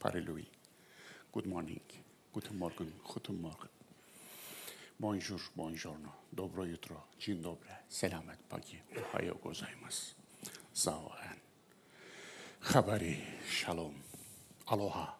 [0.00, 0.46] Parelui.
[1.32, 1.80] Good morning.
[2.32, 2.92] Guten Morgen.
[3.14, 3.68] Guten Morgen.
[4.98, 6.12] Bonjour, buongiorno.
[6.32, 7.04] Dobro jutro.
[7.18, 7.70] Dzień dobry.
[7.88, 8.82] Selamet pagi.
[8.96, 10.14] Ohayo gozaimasu.
[10.74, 11.38] Zaoen.
[12.60, 13.18] Habari,
[13.50, 13.94] shalom.
[14.66, 15.18] Aloha.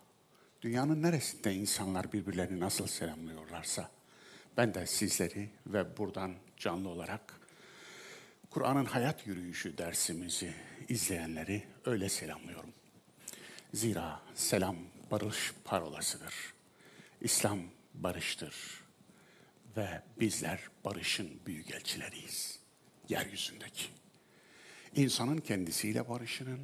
[0.62, 3.91] Dünyanın neresinde insanlar birbirlerini nasıl selamlıyorlarsa
[4.56, 7.41] ben de sizleri ve buradan canlı olarak
[8.51, 10.55] Kur'an'ın hayat yürüyüşü dersimizi
[10.89, 12.80] izleyenleri öyle selamlıyorum.
[13.74, 14.77] Zira selam
[15.10, 16.34] barış parolasıdır.
[17.20, 17.61] İslam
[17.95, 18.55] barıştır
[19.77, 22.59] ve bizler barışın büyükelçileriyiz
[23.09, 23.84] yeryüzündeki.
[24.97, 26.61] İnsanın kendisiyle barışının,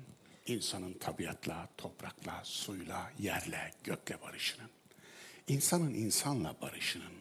[0.47, 4.71] insanın tabiatla, toprakla, suyla, yerle, gökle barışının,
[5.49, 7.13] insanın insanla barışının,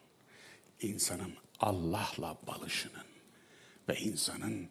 [0.81, 3.07] insanın Allah'la barışının
[3.89, 4.69] ve insanın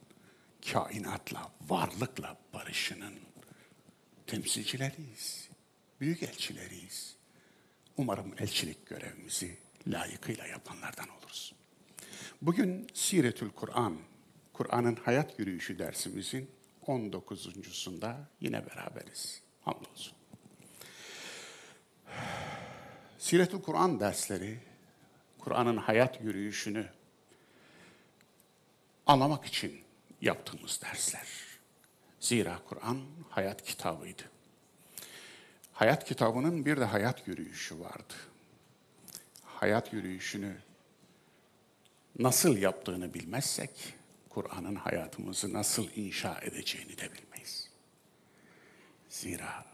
[0.73, 3.34] kainatla, varlıkla barışının
[4.27, 5.49] temsilcileriyiz,
[6.01, 7.17] büyük elçileriyiz.
[7.97, 11.55] Umarım elçilik görevimizi layıkıyla yapanlardan oluruz.
[12.43, 13.99] Bugün Siretül Kur'an,
[14.53, 16.51] Kur'an'ın hayat yürüyüşü dersimizin
[16.87, 19.43] 19.sunda yine beraberiz.
[19.61, 20.13] Hamdolsun.
[23.19, 24.59] Siretül Kur'an dersleri,
[25.39, 26.87] Kur'an'ın hayat yürüyüşünü
[29.07, 29.81] anlamak için
[30.21, 31.44] yaptığımız dersler.
[32.25, 34.23] Zira Kur'an hayat kitabıydı.
[35.73, 38.15] Hayat kitabının bir de hayat yürüyüşü vardı.
[39.45, 40.57] Hayat yürüyüşünü
[42.19, 43.95] nasıl yaptığını bilmezsek,
[44.29, 47.71] Kur'an'ın hayatımızı nasıl inşa edeceğini de bilmeyiz.
[49.09, 49.65] Zira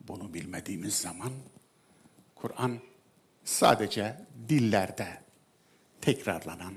[0.00, 1.32] bunu bilmediğimiz zaman
[2.34, 2.78] Kur'an
[3.44, 4.16] sadece
[4.48, 5.22] dillerde
[6.00, 6.74] tekrarlanan,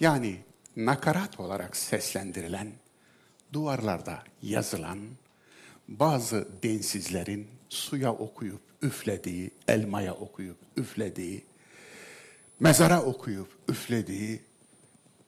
[0.00, 0.40] yani
[0.76, 2.72] nakarat olarak seslendirilen,
[3.52, 4.98] duvarlarda yazılan,
[5.88, 11.44] bazı densizlerin suya okuyup üflediği, elmaya okuyup üflediği,
[12.60, 14.42] mezara okuyup üflediği,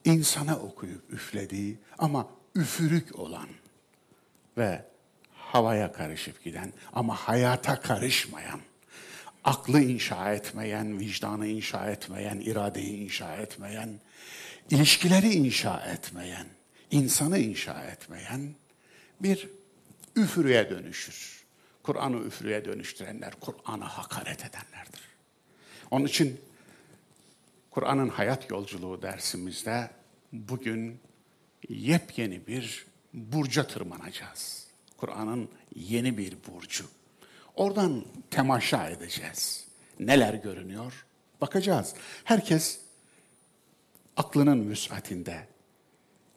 [0.04, 3.48] insana okuyup üflediği ama üfürük olan
[4.56, 4.84] ve
[5.34, 8.60] havaya karışıp giden ama hayata karışmayan,
[9.44, 14.00] aklı inşa etmeyen, vicdanı inşa etmeyen, iradeyi inşa etmeyen,
[14.70, 16.46] ilişkileri inşa etmeyen,
[16.90, 18.54] insanı inşa etmeyen
[19.20, 19.48] bir
[20.16, 21.44] üfürüye dönüşür.
[21.82, 25.00] Kur'an'ı üfürüye dönüştürenler, Kur'an'a hakaret edenlerdir.
[25.90, 26.40] Onun için
[27.70, 29.90] Kur'an'ın hayat yolculuğu dersimizde
[30.32, 31.00] bugün
[31.68, 34.66] yepyeni bir burca tırmanacağız.
[34.96, 36.84] Kur'an'ın yeni bir burcu.
[37.54, 39.66] Oradan temaşa edeceğiz.
[40.00, 41.06] Neler görünüyor?
[41.40, 41.94] Bakacağız.
[42.24, 42.80] Herkes
[44.16, 45.46] aklının müsatinde,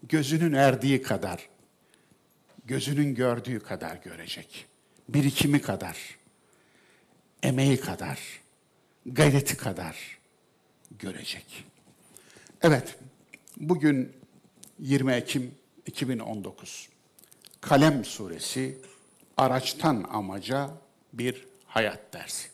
[0.03, 1.49] gözünün erdiği kadar,
[2.65, 4.65] gözünün gördüğü kadar görecek.
[5.09, 5.97] Birikimi kadar,
[7.43, 8.19] emeği kadar,
[9.05, 10.19] gayreti kadar
[10.99, 11.65] görecek.
[12.61, 12.95] Evet,
[13.57, 14.13] bugün
[14.79, 15.55] 20 Ekim
[15.85, 16.89] 2019.
[17.61, 18.77] Kalem suresi
[19.37, 20.69] araçtan amaca
[21.13, 22.49] bir hayat dersi.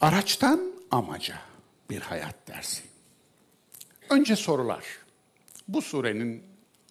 [0.00, 1.38] Araçtan amaca
[1.90, 2.89] bir hayat dersi.
[4.10, 4.84] Önce sorular.
[5.68, 6.42] Bu surenin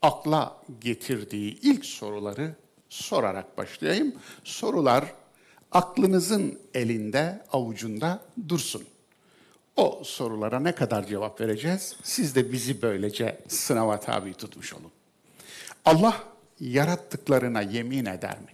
[0.02, 2.56] akla getirdiği ilk soruları
[2.90, 4.16] sorarak başlayayım.
[4.44, 5.13] Sorular
[5.72, 8.84] aklınızın elinde, avucunda dursun.
[9.75, 11.96] O sorulara ne kadar cevap vereceğiz?
[12.03, 14.91] Siz de bizi böylece sınava tabi tutmuş olun.
[15.86, 16.24] Allah
[16.59, 18.53] yarattıklarına yemin eder mi?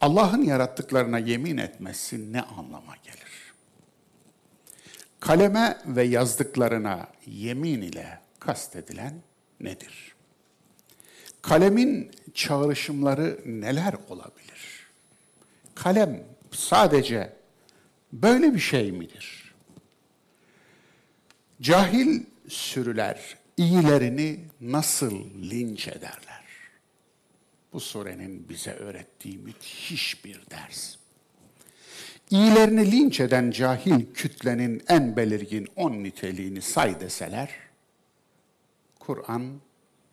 [0.00, 3.29] Allah'ın yarattıklarına yemin etmesi ne anlama gelir?
[5.20, 9.22] Kaleme ve yazdıklarına yemin ile kastedilen
[9.60, 10.14] nedir?
[11.42, 14.86] Kalemin çağrışımları neler olabilir?
[15.74, 17.36] Kalem sadece
[18.12, 19.54] böyle bir şey midir?
[21.60, 26.44] Cahil sürüler iyilerini nasıl linç ederler?
[27.72, 30.99] Bu surenin bize öğrettiği müthiş bir ders.
[32.30, 37.50] İyilerini linç eden cahil kütlenin en belirgin on niteliğini say deseler,
[38.98, 39.60] Kur'an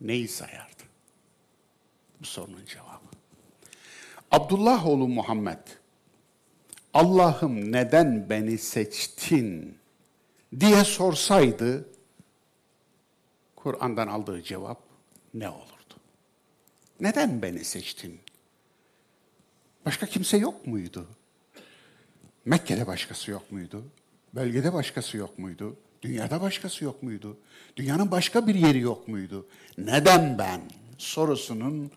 [0.00, 0.82] neyi sayardı?
[2.20, 3.08] Bu sorunun cevabı.
[4.30, 5.58] Abdullah oğlu Muhammed,
[6.94, 9.78] Allah'ım neden beni seçtin
[10.60, 11.88] diye sorsaydı,
[13.56, 14.82] Kur'an'dan aldığı cevap
[15.34, 15.94] ne olurdu?
[17.00, 18.20] Neden beni seçtin?
[19.86, 21.08] Başka kimse yok muydu?
[22.48, 23.84] Mekke'de başkası yok muydu?
[24.34, 25.76] Bölgede başkası yok muydu?
[26.02, 27.36] Dünyada başkası yok muydu?
[27.76, 29.46] Dünyanın başka bir yeri yok muydu?
[29.78, 30.60] Neden ben?
[30.98, 31.90] Sorusunun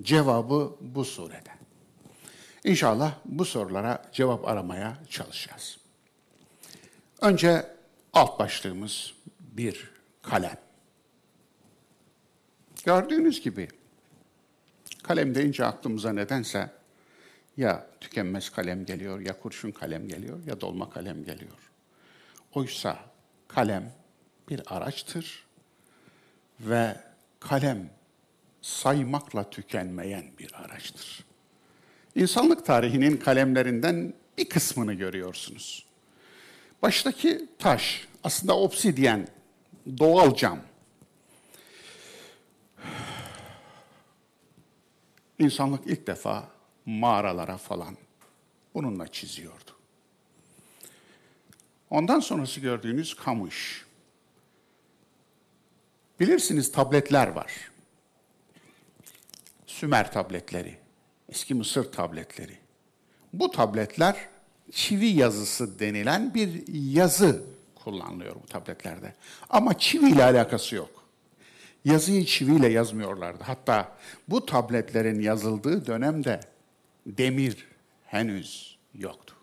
[0.00, 1.50] cevabı bu surede.
[2.64, 5.78] İnşallah bu sorulara cevap aramaya çalışacağız.
[7.20, 7.66] Önce
[8.12, 9.90] alt başlığımız bir
[10.22, 10.58] kalem.
[12.84, 13.68] Gördüğünüz gibi
[15.02, 16.70] kalem deyince aklımıza nedense
[17.56, 21.70] ya tükenmez kalem geliyor, ya kurşun kalem geliyor, ya dolma kalem geliyor.
[22.54, 22.98] Oysa
[23.48, 23.92] kalem
[24.50, 25.46] bir araçtır
[26.60, 26.96] ve
[27.40, 27.90] kalem
[28.62, 31.24] saymakla tükenmeyen bir araçtır.
[32.14, 35.86] İnsanlık tarihinin kalemlerinden bir kısmını görüyorsunuz.
[36.82, 39.28] Baştaki taş aslında obsidyen,
[39.98, 40.58] doğal cam.
[45.38, 46.55] İnsanlık ilk defa
[46.86, 47.96] mağaralara falan
[48.74, 49.70] bununla çiziyordu.
[51.90, 53.84] Ondan sonrası gördüğünüz kamış.
[56.20, 57.52] Bilirsiniz tabletler var.
[59.66, 60.78] Sümer tabletleri,
[61.28, 62.58] eski Mısır tabletleri.
[63.32, 64.16] Bu tabletler
[64.72, 67.44] çivi yazısı denilen bir yazı
[67.74, 69.14] kullanılıyor bu tabletlerde.
[69.50, 71.04] Ama çivi ile alakası yok.
[71.84, 73.44] Yazıyı çiviyle yazmıyorlardı.
[73.44, 73.96] Hatta
[74.28, 76.40] bu tabletlerin yazıldığı dönemde
[77.06, 77.66] demir
[78.06, 79.34] henüz yoktu.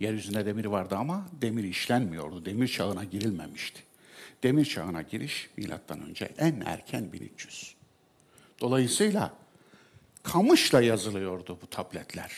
[0.00, 2.44] Yeryüzünde demir vardı ama demir işlenmiyordu.
[2.44, 3.82] Demir çağına girilmemişti.
[4.42, 7.74] Demir çağına giriş milattan önce en erken 1300.
[8.60, 9.34] Dolayısıyla
[10.22, 12.32] kamışla yazılıyordu bu tabletler.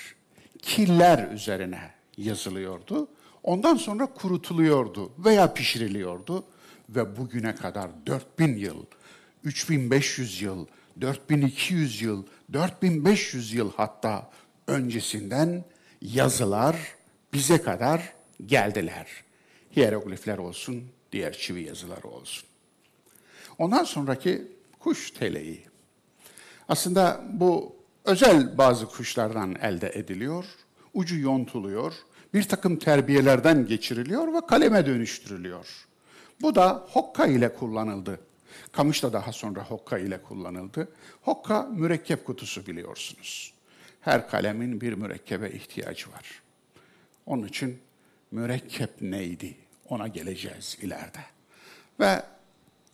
[0.62, 3.08] Killer üzerine yazılıyordu.
[3.43, 6.44] Ondan sonra kurutuluyordu veya pişiriliyordu
[6.88, 8.85] ve bugüne kadar 4000 yıl,
[9.44, 10.67] 3500 yıl,
[11.00, 14.31] 4200 yıl, 4500 yıl hatta
[14.67, 15.64] öncesinden
[16.02, 16.76] yazılar
[17.32, 18.12] bize kadar
[18.46, 19.06] geldiler.
[19.76, 22.49] Hieroglifler olsun, diğer çivi yazıları olsun.
[23.58, 25.67] Ondan sonraki kuş teleği.
[26.69, 30.44] Aslında bu özel bazı kuşlardan elde ediliyor,
[30.94, 31.93] ucu yontuluyor,
[32.35, 35.87] bir takım terbiyelerden geçiriliyor ve kaleme dönüştürülüyor.
[36.41, 38.20] Bu da hokka ile kullanıldı.
[38.73, 40.89] Kamış da daha sonra hokka ile kullanıldı.
[41.23, 43.55] Hokka mürekkep kutusu biliyorsunuz.
[44.01, 46.43] Her kalemin bir mürekkebe ihtiyacı var.
[47.27, 47.79] Onun için
[48.31, 49.56] mürekkep neydi?
[49.89, 51.21] Ona geleceğiz ileride.
[52.01, 52.23] Ve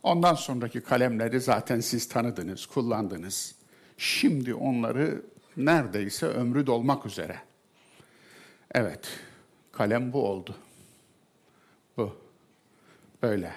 [0.03, 3.55] ondan sonraki kalemleri zaten siz tanıdınız, kullandınız.
[3.97, 5.21] Şimdi onları
[5.57, 7.39] neredeyse ömrü dolmak üzere.
[8.71, 9.19] Evet,
[9.71, 10.55] kalem bu oldu.
[11.97, 12.15] Bu.
[13.23, 13.53] Böyle,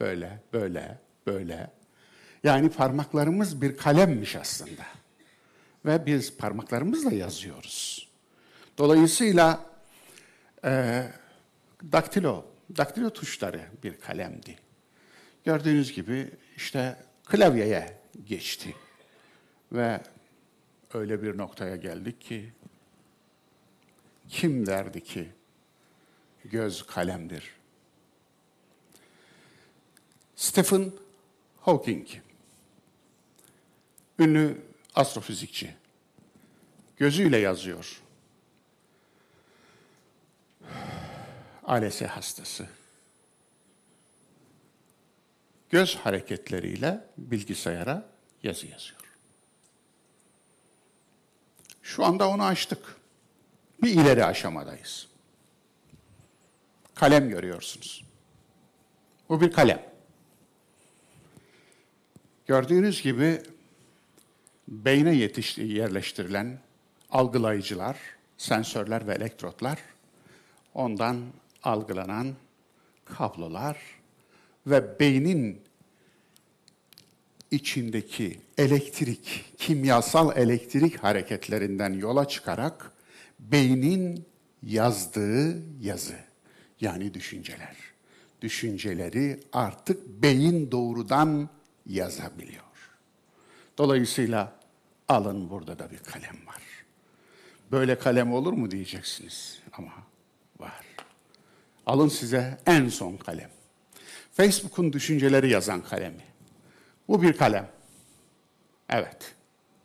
[0.00, 1.70] böyle, böyle, böyle.
[2.44, 4.82] Yani parmaklarımız bir kalemmiş aslında.
[5.84, 8.08] Ve biz parmaklarımızla yazıyoruz.
[8.78, 9.66] Dolayısıyla
[10.64, 11.04] e,
[11.92, 12.44] daktilo,
[12.76, 14.58] daktilo tuşları bir kalemdi.
[15.44, 18.74] Gördüğünüz gibi işte klavyeye geçti.
[19.72, 20.00] Ve
[20.94, 22.52] öyle bir noktaya geldik ki
[24.28, 25.28] kim derdi ki
[26.44, 27.58] göz kalemdir?
[30.36, 30.92] Stephen
[31.68, 32.08] Hawking,
[34.18, 34.62] ünlü
[34.94, 35.74] astrofizikçi,
[36.96, 38.02] gözüyle yazıyor.
[41.64, 42.68] ALS hastası.
[45.70, 48.08] Göz hareketleriyle bilgisayara
[48.42, 49.00] yazı yazıyor.
[51.82, 52.96] Şu anda onu açtık.
[53.82, 55.08] Bir ileri aşamadayız.
[56.94, 58.04] Kalem görüyorsunuz.
[59.28, 59.87] Bu bir kalem.
[62.48, 63.40] Gördüğünüz gibi
[64.68, 66.58] beyne yetişti, yerleştirilen
[67.10, 67.96] algılayıcılar,
[68.38, 69.78] sensörler ve elektrotlar,
[70.74, 71.22] ondan
[71.62, 72.34] algılanan
[73.04, 73.78] kablolar
[74.66, 75.60] ve beynin
[77.50, 82.92] içindeki elektrik, kimyasal elektrik hareketlerinden yola çıkarak
[83.38, 84.26] beynin
[84.62, 86.16] yazdığı yazı
[86.80, 87.76] yani düşünceler.
[88.42, 91.57] Düşünceleri artık beyin doğrudan
[91.88, 92.64] yazabiliyor.
[93.78, 94.52] Dolayısıyla
[95.08, 96.62] alın burada da bir kalem var.
[97.72, 99.92] Böyle kalem olur mu diyeceksiniz ama
[100.58, 100.84] var.
[101.86, 103.50] Alın size en son kalem.
[104.32, 106.24] Facebook'un düşünceleri yazan kalemi.
[107.08, 107.68] Bu bir kalem.
[108.88, 109.34] Evet.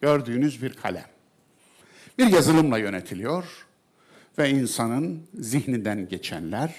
[0.02, 1.08] Gördüğünüz bir kalem.
[2.18, 3.66] Bir yazılımla yönetiliyor
[4.38, 6.76] ve insanın zihninden geçenler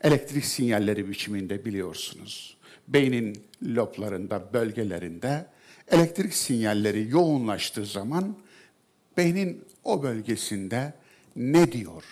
[0.00, 2.56] elektrik sinyalleri biçiminde biliyorsunuz.
[2.88, 5.46] Beynin loblarında, bölgelerinde
[5.88, 8.36] elektrik sinyalleri yoğunlaştığı zaman
[9.16, 10.94] beynin o bölgesinde
[11.36, 12.04] ne diyor,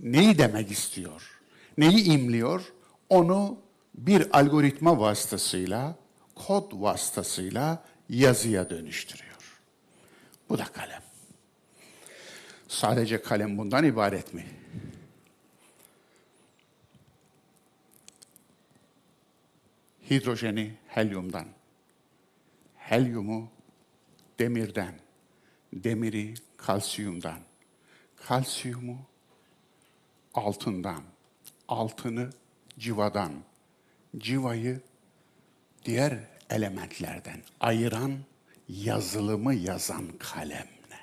[0.00, 1.40] neyi demek istiyor,
[1.78, 2.72] neyi imliyor
[3.08, 3.58] onu
[3.94, 5.96] bir algoritma vasıtasıyla,
[6.34, 9.60] kod vasıtasıyla yazıya dönüştürüyor.
[10.48, 11.02] Bu da kalem.
[12.68, 14.46] Sadece kalem bundan ibaret mi?
[20.10, 21.48] Hidrojeni helyumdan,
[22.76, 23.50] helyumu
[24.38, 24.94] demirden,
[25.72, 27.40] demiri kalsiyumdan,
[28.16, 28.98] kalsiyumu
[30.34, 31.02] altından,
[31.68, 32.30] altını
[32.78, 33.32] civadan,
[34.18, 34.80] civayı
[35.84, 36.18] diğer
[36.50, 38.18] elementlerden ayıran
[38.68, 41.00] yazılımı yazan kalem ne?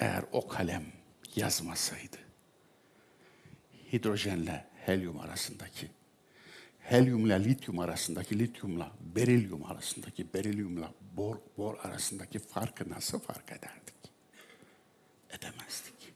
[0.00, 0.84] Eğer o kalem
[1.36, 2.18] yazmasaydı,
[3.92, 5.90] hidrojenle helyum arasındaki,
[6.80, 13.94] helyumla lityum arasındaki, lityumla berilyum arasındaki, berilyumla bor, bor arasındaki farkı nasıl fark ederdik?
[15.30, 16.14] Edemezdik.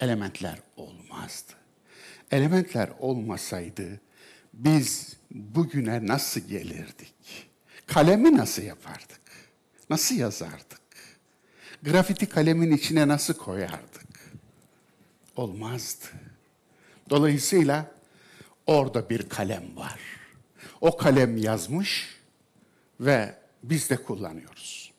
[0.00, 1.52] Elementler olmazdı.
[2.30, 4.00] Elementler olmasaydı
[4.52, 7.14] biz bugüne nasıl gelirdik?
[7.86, 9.20] Kalemi nasıl yapardık?
[9.90, 10.80] Nasıl yazardık?
[11.82, 14.32] Grafiti kalemin içine nasıl koyardık?
[15.36, 16.06] Olmazdı.
[17.10, 17.95] Dolayısıyla
[18.66, 20.00] orada bir kalem var.
[20.80, 22.20] O kalem yazmış
[23.00, 24.92] ve biz de kullanıyoruz.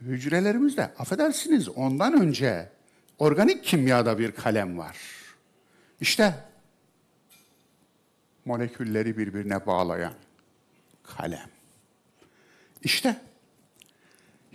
[0.00, 2.68] Hücrelerimizde affedersiniz ondan önce
[3.18, 4.98] organik kimyada bir kalem var.
[6.00, 6.34] İşte
[8.44, 10.14] molekülleri birbirine bağlayan
[11.02, 11.50] kalem.
[12.82, 13.16] İşte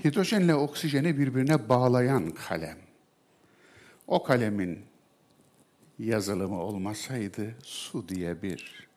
[0.03, 2.77] hidrojenle oksijeni birbirine bağlayan kalem.
[4.07, 4.85] O kalemin
[6.05, 8.87] yazılımı olmasaydı su diye bir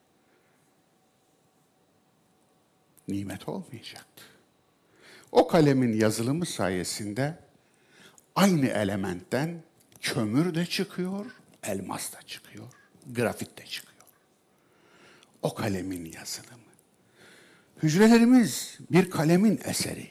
[3.07, 4.23] nimet olmayacaktı.
[5.31, 7.39] O kalemin yazılımı sayesinde
[8.35, 9.63] aynı elementten
[10.01, 11.25] kömür de çıkıyor,
[11.63, 12.67] elmas da çıkıyor,
[13.11, 13.97] grafit de çıkıyor.
[15.41, 16.57] O kalemin yazılımı.
[17.83, 20.07] Hücrelerimiz bir kalemin eseri.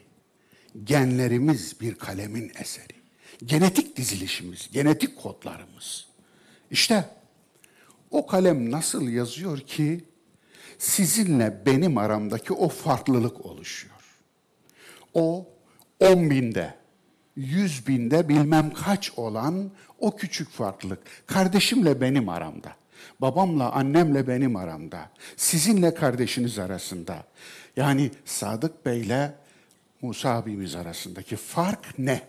[0.84, 2.96] Genlerimiz bir kalemin eseri.
[3.44, 6.06] Genetik dizilişimiz, genetik kodlarımız.
[6.70, 7.04] İşte
[8.10, 10.04] o kalem nasıl yazıyor ki
[10.78, 13.94] sizinle benim aramdaki o farklılık oluşuyor.
[15.14, 15.48] O
[16.00, 16.74] on binde,
[17.36, 20.98] yüz binde bilmem kaç olan o küçük farklılık.
[21.26, 22.72] Kardeşimle benim aramda.
[23.20, 25.10] Babamla, annemle benim aramda.
[25.36, 27.24] Sizinle kardeşiniz arasında.
[27.76, 29.32] Yani Sadık Bey'le
[30.02, 32.22] Musa abimiz arasındaki fark ne?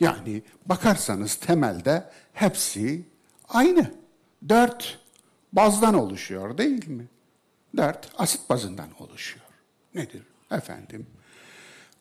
[0.00, 3.02] Yani bakarsanız temelde hepsi
[3.54, 3.94] aynı.
[4.48, 4.98] Dört
[5.52, 7.06] bazdan oluşuyor değil mi?
[7.76, 9.46] Dört asit bazından oluşuyor.
[9.94, 10.22] Nedir?
[10.50, 11.06] Efendim,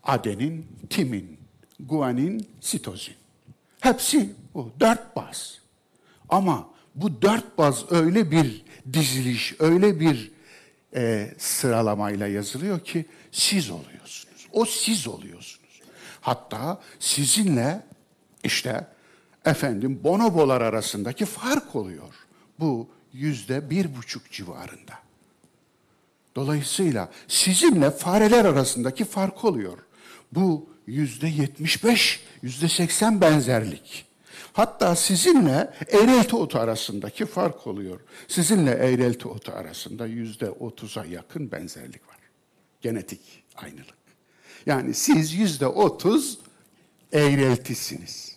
[0.03, 1.39] adenin, timin,
[1.79, 3.15] guanin, sitozin.
[3.79, 5.59] Hepsi bu dört baz.
[6.29, 10.31] Ama bu dört baz öyle bir diziliş, öyle bir
[10.95, 14.47] e, sıralamayla yazılıyor ki siz oluyorsunuz.
[14.51, 15.81] O siz oluyorsunuz.
[16.21, 17.83] Hatta sizinle
[18.43, 18.87] işte
[19.45, 22.13] efendim bonobolar arasındaki fark oluyor.
[22.59, 24.93] Bu yüzde bir buçuk civarında.
[26.35, 29.77] Dolayısıyla sizinle fareler arasındaki fark oluyor.
[30.31, 34.05] Bu yüzde yetmiş beş, yüzde seksen benzerlik.
[34.53, 37.99] Hatta sizinle eğrelti otu arasındaki fark oluyor.
[38.27, 42.17] Sizinle eğrelti otu arasında yüzde otuza yakın benzerlik var.
[42.81, 44.03] Genetik aynılık.
[44.65, 46.37] Yani siz yüzde otuz
[47.11, 48.32] eğreltisiniz.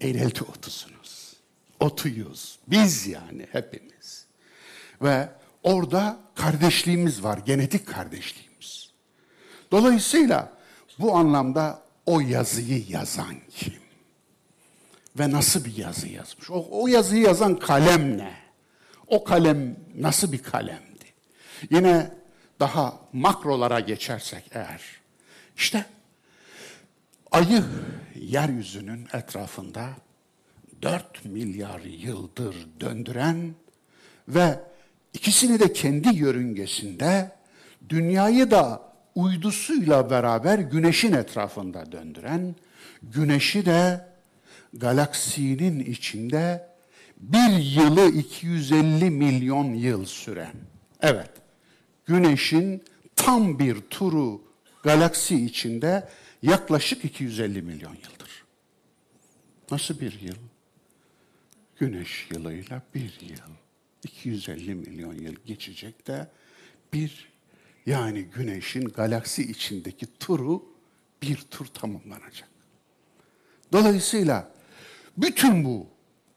[0.00, 1.36] Eğrelti otusunuz.
[1.80, 2.58] Otuyuz.
[2.66, 4.26] Biz yani hepimiz.
[5.02, 5.28] Ve
[5.62, 7.38] orada kardeşliğimiz var.
[7.38, 8.90] Genetik kardeşliğimiz.
[9.70, 10.52] Dolayısıyla
[10.98, 13.74] bu anlamda o yazıyı yazan kim?
[15.18, 16.50] Ve nasıl bir yazı yazmış?
[16.50, 18.34] O, o yazıyı yazan kalem ne?
[19.06, 21.04] O kalem nasıl bir kalemdi?
[21.70, 22.10] Yine
[22.60, 24.82] daha makrolara geçersek eğer,
[25.56, 25.86] işte
[27.36, 27.64] ayı
[28.14, 29.88] yeryüzünün etrafında
[30.82, 33.54] 4 milyar yıldır döndüren
[34.28, 34.60] ve
[35.14, 37.32] ikisini de kendi yörüngesinde
[37.88, 38.82] dünyayı da
[39.14, 42.54] uydusuyla beraber güneşin etrafında döndüren,
[43.02, 44.06] güneşi de
[44.74, 46.68] galaksinin içinde
[47.16, 50.54] bir yılı 250 milyon yıl süren,
[51.00, 51.30] evet,
[52.06, 52.82] güneşin
[53.16, 54.40] tam bir turu
[54.82, 56.08] galaksi içinde
[56.42, 58.44] yaklaşık 250 milyon yıldır.
[59.70, 60.36] Nasıl bir yıl?
[61.78, 63.50] Güneş yılıyla bir yıl.
[64.02, 66.30] 250 milyon yıl geçecek de
[66.92, 67.28] bir
[67.86, 70.64] yani güneşin galaksi içindeki turu
[71.22, 72.48] bir tur tamamlanacak.
[73.72, 74.52] Dolayısıyla
[75.16, 75.86] bütün bu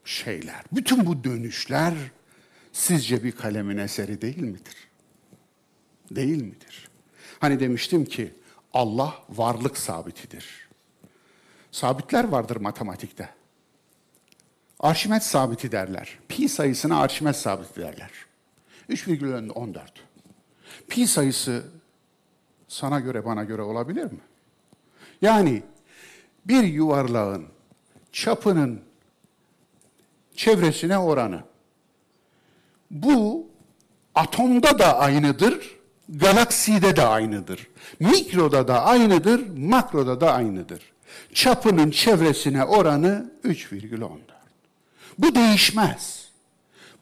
[0.04, 1.94] şeyler, bütün bu dönüşler
[2.72, 4.76] sizce bir kalemin eseri değil midir?
[6.10, 6.88] Değil midir?
[7.38, 8.34] Hani demiştim ki
[8.74, 10.68] Allah varlık sabitidir.
[11.70, 13.28] Sabitler vardır matematikte.
[14.80, 16.18] Arşimet sabiti derler.
[16.28, 18.10] Pi sayısına Arşimet sabiti derler.
[18.88, 19.80] 3,14.
[20.88, 21.64] Pi sayısı
[22.68, 24.20] sana göre bana göre olabilir mi?
[25.22, 25.62] Yani
[26.46, 27.46] bir yuvarlağın
[28.12, 28.82] çapının
[30.34, 31.44] çevresine oranı.
[32.90, 33.46] Bu
[34.14, 35.79] atomda da aynıdır,
[36.10, 37.66] galakside de aynıdır.
[38.00, 40.82] Mikroda da aynıdır, makroda da aynıdır.
[41.34, 44.10] Çapının çevresine oranı 3,14.
[45.18, 46.28] Bu değişmez.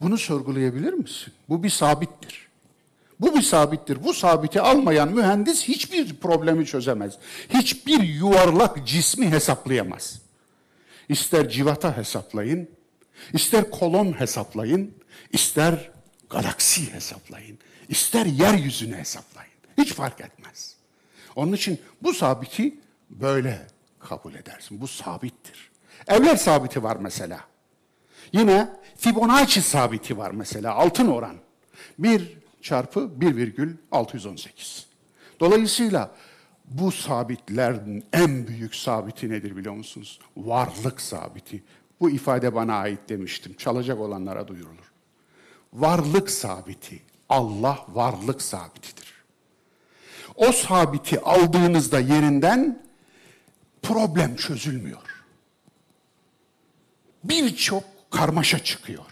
[0.01, 1.33] Bunu sorgulayabilir misin?
[1.49, 2.49] Bu bir sabittir.
[3.21, 4.05] Bu bir sabittir.
[4.05, 7.15] Bu sabiti almayan mühendis hiçbir problemi çözemez.
[7.49, 10.21] Hiçbir yuvarlak cismi hesaplayamaz.
[11.09, 12.69] İster civata hesaplayın,
[13.33, 14.95] ister kolon hesaplayın,
[15.33, 15.91] ister
[16.31, 19.53] galaksi hesaplayın, ister yeryüzünü hesaplayın.
[19.79, 20.77] Hiç fark etmez.
[21.37, 22.75] Onun için bu sabiti
[23.11, 23.67] böyle
[23.99, 24.81] kabul edersin.
[24.81, 25.71] Bu sabittir.
[26.07, 27.41] Evler sabiti var mesela.
[28.33, 31.37] Yine Fibonacci sabiti var mesela altın oran.
[31.99, 34.87] 1 çarpı 1,618.
[35.41, 36.15] Dolayısıyla
[36.65, 40.21] bu sabitlerin en büyük sabiti nedir biliyor musunuz?
[40.37, 41.63] Varlık sabiti.
[42.01, 43.55] Bu ifade bana ait demiştim.
[43.55, 44.93] Çalacak olanlara duyurulur.
[45.73, 47.03] Varlık sabiti.
[47.29, 49.09] Allah varlık sabitidir.
[50.35, 52.83] O sabiti aldığınızda yerinden
[53.83, 55.25] problem çözülmüyor.
[57.25, 59.05] Birçok karmaşa çıkıyor.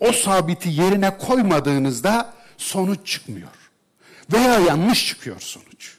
[0.00, 3.70] O sabiti yerine koymadığınızda sonuç çıkmıyor.
[4.32, 5.96] Veya yanlış çıkıyor sonuç.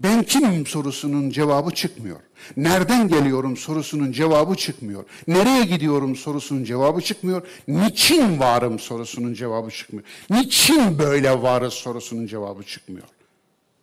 [0.00, 2.20] Ben kimim sorusunun cevabı çıkmıyor.
[2.56, 5.04] Nereden geliyorum sorusunun cevabı çıkmıyor.
[5.28, 7.42] Nereye gidiyorum sorusunun cevabı çıkmıyor.
[7.68, 10.06] Niçin varım sorusunun cevabı çıkmıyor.
[10.30, 13.08] Niçin böyle varız sorusunun cevabı çıkmıyor.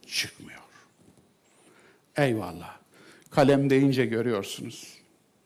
[0.07, 0.61] Çıkmıyor.
[2.17, 2.77] Eyvallah.
[3.31, 4.87] Kalem deyince görüyorsunuz.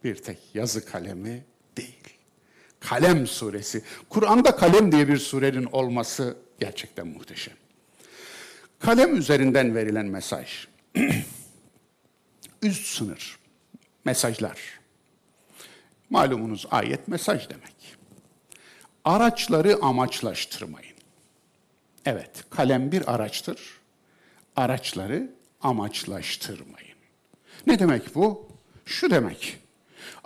[0.04, 1.44] Bir tek yazı kalemi
[1.78, 2.18] değil.
[2.80, 3.84] Kalem suresi.
[4.10, 7.54] Kur'an'da kalem diye bir surenin olması gerçekten muhteşem.
[8.80, 10.68] Kalem üzerinden verilen mesaj.
[12.62, 13.40] Üst sınır.
[14.06, 14.80] Mesajlar.
[16.10, 17.98] Malumunuz ayet mesaj demek.
[19.06, 20.96] Araçları amaçlaştırmayın.
[22.06, 23.80] Evet, kalem bir araçtır.
[24.56, 25.30] Araçları
[25.62, 26.96] amaçlaştırmayın.
[27.68, 28.48] Ne demek bu?
[28.86, 29.58] Şu demek.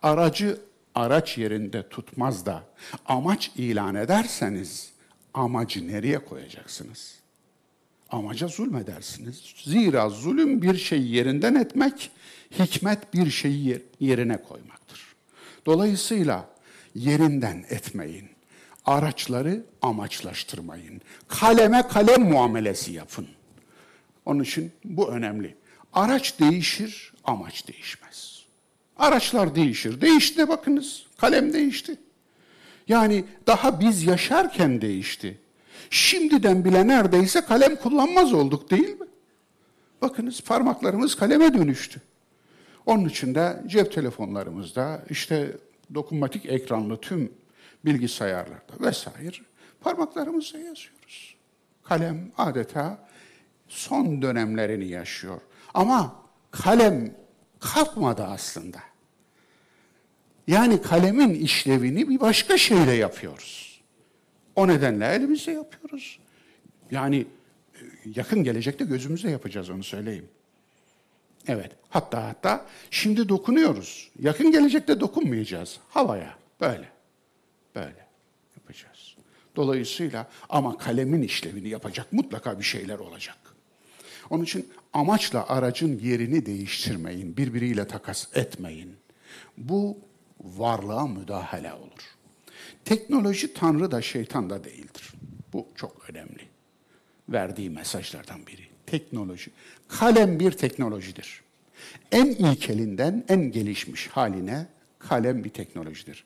[0.01, 0.61] Aracı
[0.95, 2.63] araç yerinde tutmaz da
[3.05, 4.91] amaç ilan ederseniz
[5.33, 7.15] amacı nereye koyacaksınız?
[8.09, 9.53] Amaca zulmedersiniz.
[9.63, 12.11] Zira zulüm bir şeyi yerinden etmek,
[12.51, 15.15] hikmet bir şeyi yerine koymaktır.
[15.65, 16.49] Dolayısıyla
[16.95, 18.29] yerinden etmeyin.
[18.85, 21.01] Araçları amaçlaştırmayın.
[21.27, 23.27] Kaleme kalem muamelesi yapın.
[24.25, 25.55] Onun için bu önemli.
[25.93, 28.45] Araç değişir, amaç değişmez.
[28.97, 30.01] Araçlar değişir.
[30.01, 31.05] Değişti de bakınız.
[31.17, 31.97] Kalem değişti.
[32.87, 35.39] Yani daha biz yaşarken değişti.
[35.89, 39.07] Şimdiden bile neredeyse kalem kullanmaz olduk değil mi?
[40.01, 42.01] Bakınız parmaklarımız kaleme dönüştü.
[42.85, 45.57] Onun için de cep telefonlarımızda işte
[45.93, 47.31] dokunmatik ekranlı tüm
[47.85, 49.37] bilgisayarlarda vesaire
[49.81, 51.35] parmaklarımızla yazıyoruz.
[51.83, 53.07] Kalem adeta
[53.67, 55.41] son dönemlerini yaşıyor.
[55.73, 56.15] Ama
[56.51, 57.15] kalem
[57.59, 58.79] kalkmadı aslında.
[60.47, 63.81] Yani kalemin işlevini bir başka şeyle yapıyoruz.
[64.55, 66.19] O nedenle elimizle yapıyoruz.
[66.91, 67.17] Yani
[67.73, 67.81] e,
[68.15, 70.29] yakın gelecekte gözümüzle yapacağız onu söyleyeyim.
[71.47, 71.71] Evet.
[71.89, 74.11] Hatta hatta şimdi dokunuyoruz.
[74.19, 75.79] Yakın gelecekte dokunmayacağız.
[75.89, 76.37] Havaya.
[76.61, 76.89] Böyle.
[77.75, 78.07] Böyle
[78.57, 79.15] yapacağız.
[79.55, 83.37] Dolayısıyla ama kalemin işlevini yapacak mutlaka bir şeyler olacak.
[84.29, 88.95] Onun için amaçla aracın yerini değiştirmeyin, birbiriyle takas etmeyin.
[89.57, 89.97] Bu
[90.41, 92.15] varlığa müdahale olur.
[92.85, 95.13] Teknoloji Tanrı da şeytan da değildir.
[95.53, 96.41] Bu çok önemli.
[97.29, 98.61] Verdiği mesajlardan biri.
[98.85, 99.51] Teknoloji.
[99.87, 101.43] Kalem bir teknolojidir.
[102.11, 104.67] En ilkelinden en gelişmiş haline
[104.99, 106.25] kalem bir teknolojidir.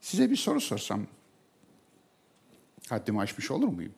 [0.00, 1.06] Size bir soru sorsam,
[2.88, 3.94] haddimi aşmış olur muyum?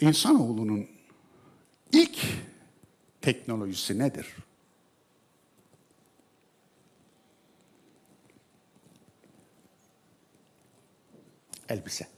[0.00, 0.86] İnsanoğlunun
[1.92, 2.18] ilk
[3.20, 4.26] teknolojisi nedir?
[11.68, 12.08] Elbise.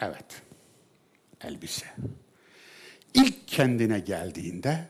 [0.00, 0.47] Evet.
[1.40, 1.86] Elbise.
[3.14, 4.88] İlk kendine geldiğinde,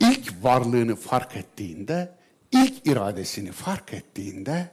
[0.00, 2.14] ilk varlığını fark ettiğinde
[2.52, 4.70] ilk iradesini fark ettiğinde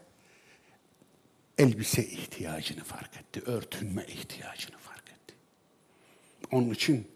[1.58, 5.36] elbise ihtiyacını fark etti, örtünme ihtiyacını fark etti.
[6.52, 7.08] Onun için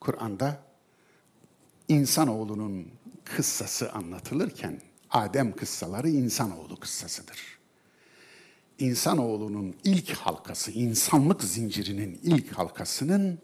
[0.00, 0.62] Kur'an'da
[1.88, 2.92] insanoğlunun
[3.24, 7.57] kıssası anlatılırken Adem kıssaları insanoğlu kıssasıdır.
[8.78, 13.38] İnsanoğlunun ilk halkası, insanlık zincirinin ilk halkasının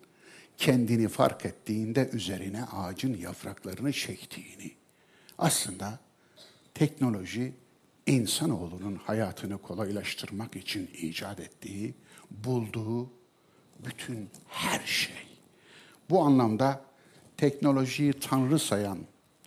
[0.57, 4.73] kendini fark ettiğinde üzerine ağacın yapraklarını çektiğini.
[5.39, 5.99] Aslında
[6.75, 7.53] teknoloji
[8.07, 11.95] insanoğlunun hayatını kolaylaştırmak için icat ettiği,
[12.31, 13.11] bulduğu
[13.87, 15.27] bütün her şey.
[16.11, 16.85] Bu anlamda
[17.37, 18.99] teknolojiyi tanrı sayan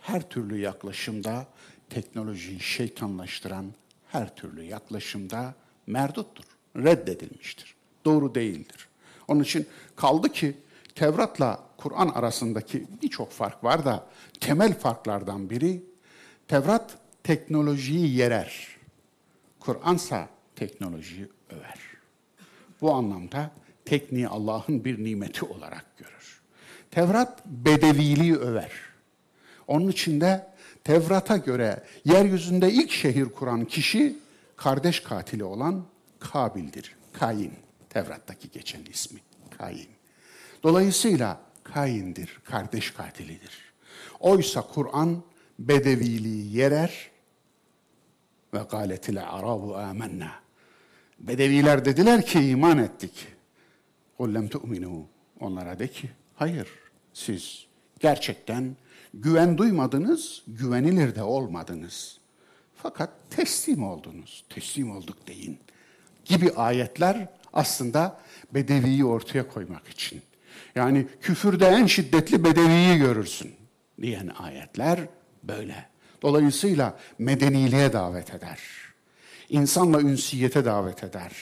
[0.02, 1.48] her türlü yaklaşımda,
[1.90, 3.74] teknolojiyi şeytanlaştıran
[4.08, 5.56] her türlü yaklaşımda
[5.88, 6.46] merduttur,
[6.76, 7.76] reddedilmiştir.
[8.06, 8.88] Doğru değildir.
[9.28, 10.58] Onun için kaldı ki
[10.96, 14.08] Tevrat'la Kur'an arasındaki birçok fark var da
[14.40, 15.84] temel farklardan biri
[16.48, 18.68] Tevrat teknolojiyi yerer.
[19.60, 21.80] Kur'ansa teknolojiyi över.
[22.82, 23.52] Bu anlamda
[23.86, 26.42] tekniği Allah'ın bir nimeti olarak görür.
[26.92, 28.72] Tevrat bedeviliği över.
[29.68, 30.48] Onun içinde
[30.84, 34.16] Tevrat'a göre yeryüzünde ilk şehir kuran kişi
[34.58, 35.86] kardeş katili olan
[36.20, 36.96] Kabil'dir.
[37.14, 37.54] Kain,
[37.90, 39.20] Tevrat'taki geçen ismi
[39.58, 39.88] Kain.
[40.64, 43.74] Dolayısıyla Kain'dir, kardeş katilidir.
[44.20, 45.24] Oysa Kur'an
[45.60, 47.12] bedeviliği yerer
[48.54, 50.32] ve galetil arabu amenna.
[51.20, 53.28] Bedeviler dediler ki iman ettik.
[54.18, 55.06] Kul lem tu'minu.
[55.40, 56.68] Onlara de ki hayır
[57.14, 57.68] siz
[58.00, 58.76] gerçekten
[59.14, 62.27] güven duymadınız, güvenilir de olmadınız.''
[62.84, 65.60] Fakat teslim oldunuz, teslim olduk deyin
[66.26, 68.20] gibi ayetler aslında
[68.54, 70.22] bedeviyi ortaya koymak için.
[70.76, 73.56] Yani küfürde en şiddetli bedeviyi görürsün
[74.02, 75.00] diyen ayetler
[75.44, 75.86] böyle.
[76.22, 78.60] Dolayısıyla medeniliğe davet eder.
[79.50, 81.34] İnsanla ünsiyete davet eder.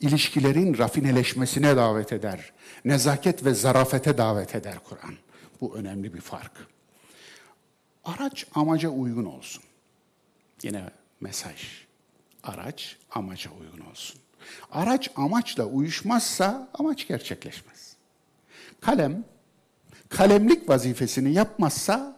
[0.00, 2.52] İlişkilerin rafineleşmesine davet eder.
[2.84, 5.14] Nezaket ve zarafete davet eder Kur'an.
[5.60, 6.52] Bu önemli bir fark.
[8.04, 9.62] Araç amaca uygun olsun.
[10.62, 10.90] Yine
[11.20, 11.56] mesaj.
[12.42, 14.20] Araç amaca uygun olsun.
[14.72, 17.96] Araç amaçla uyuşmazsa amaç gerçekleşmez.
[18.80, 19.24] Kalem
[20.08, 22.16] kalemlik vazifesini yapmazsa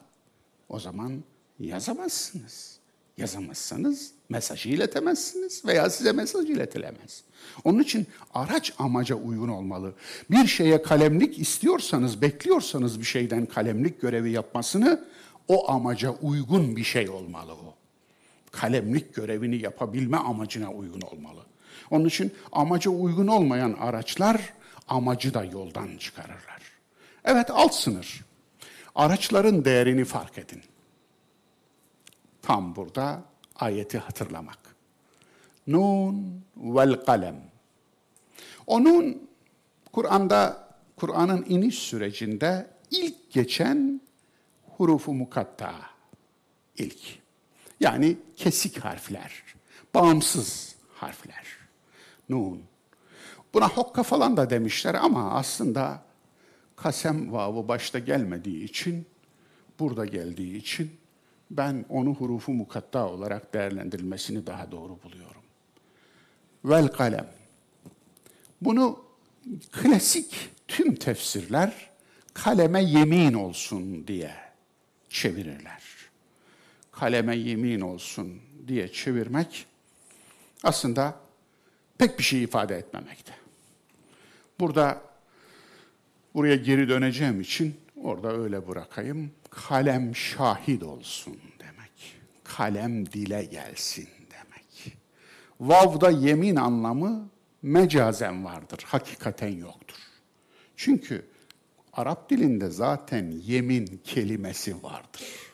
[0.68, 1.24] o zaman
[1.58, 2.80] yazamazsınız.
[3.18, 7.24] Yazamazsanız mesajı iletemezsiniz veya size mesaj iletilemez.
[7.64, 9.94] Onun için araç amaca uygun olmalı.
[10.30, 15.04] Bir şeye kalemlik istiyorsanız, bekliyorsanız bir şeyden kalemlik görevi yapmasını
[15.48, 17.79] o amaca uygun bir şey olmalı o.
[18.50, 21.46] Kalemlik görevini yapabilme amacına uygun olmalı.
[21.90, 24.52] Onun için amaca uygun olmayan araçlar
[24.88, 26.62] amacı da yoldan çıkarırlar.
[27.24, 28.24] Evet alt sınır.
[28.94, 30.62] Araçların değerini fark edin.
[32.42, 33.22] Tam burada
[33.56, 34.58] ayeti hatırlamak.
[35.66, 37.50] Nun vel kalem.
[38.66, 39.28] Onun
[39.92, 44.00] Kur'an'da Kur'an'ın iniş sürecinde ilk geçen
[44.68, 45.74] hurufu mukatta
[46.76, 47.19] ilk.
[47.80, 49.42] Yani kesik harfler,
[49.94, 51.46] bağımsız harfler.
[52.28, 52.62] Nun.
[53.54, 56.02] Buna hokka falan da demişler ama aslında
[56.76, 59.06] kasem vavu başta gelmediği için,
[59.78, 61.00] burada geldiği için
[61.50, 65.42] ben onu hurufu mukatta olarak değerlendirilmesini daha doğru buluyorum.
[66.64, 67.28] Vel kalem.
[68.60, 69.04] Bunu
[69.72, 71.90] klasik tüm tefsirler
[72.34, 74.34] kaleme yemin olsun diye
[75.08, 75.79] çevirirler.
[77.00, 79.66] Kaleme yemin olsun diye çevirmek
[80.62, 81.14] aslında
[81.98, 83.32] pek bir şey ifade etmemekte.
[84.60, 85.02] Burada
[86.34, 89.30] buraya geri döneceğim için orada öyle bırakayım.
[89.50, 92.20] Kalem şahit olsun demek.
[92.44, 94.96] Kalem dile gelsin demek.
[95.60, 97.28] Vav'da yemin anlamı
[97.62, 99.98] mecazen vardır, hakikaten yoktur.
[100.76, 101.26] Çünkü
[101.92, 105.49] Arap dilinde zaten yemin kelimesi vardır.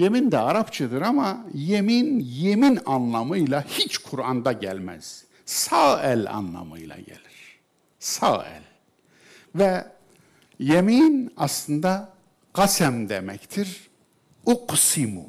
[0.00, 5.24] Yemin de Arapçadır ama yemin, yemin anlamıyla hiç Kur'an'da gelmez.
[5.46, 7.60] Sağ el anlamıyla gelir.
[7.98, 8.62] Sağ el.
[9.54, 9.84] Ve
[10.58, 12.08] yemin aslında
[12.52, 13.90] kasem demektir.
[14.46, 15.26] Uksimu.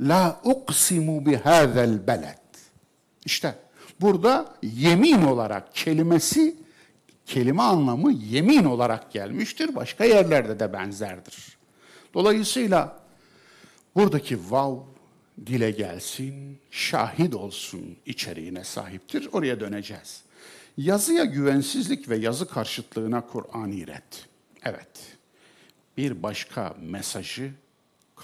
[0.00, 2.38] La uksimu bihâzel beled.
[3.24, 3.54] İşte
[4.00, 6.56] burada yemin olarak kelimesi
[7.26, 9.74] kelime anlamı yemin olarak gelmiştir.
[9.74, 11.58] Başka yerlerde de benzerdir.
[12.14, 13.01] Dolayısıyla
[13.96, 14.78] buradaki vav
[15.46, 19.28] dile gelsin, şahit olsun içeriğine sahiptir.
[19.32, 20.22] Oraya döneceğiz.
[20.76, 24.26] Yazıya güvensizlik ve yazı karşıtlığına Kur'an ret.
[24.62, 25.16] Evet.
[25.96, 27.52] Bir başka mesajı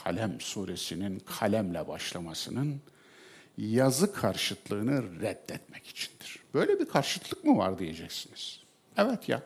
[0.05, 2.81] Kalem suresinin kalemle başlamasının
[3.59, 6.39] yazı karşıtlığını reddetmek içindir.
[6.55, 8.61] Böyle bir karşıtlık mı var diyeceksiniz.
[8.97, 9.43] Evet ya.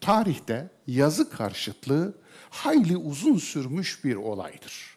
[0.00, 2.14] Tarihte yazı karşıtlığı
[2.50, 4.95] hayli uzun sürmüş bir olaydır.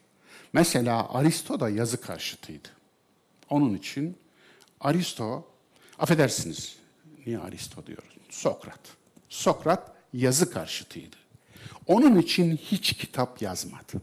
[0.53, 2.67] Mesela Aristo da yazı karşıtıydı.
[3.49, 4.17] Onun için
[4.79, 5.47] Aristo,
[5.99, 6.75] affedersiniz,
[7.25, 8.17] niye Aristo diyoruz?
[8.29, 8.79] Sokrat.
[9.29, 11.15] Sokrat yazı karşıtıydı.
[11.87, 14.01] Onun için hiç kitap yazmadı.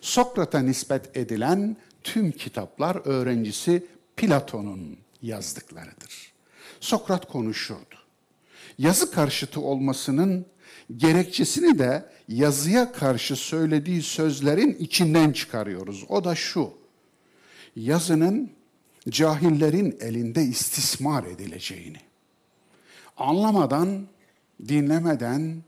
[0.00, 6.32] Sokrat'a nispet edilen tüm kitaplar öğrencisi Platon'un yazdıklarıdır.
[6.80, 7.94] Sokrat konuşurdu.
[8.78, 10.46] Yazı karşıtı olmasının
[10.96, 16.04] gerekçesini de yazıya karşı söylediği sözlerin içinden çıkarıyoruz.
[16.08, 16.70] O da şu.
[17.76, 18.50] Yazının
[19.08, 21.98] cahillerin elinde istismar edileceğini,
[23.16, 24.06] anlamadan,
[24.68, 25.62] dinlemeden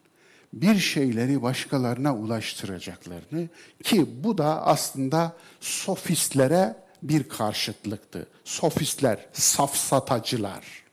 [0.52, 3.48] bir şeyleri başkalarına ulaştıracaklarını
[3.82, 8.26] ki bu da aslında sofistlere bir karşıtlıktı.
[8.44, 10.83] Sofistler, safsatacılar.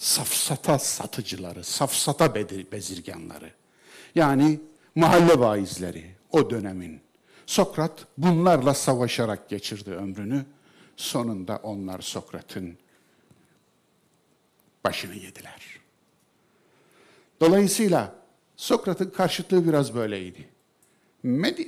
[0.00, 2.34] Safsata satıcıları, safsata
[2.72, 3.50] bezirganları.
[4.14, 4.60] Yani
[4.94, 7.00] mahalle vaizleri o dönemin.
[7.46, 10.44] Sokrat bunlarla savaşarak geçirdi ömrünü.
[10.96, 12.78] Sonunda onlar Sokrat'ın
[14.84, 15.80] başını yediler.
[17.40, 18.14] Dolayısıyla
[18.56, 20.48] Sokrat'ın karşıtlığı biraz böyleydi.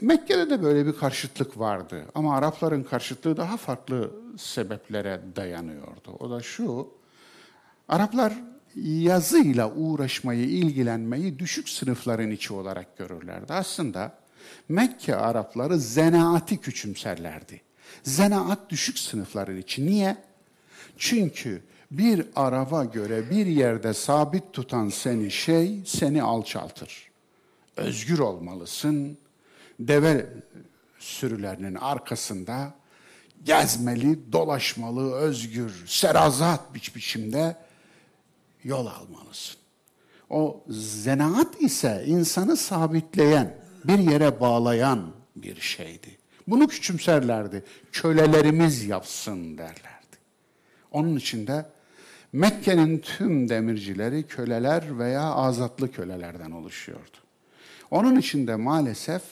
[0.03, 6.17] Mekke'de de böyle bir karşıtlık vardı ama Arapların karşıtlığı daha farklı sebeplere dayanıyordu.
[6.21, 7.02] O da şu,
[7.89, 8.33] Araplar
[8.77, 13.53] yazıyla uğraşmayı, ilgilenmeyi düşük sınıfların içi olarak görürlerdi.
[13.53, 14.13] Aslında
[14.69, 17.61] Mekke Arapları zenaati küçümserlerdi.
[18.03, 19.87] Zenaat düşük sınıfların içi.
[19.87, 20.17] Niye?
[20.99, 27.11] Çünkü bir araba göre bir yerde sabit tutan seni şey seni alçaltır.
[27.77, 29.19] Özgür olmalısın.
[29.81, 30.27] Deve
[30.99, 32.75] sürülerinin arkasında
[33.45, 37.57] gezmeli, dolaşmalı, özgür, serazat biç biçimde
[38.65, 39.57] yol almalısın.
[40.31, 46.19] O zenaat ise insanı sabitleyen, bir yere bağlayan bir şeydi.
[46.47, 47.65] Bunu küçümserlerdi.
[47.93, 50.17] Kölelerimiz yapsın derlerdi.
[50.93, 51.67] Onun için de
[52.33, 57.17] Mekke'nin tüm demircileri köleler veya azatlı kölelerden oluşuyordu.
[57.91, 59.23] Onun için de maalesef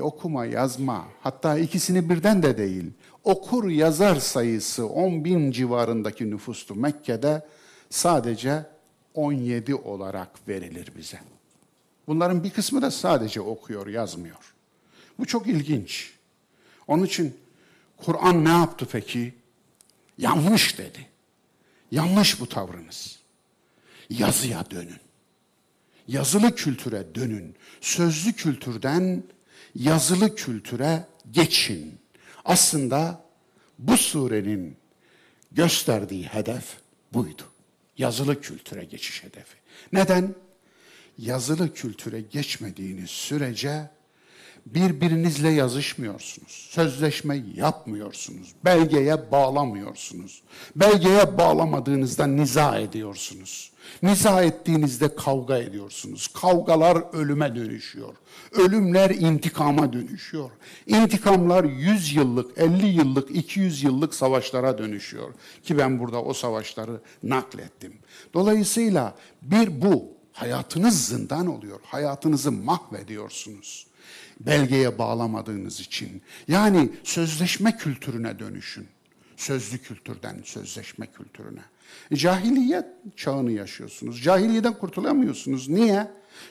[0.00, 2.90] okuma, yazma, hatta ikisini birden de değil,
[3.24, 7.42] okur yazar sayısı 10 bin civarındaki nüfustu Mekke'de
[7.90, 8.66] sadece
[9.14, 11.20] 17 olarak verilir bize.
[12.06, 14.54] Bunların bir kısmı da sadece okuyor, yazmıyor.
[15.18, 16.14] Bu çok ilginç.
[16.86, 17.36] Onun için
[17.96, 19.34] Kur'an ne yaptı peki?
[20.18, 21.08] Yanlış dedi.
[21.90, 23.18] Yanlış bu tavrınız.
[24.10, 25.00] Yazıya dönün.
[26.08, 27.56] Yazılı kültüre dönün.
[27.80, 29.22] Sözlü kültürden
[29.74, 31.98] yazılı kültüre geçin.
[32.44, 33.24] Aslında
[33.78, 34.76] bu surenin
[35.52, 36.76] gösterdiği hedef
[37.12, 37.49] buydu.
[38.00, 39.56] Yazılı kültüre geçiş hedefi.
[39.92, 40.34] Neden?
[41.18, 43.90] Yazılı kültüre geçmediğiniz sürece
[44.74, 46.68] birbirinizle yazışmıyorsunuz.
[46.70, 48.54] Sözleşme yapmıyorsunuz.
[48.64, 50.42] Belgeye bağlamıyorsunuz.
[50.76, 53.72] Belgeye bağlamadığınızda niza ediyorsunuz.
[54.02, 56.28] Niza ettiğinizde kavga ediyorsunuz.
[56.28, 58.14] Kavgalar ölüme dönüşüyor.
[58.52, 60.50] Ölümler intikama dönüşüyor.
[60.86, 65.34] İntikamlar 100 yıllık, 50 yıllık, 200 yıllık savaşlara dönüşüyor.
[65.62, 67.92] Ki ben burada o savaşları naklettim.
[68.34, 71.80] Dolayısıyla bir bu hayatınız zindan oluyor.
[71.82, 73.89] Hayatınızı mahvediyorsunuz
[74.40, 76.22] belgeye bağlamadığınız için.
[76.48, 78.88] Yani sözleşme kültürüne dönüşün.
[79.36, 81.60] Sözlü kültürden sözleşme kültürüne.
[82.14, 82.84] Cahiliyet
[83.16, 84.22] çağını yaşıyorsunuz.
[84.22, 85.68] Cahiliyeden kurtulamıyorsunuz.
[85.68, 86.06] Niye?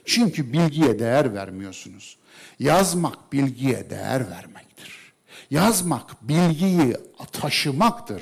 [0.06, 2.18] Çünkü bilgiye değer vermiyorsunuz.
[2.60, 5.14] Yazmak bilgiye değer vermektir.
[5.52, 6.98] Yazmak bilgiyi
[7.32, 8.22] taşımaktır.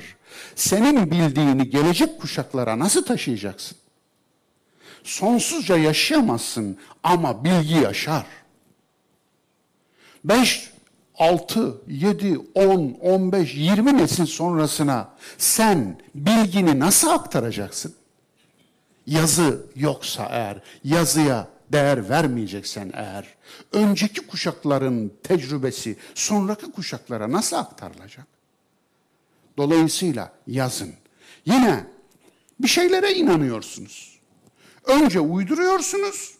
[0.54, 3.78] Senin bildiğini gelecek kuşaklara nasıl taşıyacaksın?
[5.04, 8.26] Sonsuzca yaşayamazsın ama bilgi yaşar.
[10.24, 10.72] 5,
[11.18, 17.94] 6, 7, 10, 15, 20 nesil sonrasına sen bilgini nasıl aktaracaksın?
[19.06, 23.34] Yazı yoksa eğer, yazıya değer vermeyeceksen eğer,
[23.72, 28.26] önceki kuşakların tecrübesi sonraki kuşaklara nasıl aktarılacak?
[29.56, 30.94] Dolayısıyla yazın.
[31.44, 31.86] Yine
[32.60, 34.18] bir şeylere inanıyorsunuz.
[34.84, 36.34] Önce uyduruyorsunuz,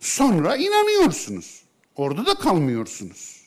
[0.00, 1.59] sonra inanıyorsunuz.
[2.00, 3.40] Orada da kalmıyorsunuz.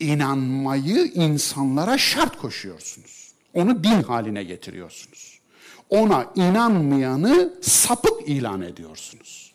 [0.00, 3.32] İnanmayı insanlara şart koşuyorsunuz.
[3.54, 5.40] Onu din haline getiriyorsunuz.
[5.88, 9.52] Ona inanmayanı sapık ilan ediyorsunuz.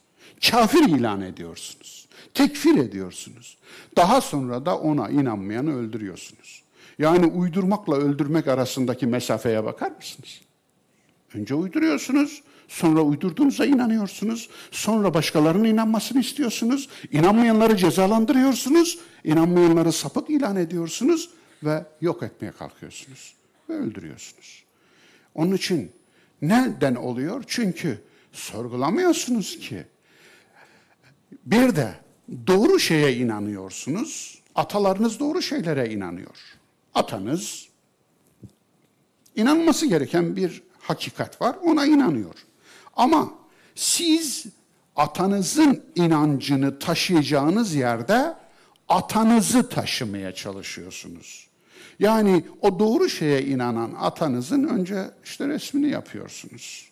[0.49, 2.07] Kafir ilan ediyorsunuz.
[2.33, 3.57] Tekfir ediyorsunuz.
[3.95, 6.63] Daha sonra da ona inanmayanı öldürüyorsunuz.
[6.99, 10.41] Yani uydurmakla öldürmek arasındaki mesafeye bakar mısınız?
[11.33, 21.29] Önce uyduruyorsunuz, sonra uydurduğunuza inanıyorsunuz, sonra başkalarının inanmasını istiyorsunuz, inanmayanları cezalandırıyorsunuz, inanmayanları sapık ilan ediyorsunuz
[21.63, 23.33] ve yok etmeye kalkıyorsunuz
[23.69, 24.63] ve öldürüyorsunuz.
[25.35, 25.91] Onun için
[26.41, 27.43] neden oluyor?
[27.47, 28.01] Çünkü
[28.31, 29.83] sorgulamıyorsunuz ki.
[31.45, 31.95] Bir de
[32.47, 34.41] doğru şeye inanıyorsunuz.
[34.55, 36.37] Atalarınız doğru şeylere inanıyor.
[36.93, 37.69] Atanız
[39.35, 41.55] inanması gereken bir hakikat var.
[41.63, 42.44] Ona inanıyor.
[42.95, 43.33] Ama
[43.75, 44.45] siz
[44.95, 48.35] atanızın inancını taşıyacağınız yerde
[48.89, 51.47] atanızı taşımaya çalışıyorsunuz.
[51.99, 56.89] Yani o doğru şeye inanan atanızın önce işte resmini yapıyorsunuz.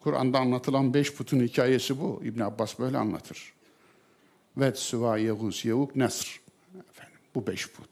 [0.00, 2.20] Kur'an'da anlatılan beş putun hikayesi bu.
[2.24, 3.52] İbn Abbas böyle anlatır.
[4.56, 6.40] Vet, Süva, Yevuz, Yevuk, Nesr.
[6.90, 7.88] Efendim, bu beş put.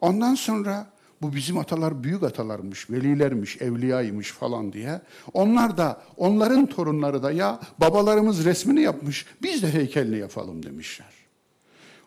[0.00, 0.90] Ondan sonra
[1.22, 5.00] bu bizim atalar büyük atalarmış, velilermiş, evliyaymış falan diye.
[5.32, 11.20] Onlar da, onların torunları da ya babalarımız resmini yapmış, biz de heykelini yapalım demişler.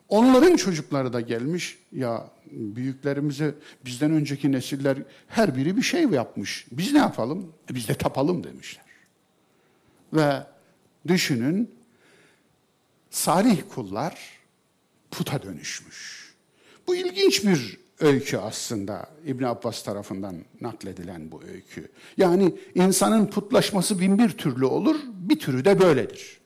[0.09, 4.97] Onların çocukları da gelmiş, ya büyüklerimize, bizden önceki nesiller
[5.27, 6.65] her biri bir şey yapmış.
[6.71, 7.53] Biz ne yapalım?
[7.71, 8.83] E biz de tapalım demişler.
[10.13, 10.43] Ve
[11.07, 11.71] düşünün,
[13.09, 14.39] salih kullar
[15.11, 16.33] puta dönüşmüş.
[16.87, 21.91] Bu ilginç bir öykü aslında İbn Abbas tarafından nakledilen bu öykü.
[22.17, 26.37] Yani insanın putlaşması bin bir türlü olur, bir türü de böyledir.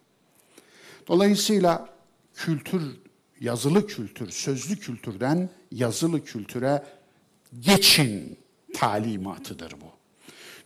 [1.07, 1.89] Dolayısıyla
[2.35, 2.81] kültür,
[3.39, 6.83] yazılı kültür, sözlü kültürden yazılı kültüre
[7.59, 8.37] geçin
[8.73, 9.97] talimatıdır bu.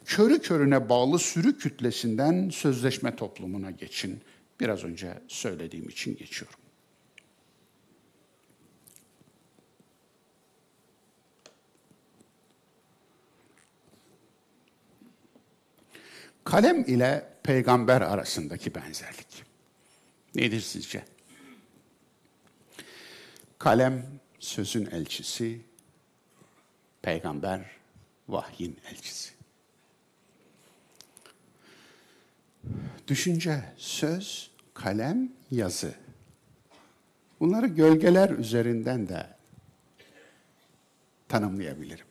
[0.05, 4.21] Körü körüne bağlı sürü kütlesinden sözleşme toplumuna geçin.
[4.59, 6.60] Biraz önce söylediğim için geçiyorum.
[16.43, 19.43] Kalem ile peygamber arasındaki benzerlik.
[20.35, 21.05] Nedir sizce?
[23.59, 24.05] Kalem
[24.39, 25.61] sözün elçisi,
[27.01, 27.65] peygamber
[28.27, 29.33] vahyin elçisi.
[33.07, 35.93] Düşünce, söz, kalem, yazı.
[37.39, 39.27] Bunları gölgeler üzerinden de
[41.29, 42.10] tanımlayabilirim.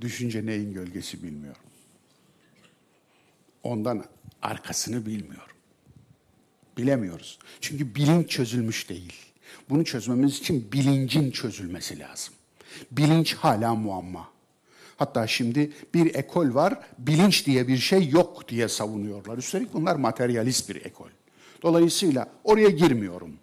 [0.00, 1.62] Düşünce neyin gölgesi bilmiyorum.
[3.62, 4.04] Ondan
[4.42, 5.56] arkasını bilmiyorum.
[6.76, 7.38] Bilemiyoruz.
[7.60, 9.14] Çünkü bilinç çözülmüş değil.
[9.70, 12.34] Bunu çözmemiz için bilincin çözülmesi lazım.
[12.90, 14.28] Bilinç hala muamma.
[14.96, 19.38] Hatta şimdi bir ekol var, bilinç diye bir şey yok diye savunuyorlar.
[19.38, 21.08] Üstelik bunlar materyalist bir ekol.
[21.62, 23.38] Dolayısıyla oraya girmiyorum.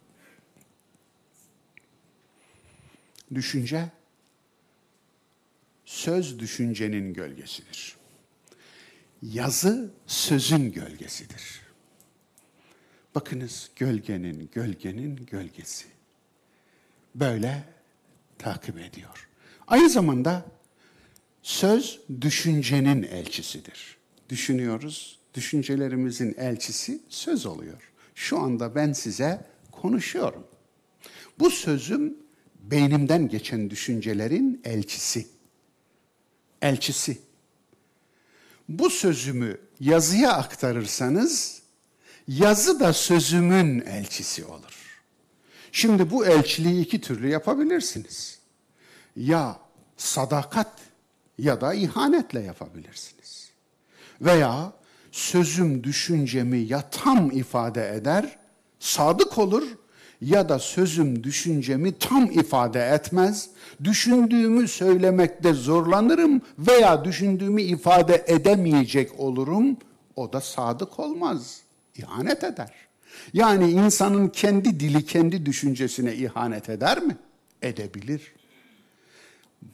[3.36, 3.90] Düşünce
[5.86, 7.96] söz düşüncenin gölgesidir.
[9.22, 11.62] Yazı sözün gölgesidir.
[13.16, 15.86] Bakınız gölgenin, gölgenin gölgesi.
[17.16, 17.64] Böyle
[18.38, 19.30] takip ediyor.
[19.68, 20.46] Aynı zamanda
[21.42, 23.98] söz düşüncenin elçisidir.
[24.30, 27.92] Düşünüyoruz, düşüncelerimizin elçisi söz oluyor.
[28.16, 30.48] Şu anda ben size konuşuyorum.
[31.40, 32.18] Bu sözüm
[32.60, 35.35] beynimden geçen düşüncelerin elçisi
[36.62, 37.22] elçisi.
[38.70, 41.62] Bu sözümü yazıya aktarırsanız
[42.28, 45.02] yazı da sözümün elçisi olur.
[45.72, 48.40] Şimdi bu elçiliği iki türlü yapabilirsiniz.
[49.16, 49.60] Ya
[49.98, 50.72] sadakat
[51.38, 53.50] ya da ihanetle yapabilirsiniz.
[54.22, 54.74] Veya
[55.12, 58.38] sözüm düşüncemi ya tam ifade eder,
[58.80, 59.64] sadık olur
[60.22, 63.50] ya da sözüm düşüncemi tam ifade etmez,
[63.84, 69.78] düşündüğümü söylemekte zorlanırım veya düşündüğümü ifade edemeyecek olurum,
[70.16, 71.62] o da sadık olmaz,
[71.98, 72.72] ihanet eder.
[73.34, 77.18] Yani insanın kendi dili, kendi düşüncesine ihanet eder mi?
[77.62, 78.34] Edebilir.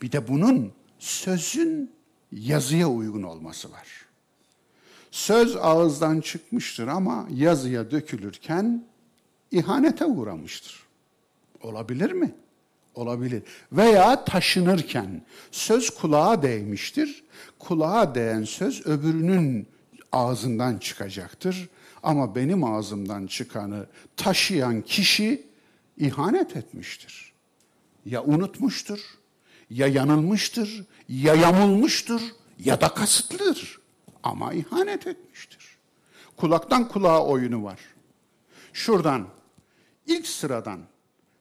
[0.02, 1.92] Bir de bunun sözün
[2.32, 3.88] yazıya uygun olması var.
[5.12, 8.86] Söz ağızdan çıkmıştır ama yazıya dökülürken
[9.52, 10.84] ihanete uğramıştır.
[11.62, 12.36] Olabilir mi?
[12.96, 13.44] Olabilir.
[13.72, 15.22] Veya taşınırken
[15.52, 17.24] söz kulağa değmiştir.
[17.60, 19.68] Kulağa değen söz öbürünün
[20.12, 21.70] ağzından çıkacaktır.
[22.04, 23.86] Ama benim ağzımdan çıkanı
[24.18, 25.48] taşıyan kişi
[25.98, 27.34] ihanet etmiştir.
[28.06, 29.00] Ya unutmuştur,
[29.70, 32.22] ya yanılmıştır, ya yamulmuştur
[32.60, 33.80] ya da kasıtlıdır.
[34.24, 35.78] Ama ihanet etmiştir.
[36.38, 37.80] kulaktan kulağa oyunu var.
[38.74, 39.28] Şuradan
[40.06, 40.82] ilk sıradan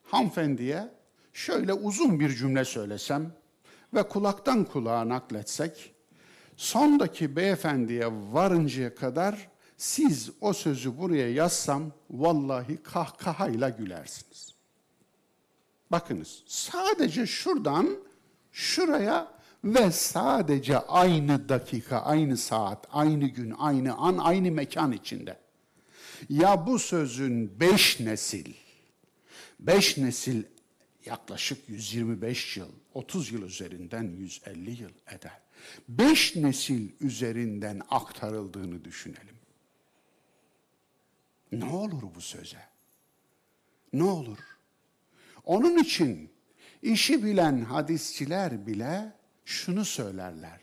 [0.05, 0.89] hanımefendiye
[1.33, 3.33] şöyle uzun bir cümle söylesem
[3.95, 5.95] ve kulaktan kulağa nakletsek,
[6.57, 14.55] sondaki beyefendiye varıncaya kadar siz o sözü buraya yazsam vallahi kahkahayla gülersiniz.
[15.91, 17.97] Bakınız sadece şuradan
[18.53, 19.29] şuraya
[19.65, 25.37] ve sadece aynı dakika, aynı saat, aynı gün, aynı an, aynı mekan içinde.
[26.29, 28.55] Ya bu sözün beş nesil,
[29.61, 30.43] beş nesil
[31.07, 35.41] yaklaşık 125 yıl, 30 yıl üzerinden 150 yıl eder.
[35.89, 39.37] Beş nesil üzerinden aktarıldığını düşünelim.
[41.53, 42.63] Ne olur bu söze?
[43.93, 44.39] Ne olur?
[45.45, 46.31] Onun için
[46.83, 49.13] işi bilen hadisçiler bile
[49.45, 50.61] şunu söylerler.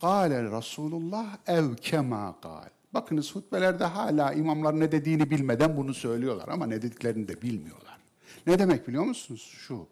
[0.00, 2.68] Kale Resulullah ev kema kal.
[2.94, 7.98] Bakınız hutbelerde hala imamlar ne dediğini bilmeden bunu söylüyorlar ama ne dediklerini de bilmiyorlar.
[8.46, 9.54] Ne demek biliyor musunuz?
[9.58, 9.88] Şu,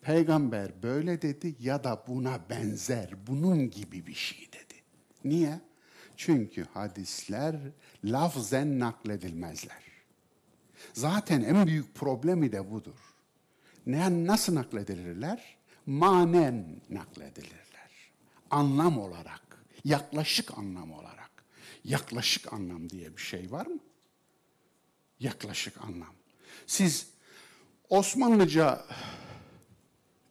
[0.00, 4.74] peygamber böyle dedi ya da buna benzer, bunun gibi bir şey dedi.
[5.24, 5.60] Niye?
[6.16, 7.56] Çünkü hadisler
[8.04, 9.82] lafzen nakledilmezler.
[10.92, 12.98] Zaten en büyük problemi de budur.
[13.86, 15.56] Ne, nasıl nakledilirler?
[15.86, 17.90] Manen nakledilirler.
[18.50, 21.29] Anlam olarak, yaklaşık anlam olarak.
[21.84, 23.80] Yaklaşık anlam diye bir şey var mı?
[25.20, 26.14] Yaklaşık anlam.
[26.66, 27.10] Siz
[27.88, 28.84] Osmanlıca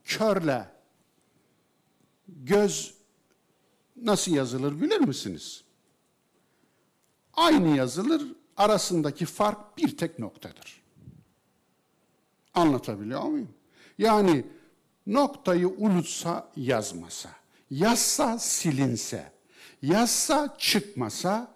[0.04, 0.72] körle
[2.28, 2.94] göz
[3.96, 5.64] nasıl yazılır bilir misiniz?
[7.34, 10.82] Aynı yazılır, arasındaki fark bir tek noktadır.
[12.54, 13.54] Anlatabiliyor muyum?
[13.98, 14.46] Yani
[15.08, 17.30] noktayı unutsa yazmasa,
[17.72, 19.32] yazsa silinse,
[19.82, 21.56] yazsa çıkmasa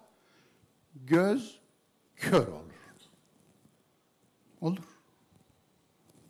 [0.94, 1.60] göz
[2.16, 2.64] kör olur.
[4.60, 4.84] Olur.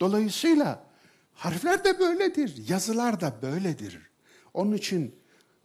[0.00, 0.86] Dolayısıyla
[1.34, 3.98] harfler de böyledir, yazılar da böyledir.
[4.54, 5.14] Onun için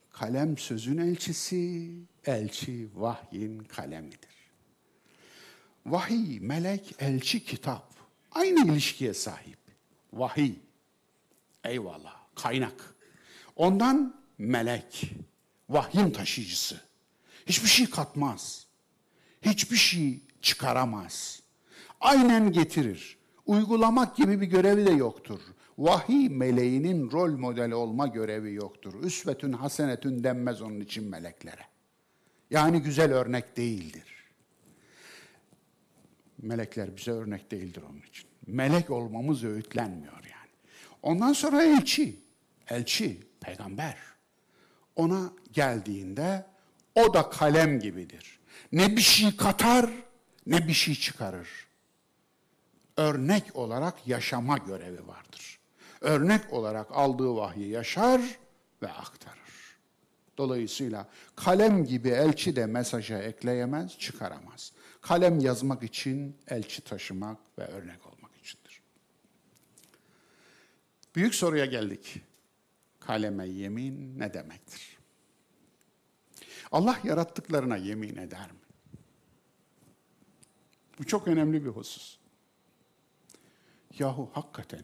[0.10, 1.92] kalem sözün elçisi,
[2.26, 4.30] elçi vahyin kalemidir.
[5.86, 7.94] Vahiy, melek, elçi, kitap.
[8.32, 9.60] Aynı ilişkiye sahip.
[10.14, 10.56] Vahiy.
[11.64, 12.16] Eyvallah.
[12.36, 12.96] Kaynak.
[13.56, 15.12] Ondan melek.
[15.70, 16.82] Vahyin taşıyıcısı.
[17.46, 18.66] Hiçbir şey katmaz.
[19.42, 21.42] Hiçbir şey çıkaramaz.
[22.02, 23.18] Aynen getirir.
[23.46, 25.40] Uygulamak gibi bir görevi de yoktur.
[25.78, 29.04] Vahiy meleğinin rol modeli olma görevi yoktur.
[29.04, 31.66] Üsvetün hasenetün denmez onun için meleklere.
[32.50, 34.04] Yani güzel örnek değildir.
[36.38, 38.30] Melekler bize örnek değildir onun için.
[38.48, 40.50] Melek olmamız öğütlenmiyor yani.
[41.02, 42.16] Ondan sonra elçi.
[42.68, 44.09] Elçi, peygamber.
[44.96, 46.46] Ona geldiğinde
[46.96, 48.40] o da kalem gibidir.
[48.72, 49.90] Ne bir şey katar
[50.48, 51.50] ne bir şey çıkarır.
[52.98, 55.60] Örnek olarak yaşama görevi vardır.
[56.02, 58.22] Örnek olarak aldığı vahyi yaşar
[58.82, 59.40] ve aktarır.
[60.38, 64.72] Dolayısıyla kalem gibi elçi de mesaja ekleyemez, çıkaramaz.
[65.02, 68.82] Kalem yazmak için, elçi taşımak ve örnek olmak içindir.
[71.16, 72.22] Büyük soruya geldik.
[73.10, 74.98] Kaleme yemin ne demektir?
[76.72, 78.60] Allah yarattıklarına yemin eder mi?
[81.00, 82.18] Bu çok önemli bir husus.
[84.00, 84.84] Yahu hakikaten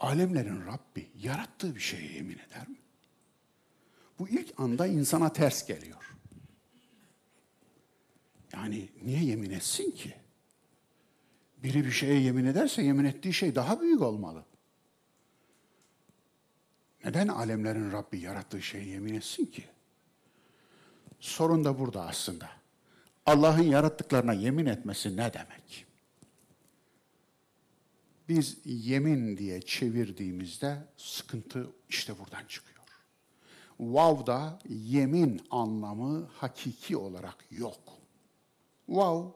[0.00, 2.76] alemlerin Rabbi yarattığı bir şeye yemin eder mi?
[4.18, 6.16] Bu ilk anda insana ters geliyor.
[8.52, 10.14] Yani niye yemin etsin ki?
[11.62, 14.44] Biri bir şeye yemin ederse yemin ettiği şey daha büyük olmalı.
[17.04, 19.64] Neden alemlerin Rabbi yarattığı şeye yemin etsin ki?
[21.20, 22.50] Sorun da burada aslında.
[23.26, 25.86] Allah'ın yarattıklarına yemin etmesi ne demek?
[28.28, 32.72] Biz yemin diye çevirdiğimizde sıkıntı işte buradan çıkıyor.
[33.80, 37.80] Vav'da yemin anlamı hakiki olarak yok.
[38.88, 39.30] Vav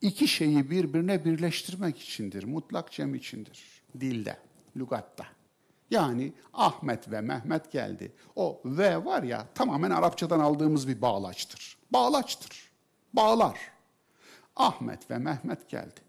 [0.00, 3.82] iki şeyi birbirine birleştirmek içindir, mutlak cem içindir.
[4.00, 4.38] Dilde,
[4.76, 5.35] lügatta.
[5.90, 8.12] Yani Ahmet ve Mehmet geldi.
[8.36, 11.76] O ve var ya tamamen Arapçadan aldığımız bir bağlaçtır.
[11.90, 12.70] Bağlaçtır.
[13.12, 13.58] Bağlar.
[14.56, 16.00] Ahmet ve Mehmet geldi.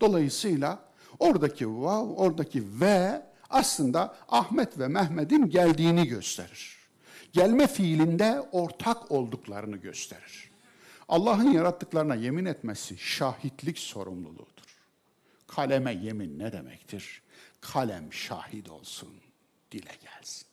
[0.00, 0.78] Dolayısıyla
[1.18, 6.78] oradaki vav, oradaki ve aslında Ahmet ve Mehmet'in geldiğini gösterir.
[7.32, 10.50] Gelme fiilinde ortak olduklarını gösterir.
[11.08, 14.46] Allah'ın yarattıklarına yemin etmesi şahitlik sorumluluğudur.
[15.46, 17.22] Kaleme yemin ne demektir?
[17.62, 19.14] Kalem şahit olsun,
[19.72, 20.46] dile gelsin.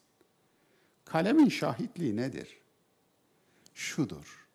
[1.06, 2.58] Kalemin şahitliği nedir?
[3.74, 4.48] Şudur.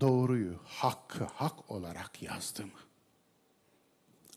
[0.00, 2.80] doğruyu, hakkı hak olarak yazdı mı?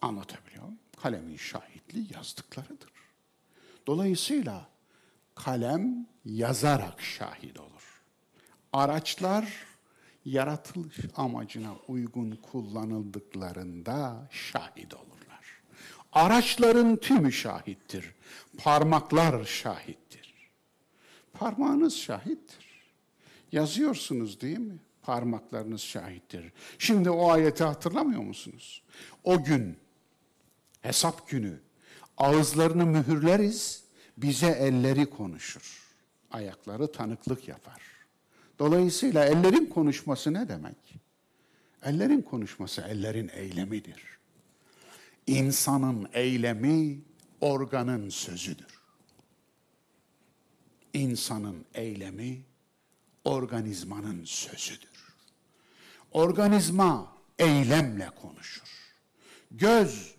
[0.01, 0.79] Anlatabiliyor muyum?
[1.01, 2.91] Kalemin şahitliği yazdıklarıdır.
[3.87, 4.69] Dolayısıyla
[5.35, 8.01] kalem yazarak şahit olur.
[8.73, 9.65] Araçlar
[10.25, 15.18] yaratılış amacına uygun kullanıldıklarında şahit olurlar.
[16.13, 18.13] Araçların tümü şahittir.
[18.57, 20.33] Parmaklar şahittir.
[21.33, 22.69] Parmağınız şahittir.
[23.51, 24.79] Yazıyorsunuz değil mi?
[25.01, 26.51] Parmaklarınız şahittir.
[26.77, 28.83] Şimdi o ayeti hatırlamıyor musunuz?
[29.23, 29.77] O gün,
[30.81, 31.59] hesap günü,
[32.17, 33.83] ağızlarını mühürleriz,
[34.17, 35.83] bize elleri konuşur.
[36.31, 37.81] Ayakları tanıklık yapar.
[38.59, 40.95] Dolayısıyla ellerin konuşması ne demek?
[41.83, 44.18] Ellerin konuşması ellerin eylemidir.
[45.29, 47.01] İnsanın eylemi
[47.41, 48.79] organın sözüdür.
[50.93, 52.41] İnsanın eylemi
[53.23, 55.13] organizmanın sözüdür.
[56.11, 58.95] Organizma eylemle konuşur.
[59.51, 60.15] Göz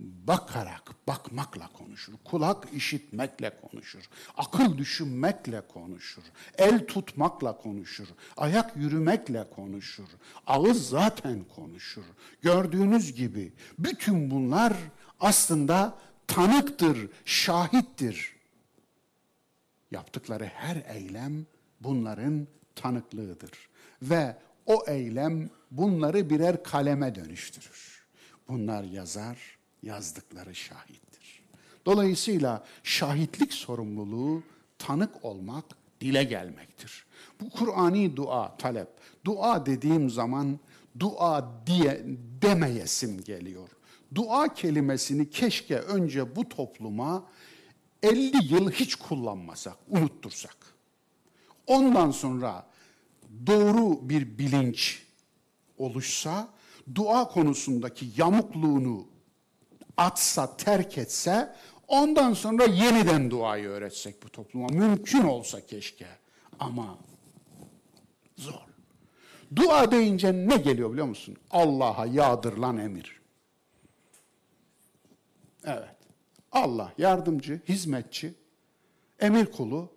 [0.00, 2.12] bakarak, bakmakla konuşur.
[2.24, 4.02] Kulak işitmekle konuşur.
[4.36, 6.22] Akıl düşünmekle konuşur.
[6.58, 8.08] El tutmakla konuşur.
[8.36, 10.08] Ayak yürümekle konuşur.
[10.46, 12.04] Ağız zaten konuşur.
[12.42, 14.76] Gördüğünüz gibi bütün bunlar
[15.20, 18.36] aslında tanıktır, şahittir.
[19.90, 21.46] Yaptıkları her eylem
[21.80, 23.50] bunların tanıklığıdır.
[24.02, 24.36] Ve
[24.66, 28.06] o eylem bunları birer kaleme dönüştürür.
[28.48, 31.42] Bunlar yazar, yazdıkları şahittir.
[31.86, 34.42] Dolayısıyla şahitlik sorumluluğu
[34.78, 35.64] tanık olmak,
[36.00, 37.06] dile gelmektir.
[37.40, 38.88] Bu Kur'ani dua, talep.
[39.24, 40.58] Dua dediğim zaman
[40.98, 42.02] dua diye
[42.42, 43.68] demeyesim geliyor.
[44.14, 47.24] Dua kelimesini keşke önce bu topluma
[48.02, 50.56] 50 yıl hiç kullanmasak, unuttursak.
[51.66, 52.66] Ondan sonra
[53.46, 55.02] doğru bir bilinç
[55.78, 56.48] oluşsa,
[56.94, 59.06] dua konusundaki yamukluğunu
[60.00, 61.54] atsa, terk etse,
[61.88, 64.66] ondan sonra yeniden duayı öğretsek bu topluma.
[64.66, 66.06] Mümkün olsa keşke
[66.58, 66.98] ama
[68.36, 68.60] zor.
[69.56, 71.36] Dua deyince ne geliyor biliyor musun?
[71.50, 73.20] Allah'a yağdırılan emir.
[75.64, 75.96] Evet.
[76.52, 78.34] Allah yardımcı, hizmetçi,
[79.18, 79.88] emir kulu.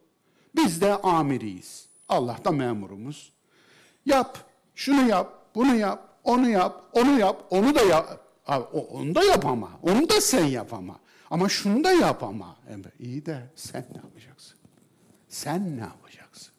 [0.56, 1.88] Biz de amiriyiz.
[2.10, 3.34] Allah da memurumuz.
[4.06, 4.38] Yap,
[4.76, 8.24] şunu yap, bunu yap, onu yap, onu yap, onu da yap.
[8.48, 11.00] Onu da yap ama, onu da sen yap ama.
[11.30, 12.60] Ama şunu da yap ama.
[13.00, 14.58] İyi de sen ne yapacaksın?
[15.28, 16.54] Sen ne yapacaksın?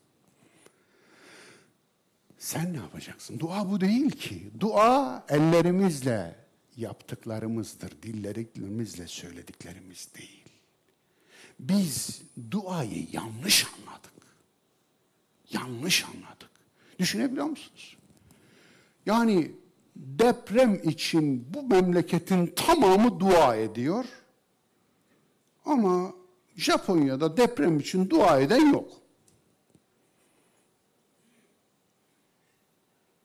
[2.39, 3.41] Sen ne yapacaksın?
[3.41, 4.51] Dua bu değil ki.
[4.61, 6.37] Dua ellerimizle
[6.77, 8.03] yaptıklarımızdır.
[8.03, 10.45] Dillerimizle söylediklerimiz değil.
[11.61, 14.13] Biz duayı yanlış anladık.
[15.51, 16.51] Yanlış anladık.
[16.99, 17.97] Düşünebiliyor musunuz?
[19.07, 19.53] Yani
[19.97, 24.05] deprem için bu memleketin tamamı dua ediyor.
[25.65, 26.13] Ama
[26.57, 28.93] Japonya'da deprem için dua eden yok.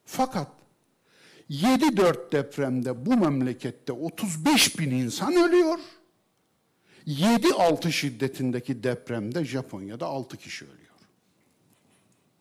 [0.05, 0.47] Fakat
[1.49, 5.79] 7-4 depremde bu memlekette 35 bin insan ölüyor.
[7.07, 10.79] 7-6 şiddetindeki depremde Japonya'da 6 kişi ölüyor.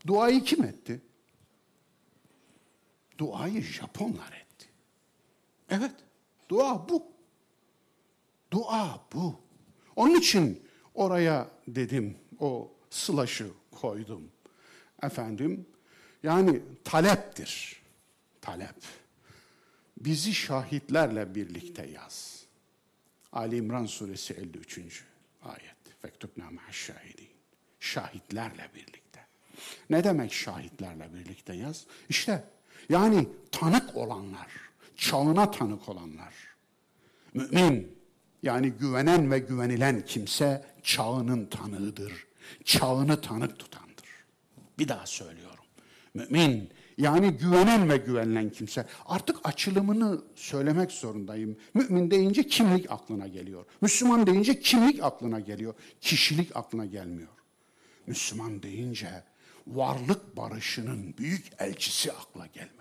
[0.07, 1.01] Duayı kim etti?
[3.19, 4.67] Duayı Japonlar etti.
[5.71, 5.95] Evet,
[6.49, 7.07] dua bu.
[8.51, 9.41] Dua bu.
[9.97, 14.31] Onun için oraya dedim, o slaşı koydum.
[15.03, 15.67] Efendim,
[16.23, 17.83] yani taleptir.
[18.41, 18.77] Talep.
[19.97, 22.45] Bizi şahitlerle birlikte yaz.
[23.33, 25.05] Ali İmran suresi 53.
[25.43, 25.77] ayet.
[26.03, 27.29] Fektubna ma'şşahidin.
[27.81, 29.27] Şahitlerle birlikte.
[29.91, 31.87] Ne demek şahitlerle birlikte yaz?
[32.09, 32.45] İşte
[32.89, 34.49] yani tanık olanlar,
[34.97, 36.35] çağına tanık olanlar.
[37.35, 37.99] Mümin
[38.43, 42.27] yani güvenen ve güvenilen kimse çağının tanığıdır.
[42.65, 44.09] Çağını tanık tutandır.
[44.79, 45.65] Bir daha söylüyorum.
[46.15, 48.87] Mümin yani güvenen ve güvenilen kimse.
[49.07, 51.57] Artık açılımını söylemek zorundayım.
[51.75, 53.65] Mümin deyince kimlik aklına geliyor.
[53.81, 55.75] Müslüman deyince kimlik aklına geliyor.
[56.01, 57.29] Kişilik aklına gelmiyor.
[58.07, 59.25] Müslüman deyince
[59.67, 62.78] varlık barışının büyük elçisi akla gelmeli.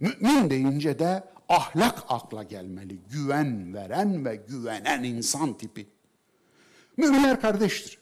[0.00, 2.98] Mümin deyince de ahlak akla gelmeli.
[3.10, 5.86] Güven veren ve güvenen insan tipi.
[6.96, 7.98] Müminler kardeştir.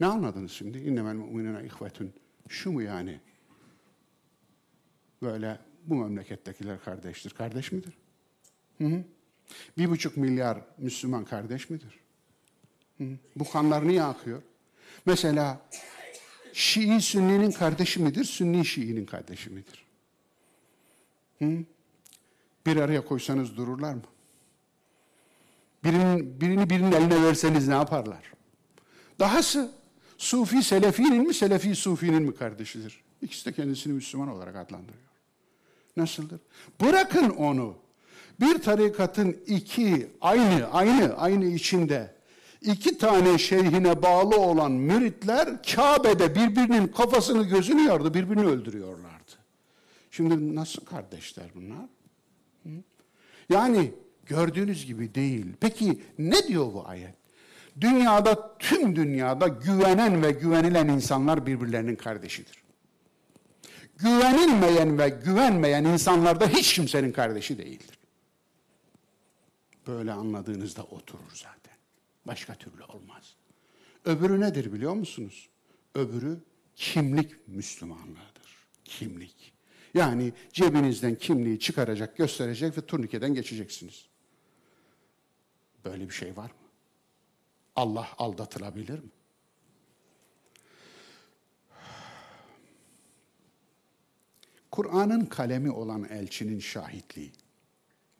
[0.00, 0.78] Ne anladınız şimdi?
[0.78, 2.12] İnnemel mu'minine ihvetün.
[2.48, 3.20] Şu mu yani?
[5.22, 7.30] Böyle bu memlekettekiler kardeştir.
[7.30, 7.94] Kardeş midir?
[8.78, 9.04] Hı hı.
[9.78, 12.00] Bir buçuk milyar Müslüman kardeş midir?
[12.98, 13.18] Hı hı.
[13.36, 14.42] Bu kanlar niye akıyor?
[15.06, 15.60] Mesela
[16.54, 18.24] Şii Sünni'nin kardeşi midir?
[18.24, 19.84] Sünni Şii'nin kardeşi midir?
[21.38, 21.64] Hı?
[22.66, 24.02] Bir araya koysanız dururlar mı?
[25.84, 28.32] Birinin, birini birinin eline verseniz ne yaparlar?
[29.18, 29.72] Dahası
[30.18, 33.04] Sufi Selefi'nin mi, Selefi Sufi'nin mi kardeşidir?
[33.22, 35.04] İkisi de kendisini Müslüman olarak adlandırıyor.
[35.96, 36.40] Nasıldır?
[36.80, 37.76] Bırakın onu.
[38.40, 42.13] Bir tarikatın iki, aynı, aynı, aynı içinde
[42.64, 49.32] iki tane şeyhine bağlı olan müritler Kabe'de birbirinin kafasını gözünü yardı, birbirini öldürüyorlardı.
[50.10, 51.86] Şimdi nasıl kardeşler bunlar?
[53.50, 53.92] Yani
[54.26, 55.46] gördüğünüz gibi değil.
[55.60, 57.14] Peki ne diyor bu ayet?
[57.80, 62.64] Dünyada, tüm dünyada güvenen ve güvenilen insanlar birbirlerinin kardeşidir.
[63.96, 67.98] Güvenilmeyen ve güvenmeyen insanlar da hiç kimsenin kardeşi değildir.
[69.86, 71.63] Böyle anladığınızda oturur zaten.
[72.26, 73.36] Başka türlü olmaz.
[74.04, 75.48] Öbürü nedir biliyor musunuz?
[75.94, 76.40] Öbürü
[76.76, 78.68] kimlik Müslümanlığıdır.
[78.84, 79.54] Kimlik.
[79.94, 84.06] Yani cebinizden kimliği çıkaracak, gösterecek ve turnikeden geçeceksiniz.
[85.84, 86.68] Böyle bir şey var mı?
[87.76, 89.10] Allah aldatılabilir mi?
[94.70, 97.32] Kur'an'ın kalemi olan elçinin şahitliği.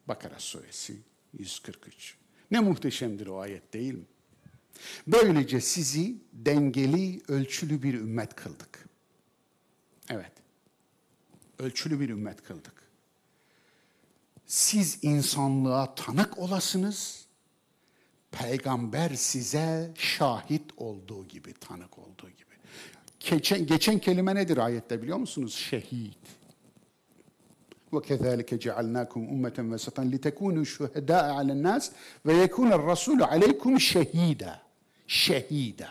[0.08, 1.02] Bakara suresi
[1.32, 2.23] 143.
[2.54, 4.04] Ne muhteşemdir o ayet değil mi?
[5.06, 8.88] Böylece sizi dengeli, ölçülü bir ümmet kıldık.
[10.10, 10.32] Evet.
[11.58, 12.72] Ölçülü bir ümmet kıldık.
[14.46, 17.26] Siz insanlığa tanık olasınız.
[18.30, 22.54] Peygamber size şahit olduğu gibi, tanık olduğu gibi.
[23.20, 25.54] Geçen, geçen kelime nedir ayette biliyor musunuz?
[25.54, 26.18] Şehit.
[27.93, 31.91] وكذلك جعلناكم أمة وسطا لتكونوا شهداء على الناس
[32.25, 34.59] ويكون الرسول عليكم شهيدا
[35.09, 35.89] şehida.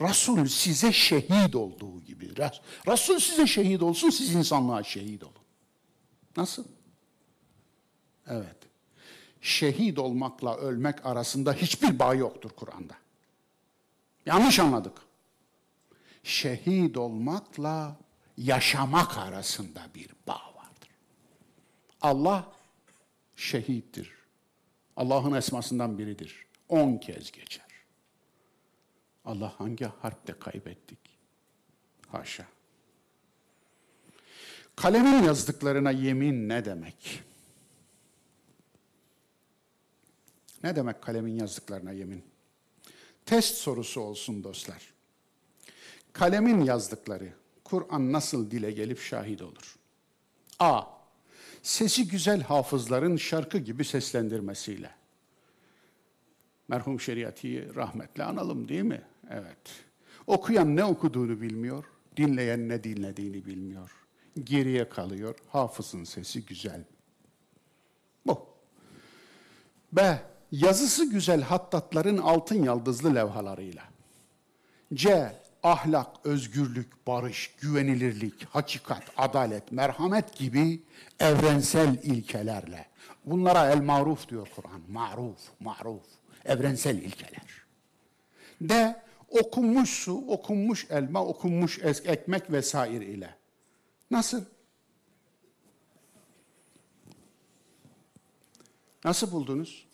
[0.00, 2.30] Resul size şehit olduğu gibi.
[2.88, 5.34] Resul size şehit olsun, siz insanlığa şehit olun.
[6.36, 6.64] Nasıl?
[8.26, 8.56] Evet.
[9.40, 12.94] Şehit olmakla ölmek arasında hiçbir bağ yoktur Kur'an'da.
[14.26, 14.98] Yanlış anladık.
[16.22, 17.96] Şehit olmakla
[18.38, 20.49] yaşamak arasında bir bağ
[22.01, 22.53] Allah
[23.35, 24.11] şehittir.
[24.95, 26.45] Allah'ın esmasından biridir.
[26.69, 27.65] On kez geçer.
[29.25, 30.99] Allah hangi harpte kaybettik?
[32.07, 32.47] Haşa.
[34.75, 37.23] Kalemin yazdıklarına yemin ne demek?
[40.63, 42.23] Ne demek kalemin yazdıklarına yemin?
[43.25, 44.93] Test sorusu olsun dostlar.
[46.13, 47.33] Kalemin yazdıkları
[47.63, 49.75] Kur'an nasıl dile gelip şahit olur?
[50.59, 51.00] A
[51.61, 54.91] sesi güzel hafızların şarkı gibi seslendirmesiyle.
[56.67, 59.01] Merhum Şeriati'yi rahmetle analım değil mi?
[59.29, 59.85] Evet.
[60.27, 61.85] Okuyan ne okuduğunu bilmiyor,
[62.17, 63.91] dinleyen ne dinlediğini bilmiyor.
[64.43, 66.83] Geriye kalıyor, hafızın sesi güzel.
[68.25, 68.47] Bu.
[69.91, 70.21] B.
[70.51, 73.83] Yazısı güzel hattatların altın yaldızlı levhalarıyla.
[74.93, 80.83] C ahlak, özgürlük, barış, güvenilirlik, hakikat, adalet, merhamet gibi
[81.19, 82.85] evrensel ilkelerle.
[83.25, 84.81] Bunlara el maruf diyor Kur'an.
[84.89, 86.03] Maruf, maruf.
[86.45, 87.61] Evrensel ilkeler.
[88.61, 93.35] De okunmuş su, okunmuş elma, okunmuş ekmek vesaire ile.
[94.11, 94.43] Nasıl?
[99.03, 99.87] Nasıl buldunuz?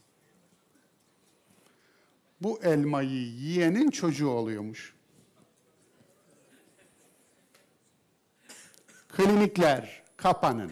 [2.41, 4.97] Bu elmayı yiyenin çocuğu oluyormuş.
[9.18, 10.72] Klinikler kapanın.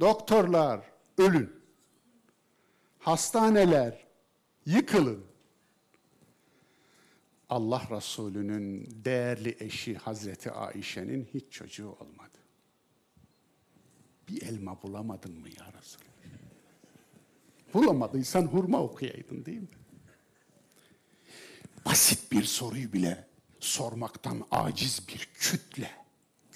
[0.00, 0.80] Doktorlar
[1.18, 1.52] ölün.
[2.98, 4.06] Hastaneler
[4.66, 5.24] yıkılın.
[7.48, 12.38] Allah Resulü'nün değerli eşi Hazreti Ayşe'nin hiç çocuğu olmadı.
[14.28, 16.14] Bir elma bulamadın mı ya Resulallah?
[17.74, 19.68] Bulamadıysan hurma okuyaydın değil mi?
[21.86, 23.26] Basit bir soruyu bile
[23.60, 26.03] sormaktan aciz bir kütle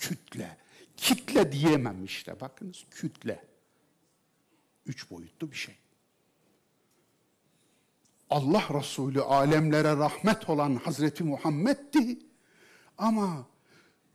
[0.01, 0.57] kütle.
[0.97, 3.45] Kitle diyemem işte bakınız kütle.
[4.87, 5.75] Üç boyutlu bir şey.
[8.31, 12.19] Allah Resulü alemlere rahmet olan Hazreti Muhammed'di.
[12.99, 13.47] Ama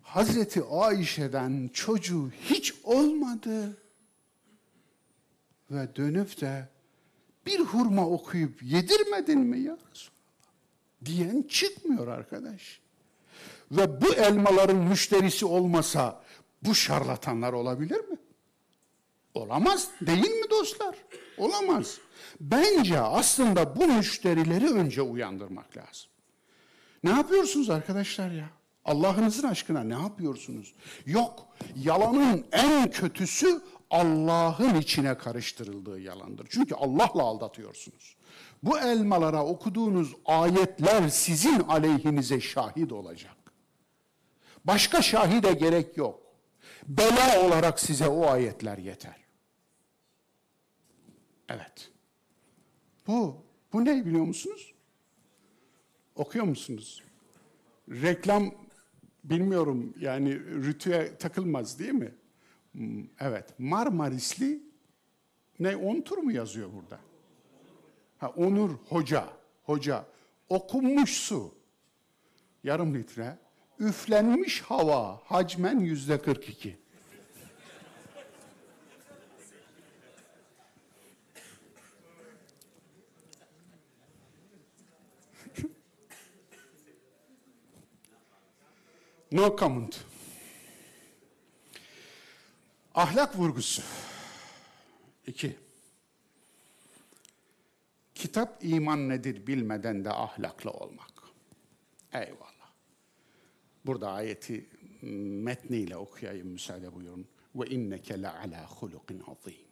[0.02, 3.78] Hazreti Ayşe'den çocuğu hiç olmadı.
[5.72, 6.70] Ve dönüp de
[7.46, 10.14] bir hurma okuyup yedirmedin mi ya Resulallah?
[11.06, 12.83] Diyen çıkmıyor arkadaş
[13.72, 16.24] ve bu elmaların müşterisi olmasa
[16.62, 18.18] bu şarlatanlar olabilir mi?
[19.34, 20.96] Olamaz değil mi dostlar?
[21.38, 21.98] Olamaz.
[22.40, 26.10] Bence aslında bu müşterileri önce uyandırmak lazım.
[27.04, 28.50] Ne yapıyorsunuz arkadaşlar ya?
[28.86, 30.74] Allah'ınızın aşkına ne yapıyorsunuz?
[31.06, 36.48] Yok, yalanın en kötüsü Allah'ın içine karıştırıldığı yalandır.
[36.50, 38.16] Çünkü Allah'la aldatıyorsunuz.
[38.64, 43.43] Bu elmalara okuduğunuz ayetler sizin aleyhinize şahit olacak.
[44.66, 46.24] Başka şahide gerek yok.
[46.88, 49.16] Bela olarak size o ayetler yeter.
[51.50, 51.92] Evet.
[53.08, 53.38] Bu,
[53.74, 54.74] bu ne biliyor musunuz?
[56.16, 57.04] Okuyor musunuz?
[57.90, 58.52] Reklam
[59.24, 62.16] bilmiyorum yani rütüye takılmaz değil mi?
[62.72, 63.60] Hmm, Evet.
[63.60, 64.64] Marmarisli
[65.60, 67.00] ne Ontur mu yazıyor burada?
[68.18, 69.30] Ha, Onur Hoca.
[69.64, 70.06] Hoca.
[70.50, 71.56] Okunmuş su.
[72.64, 73.38] Yarım litre.
[73.80, 75.22] Üflenmiş hava.
[75.26, 76.78] Hacmen yüzde 42.
[89.32, 90.06] No comment.
[92.96, 93.82] Ahlak vurgusu.
[95.28, 95.58] İki.
[98.16, 101.12] Kitap iman nedir bilmeden de ahlaklı olmak.
[102.14, 102.53] Eyvallah.
[103.86, 104.70] Burada ayeti
[105.02, 107.28] metniyle okuyayım müsaade buyurun.
[107.56, 109.66] Ve inneke la ala hulukin azim.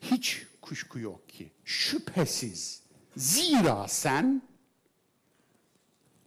[0.00, 2.82] Hiç kuşku yok ki şüphesiz
[3.16, 4.42] zira sen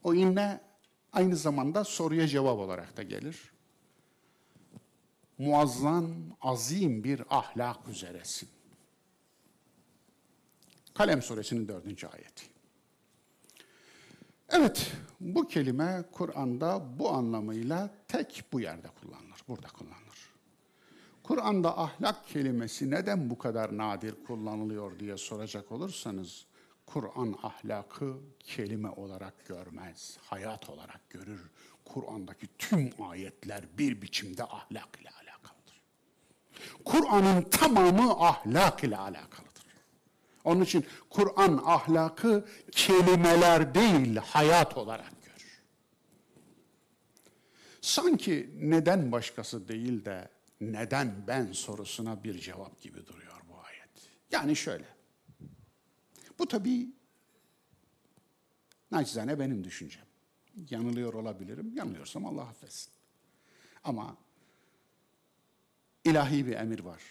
[0.04, 0.62] o inne
[1.14, 3.52] aynı zamanda soruya cevap olarak da gelir.
[5.38, 8.50] Muazzam, azim bir ahlak üzeresin.
[10.94, 12.46] Kalem suresinin dördüncü ayeti.
[14.54, 20.32] Evet, bu kelime Kur'an'da bu anlamıyla tek bu yerde kullanılır, burada kullanılır.
[21.24, 26.46] Kur'an'da ahlak kelimesi neden bu kadar nadir kullanılıyor diye soracak olursanız,
[26.86, 31.52] Kur'an ahlakı kelime olarak görmez, hayat olarak görür.
[31.86, 35.82] Kur'an'daki tüm ayetler bir biçimde ahlak ile alakalıdır.
[36.86, 39.51] Kur'an'ın tamamı ahlak ile alakalıdır.
[40.44, 45.62] Onun için Kur'an ahlakı kelimeler değil, hayat olarak görür.
[47.82, 50.30] Sanki neden başkası değil de
[50.62, 53.90] neden ben sorusuna bir cevap gibi duruyor bu ayet.
[54.32, 54.86] Yani şöyle.
[56.40, 56.90] Bu tabii
[58.92, 60.06] naçizane benim düşüncem.
[60.70, 61.74] Yanılıyor olabilirim.
[61.76, 62.94] Yanılıyorsam Allah affetsin.
[63.84, 64.18] Ama
[66.06, 67.02] ilahi bir emir var.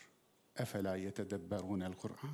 [0.56, 2.30] Efela yetedebberunel Kur'an.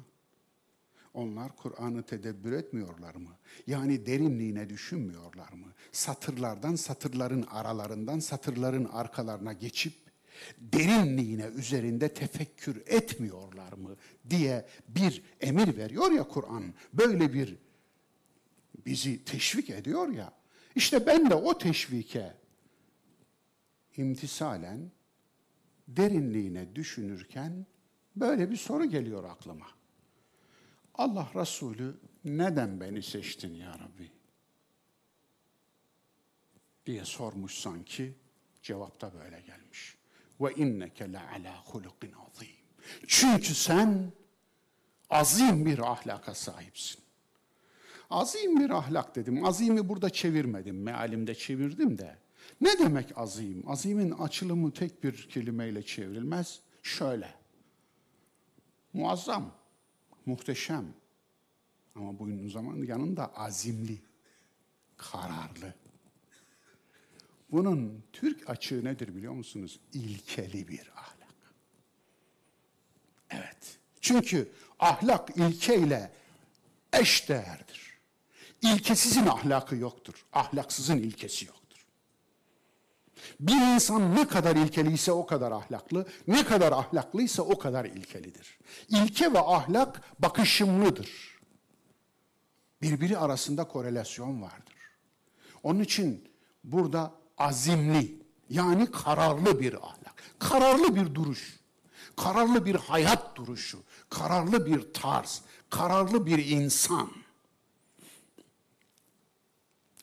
[1.17, 3.31] Onlar Kur'an'ı tedebbür etmiyorlar mı?
[3.67, 5.73] Yani derinliğine düşünmüyorlar mı?
[5.93, 9.95] Satırlardan, satırların aralarından, satırların arkalarına geçip
[10.59, 13.97] derinliğine üzerinde tefekkür etmiyorlar mı
[14.31, 16.75] diye bir emir veriyor ya Kur'an.
[16.93, 17.57] Böyle bir
[18.87, 20.33] bizi teşvik ediyor ya.
[20.75, 22.35] İşte ben de o teşvike
[23.97, 24.91] imtisalen
[25.89, 27.67] derinliğine düşünürken
[28.17, 29.67] böyle bir soru geliyor aklıma.
[30.97, 34.17] Allah Resulü neden beni seçtin ya Rabbi?
[36.87, 38.15] diye sormuş sanki
[38.63, 39.97] cevapta böyle gelmiş.
[40.41, 42.49] Ve inneke la ala hulukin azim.
[43.07, 44.13] Çünkü sen
[45.11, 47.01] azim bir ahlaka sahipsin.
[48.11, 49.45] Azim bir ahlak dedim.
[49.45, 50.83] Azimi burada çevirmedim.
[50.83, 52.19] Mealimde çevirdim de.
[52.61, 53.69] Ne demek azim?
[53.71, 56.61] Azimin açılımı tek bir kelimeyle çevrilmez.
[56.83, 57.35] Şöyle.
[58.93, 59.55] Muazzam,
[60.27, 60.95] muhteşem.
[61.95, 63.99] Ama bunun zaman yanında azimli,
[64.97, 65.75] kararlı.
[67.51, 69.81] Bunun Türk açığı nedir biliyor musunuz?
[69.93, 71.55] İlkeli bir ahlak.
[73.31, 73.79] Evet.
[74.01, 76.13] Çünkü ahlak ilkeyle
[76.93, 77.99] eş değerdir.
[78.63, 80.27] İlkesizin ahlakı yoktur.
[80.33, 81.56] Ahlaksızın ilkesi yoktur.
[83.41, 88.59] Bir insan ne kadar ilkeliyse o kadar ahlaklı, ne kadar ahlaklıysa o kadar ilkelidir.
[88.89, 91.39] İlke ve ahlak bakışımlıdır.
[92.83, 94.75] Birbiri arasında korelasyon vardır.
[95.63, 96.29] Onun için
[96.65, 101.61] burada azimli yani kararlı bir ahlak, kararlı bir duruş,
[102.17, 103.79] kararlı bir hayat duruşu,
[104.11, 107.11] kararlı bir tarz, kararlı bir insan.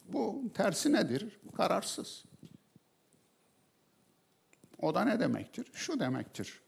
[0.07, 1.39] Bu tersi nedir?
[1.57, 2.23] Kararsız.
[4.79, 5.67] O da ne demektir?
[5.73, 6.61] Şu demektir.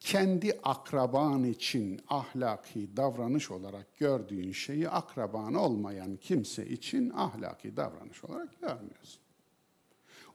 [0.00, 8.60] Kendi akraban için ahlaki davranış olarak gördüğün şeyi akraban olmayan kimse için ahlaki davranış olarak
[8.60, 9.20] görmüyorsun.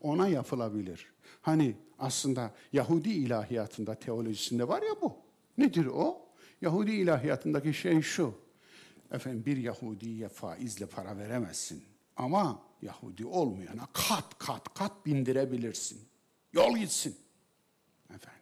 [0.01, 1.07] Ona yapılabilir.
[1.41, 5.15] Hani aslında Yahudi ilahiyatında, teolojisinde var ya bu.
[5.57, 6.21] Nedir o?
[6.61, 8.33] Yahudi ilahiyatındaki şey şu.
[9.11, 11.83] Efendim bir Yahudiye faizle para veremezsin.
[12.15, 16.08] Ama Yahudi olmayana kat kat kat bindirebilirsin.
[16.53, 17.17] Yol gitsin.
[18.15, 18.41] Efendim.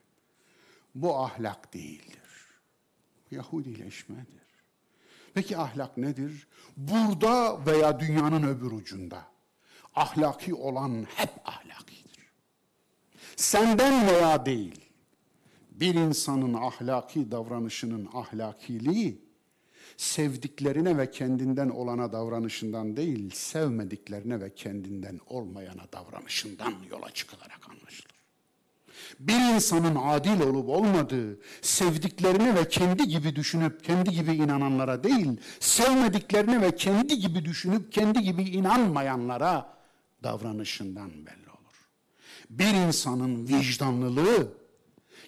[0.96, 2.18] Bu ahlak değildir.
[3.32, 4.48] Yahudileşmedir.
[5.34, 6.48] Peki ahlak nedir?
[6.78, 9.28] Burada veya dünyanın öbür ucunda.
[9.96, 12.32] Ahlaki olan hep ahlakidir.
[13.36, 14.82] Senden veya değil.
[15.72, 19.27] Bir insanın ahlaki davranışının ahlakiliği
[19.98, 28.18] sevdiklerine ve kendinden olana davranışından değil, sevmediklerine ve kendinden olmayana davranışından yola çıkılarak anlaşılır.
[29.20, 36.62] Bir insanın adil olup olmadığı, sevdiklerine ve kendi gibi düşünüp kendi gibi inananlara değil, sevmediklerine
[36.62, 39.78] ve kendi gibi düşünüp kendi gibi inanmayanlara
[40.24, 41.90] davranışından belli olur.
[42.50, 44.57] Bir insanın vicdanlılığı,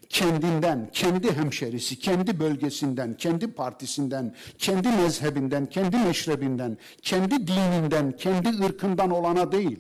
[0.10, 9.12] kendinden, kendi hemşerisi, kendi bölgesinden, kendi partisinden, kendi mezhebinden, kendi meşrebinden, kendi dininden, kendi ırkından
[9.12, 9.80] olana değil.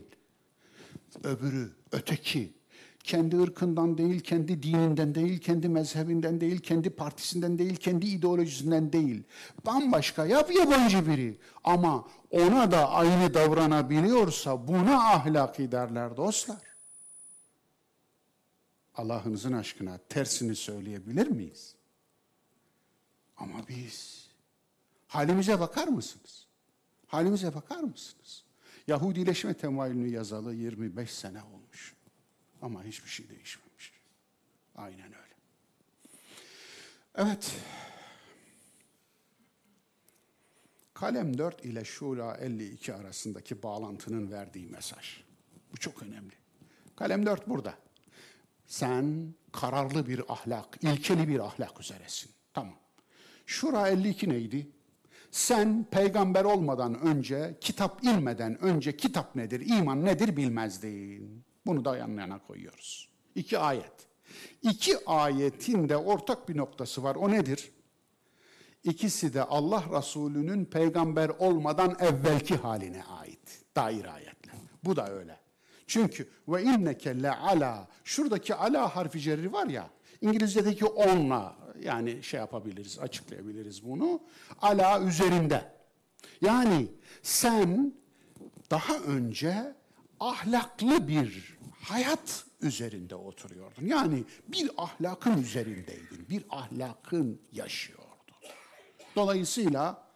[1.23, 2.53] Öbürü, öteki,
[3.03, 9.23] kendi ırkından değil, kendi dininden değil, kendi mezhebinden değil, kendi partisinden değil, kendi ideolojisinden değil.
[9.65, 11.38] Bambaşka, yap yabancı biri.
[11.63, 16.68] Ama ona da aynı davranabiliyorsa buna ahlaki derler dostlar.
[19.00, 21.76] Allah'ınızın aşkına tersini söyleyebilir miyiz?
[23.38, 24.28] Ama biz
[25.08, 26.47] halimize bakar mısınız?
[27.08, 28.43] Halimize bakar mısınız?
[28.88, 31.95] Yahudileşme temayülünü yazalı 25 sene olmuş.
[32.62, 33.93] Ama hiçbir şey değişmemiş.
[34.76, 35.36] Aynen öyle.
[37.16, 37.56] Evet.
[40.93, 45.24] Kalem 4 ile Şura 52 arasındaki bağlantının verdiği mesaj.
[45.72, 46.34] Bu çok önemli.
[46.95, 47.88] Kalem 4 burada.
[48.70, 52.32] Sen kararlı bir ahlak, ilkeli bir ahlak üzeresin.
[52.53, 52.76] Tamam.
[53.45, 54.70] Şura 52 neydi?
[55.32, 61.43] Sen peygamber olmadan önce, kitap inmeden önce kitap nedir, iman nedir bilmezdin.
[61.65, 63.09] Bunu da yan koyuyoruz.
[63.36, 63.93] İki ayet.
[64.61, 67.15] İki ayetin de ortak bir noktası var.
[67.15, 67.72] O nedir?
[68.84, 73.76] İkisi de Allah Resulü'nün peygamber olmadan evvelki haline ait.
[73.76, 74.55] Dair ayetler.
[74.84, 75.49] Bu da öyle.
[75.89, 79.89] Çünkü ve inneke le ala şuradaki ala harfi cerri var ya
[80.21, 84.21] İngilizce'deki onla yani şey yapabiliriz, açıklayabiliriz bunu.
[84.61, 85.71] Ala üzerinde.
[86.41, 86.87] Yani
[87.23, 87.93] sen
[88.71, 89.75] daha önce
[90.19, 93.85] ahlaklı bir hayat üzerinde oturuyordun.
[93.85, 96.29] Yani bir ahlakın üzerindeydin.
[96.29, 98.07] Bir ahlakın yaşıyordun.
[99.15, 100.07] Dolayısıyla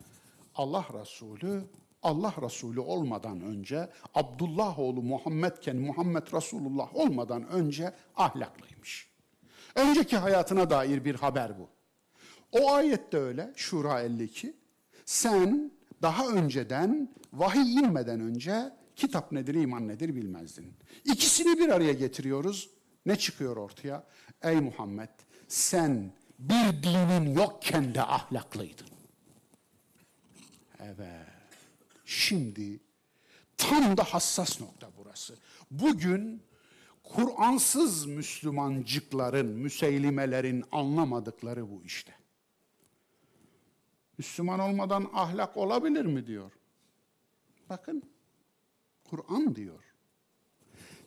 [0.55, 1.63] Allah Resulü
[2.03, 9.09] Allah Resulü olmadan önce Abdullah oğlu Muhammedken Muhammed Resulullah olmadan önce ahlaklıymış.
[9.75, 11.69] Önceki hayatına dair bir haber bu.
[12.51, 14.53] O ayette öyle Şura 52.
[15.05, 20.73] Sen daha önceden vahiy inmeden önce kitap nedir, iman nedir bilmezdin.
[21.05, 22.69] İkisini bir araya getiriyoruz.
[23.05, 24.03] Ne çıkıyor ortaya?
[24.41, 25.09] Ey Muhammed
[25.47, 28.87] sen bir dinin yokken de ahlaklıydın.
[30.79, 31.32] Evet.
[32.05, 32.79] Şimdi
[33.57, 35.37] tam da hassas nokta burası.
[35.71, 36.43] Bugün
[37.03, 42.13] Kur'ansız Müslümancıkların, müseylimelerin anlamadıkları bu işte.
[44.17, 46.51] Müslüman olmadan ahlak olabilir mi diyor.
[47.69, 48.03] Bakın
[49.03, 49.83] Kur'an diyor.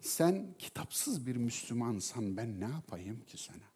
[0.00, 3.66] Sen kitapsız bir Müslümansan ben ne yapayım ki sana?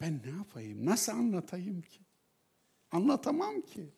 [0.00, 0.86] Ben ne yapayım?
[0.86, 2.00] Nasıl anlatayım ki?
[2.92, 3.90] Anlatamam ki.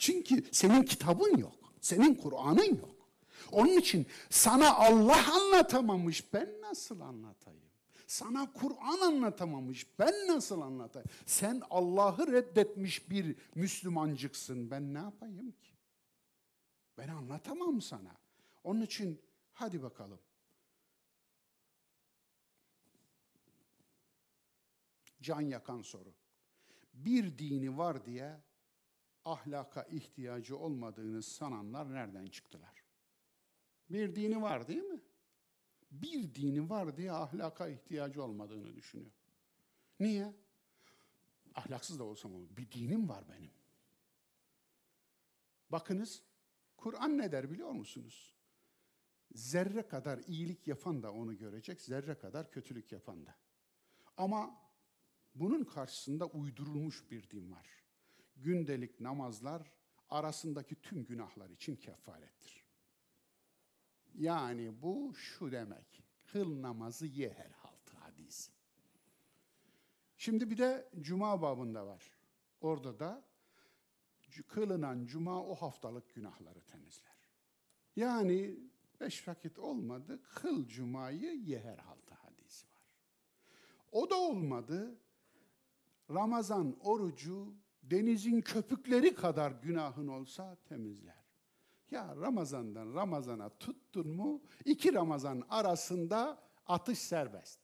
[0.00, 1.72] Çünkü senin kitabın yok.
[1.80, 2.96] Senin Kur'an'ın yok.
[3.52, 6.32] Onun için sana Allah anlatamamış.
[6.32, 7.70] Ben nasıl anlatayım?
[8.06, 9.98] Sana Kur'an anlatamamış.
[9.98, 11.08] Ben nasıl anlatayım?
[11.26, 14.70] Sen Allah'ı reddetmiş bir Müslümancıksın.
[14.70, 15.72] Ben ne yapayım ki?
[16.98, 18.16] Ben anlatamam sana.
[18.64, 19.20] Onun için
[19.52, 20.18] hadi bakalım.
[25.22, 26.14] Can yakan soru.
[26.94, 28.40] Bir dini var diye
[29.32, 32.84] ahlaka ihtiyacı olmadığını sananlar nereden çıktılar?
[33.90, 35.00] Bir dini var değil mi?
[35.90, 39.10] Bir dini var diye ahlaka ihtiyacı olmadığını düşünüyor.
[40.00, 40.34] Niye?
[41.54, 42.56] Ahlaksız da olsam olur.
[42.56, 43.50] Bir dinim var benim.
[45.70, 46.22] Bakınız,
[46.76, 48.36] Kur'an ne der biliyor musunuz?
[49.34, 53.34] Zerre kadar iyilik yapan da onu görecek, zerre kadar kötülük yapan da.
[54.16, 54.60] Ama
[55.34, 57.80] bunun karşısında uydurulmuş bir din var
[58.42, 59.72] gündelik namazlar
[60.10, 62.64] arasındaki tüm günahlar için kefarettir.
[64.14, 68.50] Yani bu şu demek, kıl namazı ye her haltı hadisi.
[70.16, 72.02] Şimdi bir de cuma babında var.
[72.60, 73.24] Orada da
[74.48, 77.30] kılınan cuma o haftalık günahları temizler.
[77.96, 78.58] Yani
[79.00, 82.96] beş vakit olmadı, kıl cumayı ye herhalde hadisi var.
[83.92, 84.98] O da olmadı,
[86.10, 91.20] Ramazan orucu denizin köpükleri kadar günahın olsa temizler.
[91.90, 97.60] Ya Ramazan'dan Ramazan'a tuttun mu iki Ramazan arasında atış serbest.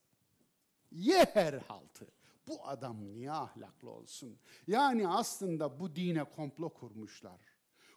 [0.90, 2.06] Ye her haltı.
[2.48, 4.38] Bu adam niye ahlaklı olsun?
[4.66, 7.40] Yani aslında bu dine komplo kurmuşlar.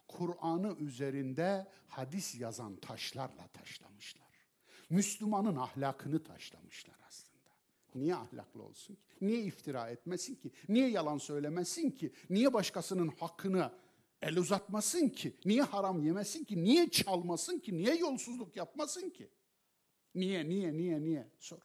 [0.08, 4.30] Kur'an'ı üzerinde hadis yazan taşlarla taşlamışlar.
[4.90, 7.29] Müslümanın ahlakını taşlamışlar aslında.
[7.96, 9.02] Niye ahlaklı olsun ki?
[9.22, 10.52] Niye iftira etmesin ki?
[10.70, 12.14] Niye yalan söylemesin ki?
[12.30, 13.72] Niye başkasının hakkını
[14.22, 15.38] el uzatmasın ki?
[15.46, 16.64] Niye haram yemesin ki?
[16.64, 17.78] Niye çalmasın ki?
[17.78, 19.30] Niye yolsuzluk yapmasın ki?
[20.16, 21.32] Niye, niye, niye, niye?
[21.40, 21.60] Sor.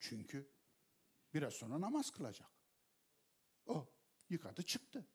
[0.00, 0.50] Çünkü
[1.34, 2.50] biraz sonra namaz kılacak.
[3.66, 3.86] O
[4.28, 5.06] yıkadı çıktı.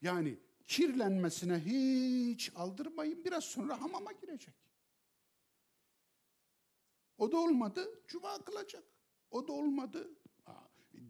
[0.00, 4.54] Yani kirlenmesine hiç aldırmayın biraz sonra hamama girecek.
[7.18, 8.82] O da olmadı, cuma kılacak.
[9.30, 10.10] O da olmadı.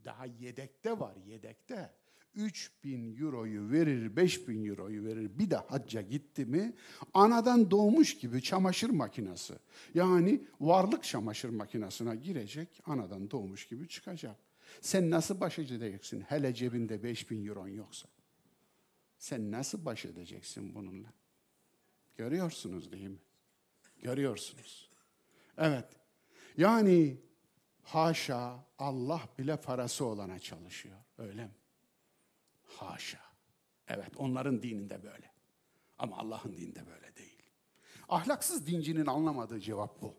[0.05, 1.91] Daha yedekte var, yedekte.
[2.35, 5.39] 3000 euroyu verir, 5000 euroyu verir.
[5.39, 6.75] Bir de hacca gitti mi
[7.15, 9.55] anadan doğmuş gibi çamaşır makinesi.
[9.95, 14.37] Yani varlık çamaşır makinesine girecek, anadan doğmuş gibi çıkacak.
[14.81, 18.09] Sen nasıl baş edeceksin hele cebinde 5000 euron yoksa?
[19.19, 21.13] Sen nasıl baş edeceksin bununla?
[22.17, 23.19] Görüyorsunuz değil mi?
[24.03, 24.88] Görüyorsunuz.
[25.59, 25.85] Evet.
[26.57, 27.17] Yani
[27.83, 30.97] haşa Allah bile parası olana çalışıyor.
[31.19, 31.55] Öyle mi?
[32.63, 33.21] Haşa.
[33.89, 35.33] Evet onların dininde böyle.
[35.99, 37.43] Ama Allah'ın dininde böyle değil.
[38.09, 40.15] Ahlaksız dincinin anlamadığı cevap bu.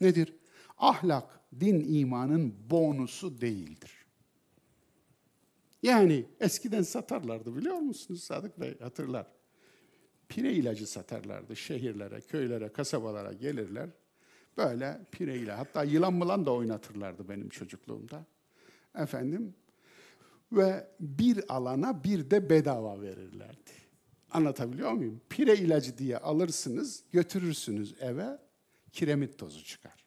[0.00, 0.36] Nedir?
[0.78, 3.92] Ahlak din imanın bonusu değildir.
[5.82, 9.26] Yani eskiden satarlardı biliyor musunuz Sadık Bey hatırlar.
[10.28, 13.90] Pire ilacı satarlardı şehirlere, köylere, kasabalara gelirler.
[14.56, 18.24] Böyle pire ile hatta yılan mılan da oynatırlardı benim çocukluğumda.
[18.94, 19.54] Efendim
[20.52, 23.70] ve bir alana bir de bedava verirlerdi.
[24.30, 25.20] Anlatabiliyor muyum?
[25.28, 28.38] Pire ilacı diye alırsınız, götürürsünüz eve,
[28.92, 30.04] kiremit tozu çıkar.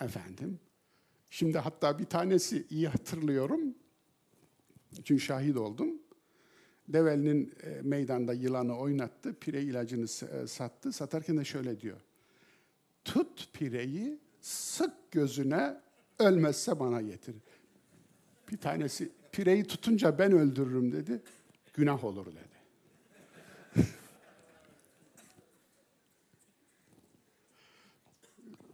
[0.00, 0.60] Efendim,
[1.30, 3.74] şimdi hatta bir tanesi iyi hatırlıyorum,
[5.04, 5.88] çünkü şahit oldum.
[6.88, 10.92] Develi'nin e, meydanda yılanı oynattı, pire ilacını e, sattı.
[10.92, 12.00] Satarken de şöyle diyor.
[13.08, 15.80] Tut pireyi, sık gözüne,
[16.18, 17.36] ölmezse bana getir.
[18.52, 21.22] Bir tanesi pireyi tutunca ben öldürürüm dedi.
[21.74, 22.58] Günah olur dedi.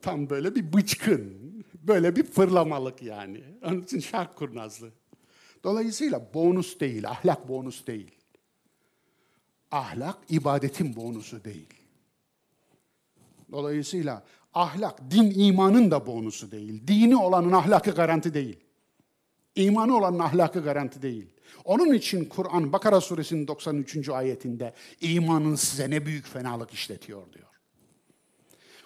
[0.02, 1.34] Tam böyle bir bıçkın,
[1.74, 3.44] böyle bir fırlamalık yani.
[3.62, 4.90] Onun için şark kurnazlı.
[5.64, 8.14] Dolayısıyla bonus değil, ahlak bonus değil.
[9.70, 11.83] Ahlak ibadetin bonusu değil.
[13.54, 14.24] Dolayısıyla
[14.54, 16.86] ahlak din imanın da bonusu değil.
[16.86, 18.56] Dini olanın ahlakı garanti değil.
[19.54, 21.26] İmanı olanın ahlakı garanti değil.
[21.64, 24.08] Onun için Kur'an Bakara suresinin 93.
[24.08, 27.48] ayetinde imanın size ne büyük fenalık işletiyor diyor.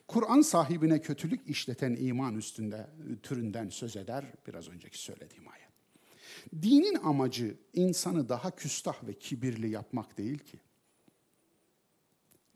[0.08, 2.86] Kur'an sahibine kötülük işleten iman üstünde
[3.22, 5.68] türünden söz eder biraz önceki söylediğim ayet.
[6.62, 10.60] Dinin amacı insanı daha küstah ve kibirli yapmak değil ki.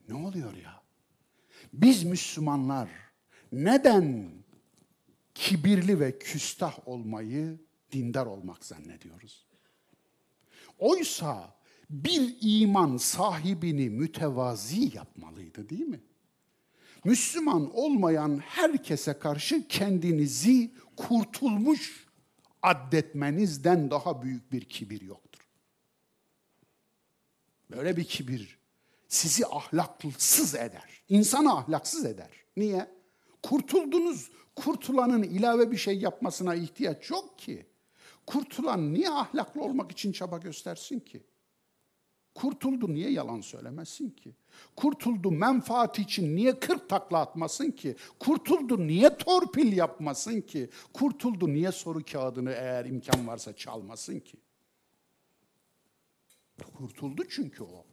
[0.09, 0.82] Ne oluyor ya?
[1.73, 2.89] Biz Müslümanlar
[3.53, 4.31] neden
[5.35, 7.59] kibirli ve küstah olmayı
[7.93, 9.47] dindar olmak zannediyoruz?
[10.79, 11.55] Oysa
[11.91, 16.01] bir iman sahibini mütevazi yapmalıydı değil mi?
[17.05, 22.07] Müslüman olmayan herkese karşı kendinizi kurtulmuş
[22.63, 25.49] addetmenizden daha büyük bir kibir yoktur.
[27.71, 28.59] Böyle bir kibir
[29.13, 31.03] sizi ahlaksız eder.
[31.09, 32.31] İnsanı ahlaksız eder.
[32.57, 32.91] Niye?
[33.43, 34.31] Kurtuldunuz.
[34.57, 37.67] Kurtulanın ilave bir şey yapmasına ihtiyaç yok ki.
[38.27, 41.23] Kurtulan niye ahlaklı olmak için çaba göstersin ki?
[42.35, 44.35] Kurtuldu niye yalan söylemesin ki?
[44.77, 47.97] Kurtuldu menfaat için niye kırk takla atmasın ki?
[48.19, 50.71] Kurtuldu niye torpil yapmasın ki?
[50.93, 54.37] Kurtuldu niye soru kağıdını eğer imkan varsa çalmasın ki?
[56.79, 57.92] Kurtuldu çünkü o.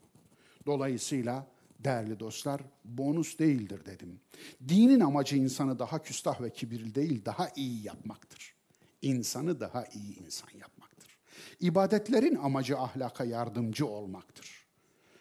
[0.69, 1.47] Dolayısıyla
[1.79, 4.19] değerli dostlar bonus değildir dedim.
[4.67, 8.55] Dinin amacı insanı daha küstah ve kibirli değil daha iyi yapmaktır.
[9.01, 11.17] İnsanı daha iyi insan yapmaktır.
[11.59, 14.65] İbadetlerin amacı ahlaka yardımcı olmaktır.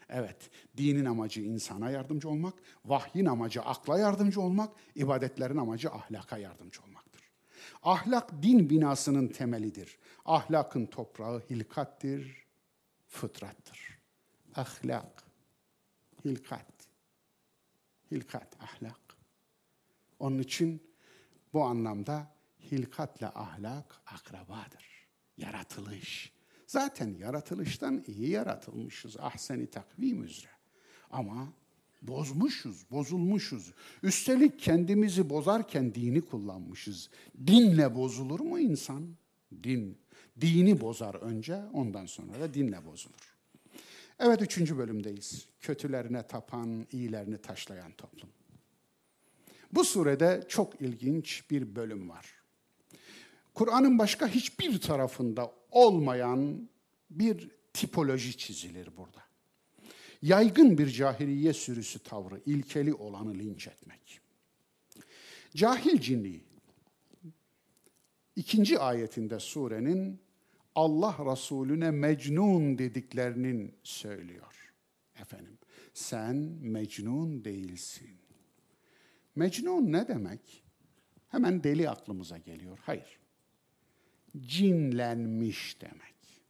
[0.08, 6.82] Evet, dinin amacı insana yardımcı olmak, vahyin amacı akla yardımcı olmak, ibadetlerin amacı ahlaka yardımcı
[6.82, 7.22] olmaktır.
[7.82, 9.98] Ahlak din binasının temelidir.
[10.24, 12.46] Ahlakın toprağı hilkattir,
[13.06, 13.98] fıtrattır.
[14.54, 15.27] Ahlak
[16.24, 16.88] Hilkat.
[18.10, 19.00] Hilkat, ahlak.
[20.18, 20.82] Onun için
[21.52, 22.34] bu anlamda
[22.70, 25.08] hilkatle ahlak akrabadır.
[25.36, 26.32] Yaratılış.
[26.66, 29.16] Zaten yaratılıştan iyi yaratılmışız.
[29.16, 30.52] Ahseni takvim üzere.
[31.10, 31.52] Ama
[32.02, 33.74] bozmuşuz, bozulmuşuz.
[34.02, 37.10] Üstelik kendimizi bozarken dini kullanmışız.
[37.46, 39.16] Dinle bozulur mu insan?
[39.62, 39.98] Din.
[40.40, 43.37] Dini bozar önce, ondan sonra da dinle bozulur.
[44.20, 45.48] Evet üçüncü bölümdeyiz.
[45.60, 48.28] Kötülerine tapan, iyilerini taşlayan toplum.
[49.72, 52.34] Bu surede çok ilginç bir bölüm var.
[53.54, 56.68] Kur'an'ın başka hiçbir tarafında olmayan
[57.10, 59.22] bir tipoloji çizilir burada.
[60.22, 64.20] Yaygın bir cahiliye sürüsü tavrı, ilkeli olanı linç etmek.
[65.56, 66.44] Cahil cinliği,
[68.36, 70.20] ikinci ayetinde surenin
[70.74, 74.72] Allah Resulüne mecnun dediklerinin söylüyor.
[75.20, 75.58] Efendim,
[75.94, 78.18] sen mecnun değilsin.
[79.34, 80.64] Mecnun ne demek?
[81.28, 82.78] Hemen deli aklımıza geliyor.
[82.82, 83.18] Hayır.
[84.40, 86.42] Cinlenmiş demek.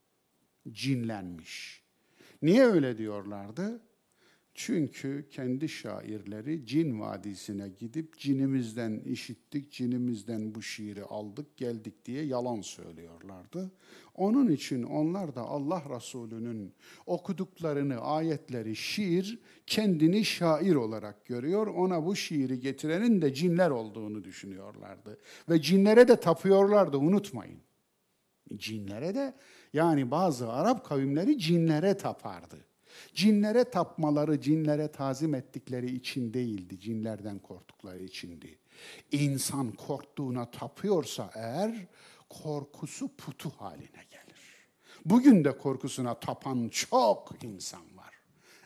[0.71, 1.85] Cinlenmiş.
[2.43, 3.88] Niye öyle diyorlardı?
[4.61, 12.61] Çünkü kendi şairleri Cin Vadisi'ne gidip cinimizden işittik, cinimizden bu şiiri aldık, geldik diye yalan
[12.61, 13.73] söylüyorlardı.
[14.15, 16.75] Onun için onlar da Allah Resulü'nün
[17.07, 21.67] okuduklarını, ayetleri, şiir kendini şair olarak görüyor.
[21.67, 25.19] Ona bu şiiri getirenin de cinler olduğunu düşünüyorlardı.
[25.49, 27.61] Ve cinlere de tapıyorlardı unutmayın.
[28.57, 29.35] Cinlere de
[29.73, 32.68] yani bazı Arap kavimleri cinlere tapardı.
[33.14, 38.59] Cinlere tapmaları, cinlere tazim ettikleri için değildi, cinlerden korktukları içindi.
[39.12, 41.86] İnsan korktuğuna tapıyorsa eğer,
[42.28, 44.28] korkusu putu haline gelir.
[45.05, 48.14] Bugün de korkusuna tapan çok insan var.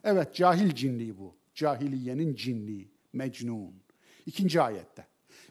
[0.04, 1.34] Evet, cahil cinliği bu.
[1.54, 3.82] Cahiliyenin cinliği, mecnun.
[4.26, 5.06] İkinci ayette.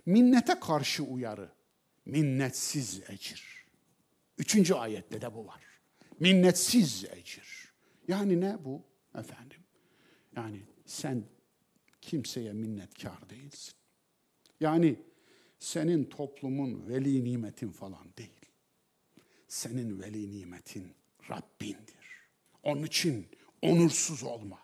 [0.05, 1.49] Minnete karşı uyarı,
[2.05, 3.65] minnetsiz ecir.
[4.37, 5.63] Üçüncü ayette de bu var.
[6.19, 7.60] Minnetsiz ecir.
[8.11, 8.81] Yani ne bu
[9.15, 9.59] efendim?
[10.35, 11.23] Yani sen
[12.01, 13.73] kimseye minnetkar değilsin.
[14.59, 14.99] Yani
[15.59, 18.45] senin toplumun veli nimetin falan değil.
[19.47, 20.93] Senin veli nimetin
[21.29, 22.27] Rabbindir.
[22.63, 23.27] Onun için
[23.61, 24.59] onursuz olma.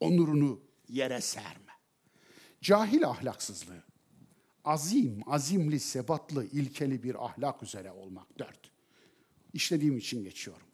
[0.00, 1.72] Onurunu yere serme.
[2.60, 3.84] Cahil ahlaksızlığı.
[4.64, 8.38] Azim, azimli, sebatlı, ilkeli bir ahlak üzere olmak.
[8.38, 8.70] Dört.
[9.52, 10.67] İşlediğim için geçiyorum.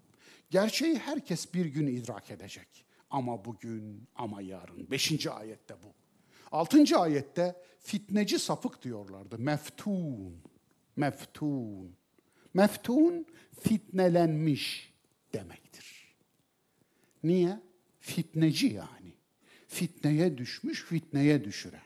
[0.51, 2.85] Gerçeği herkes bir gün idrak edecek.
[3.11, 4.91] Ama bugün, ama yarın.
[4.91, 5.95] Beşinci ayette bu.
[6.53, 9.39] Altıncı ayette fitneci sapık diyorlardı.
[9.39, 10.43] Meftun.
[10.97, 11.97] Meftun.
[12.55, 13.27] Meftun
[13.61, 14.95] fitnelenmiş
[15.33, 16.17] demektir.
[17.23, 17.61] Niye?
[18.01, 19.15] Fitneci yani.
[19.69, 21.81] Fitneye düşmüş, fitneye düşüren.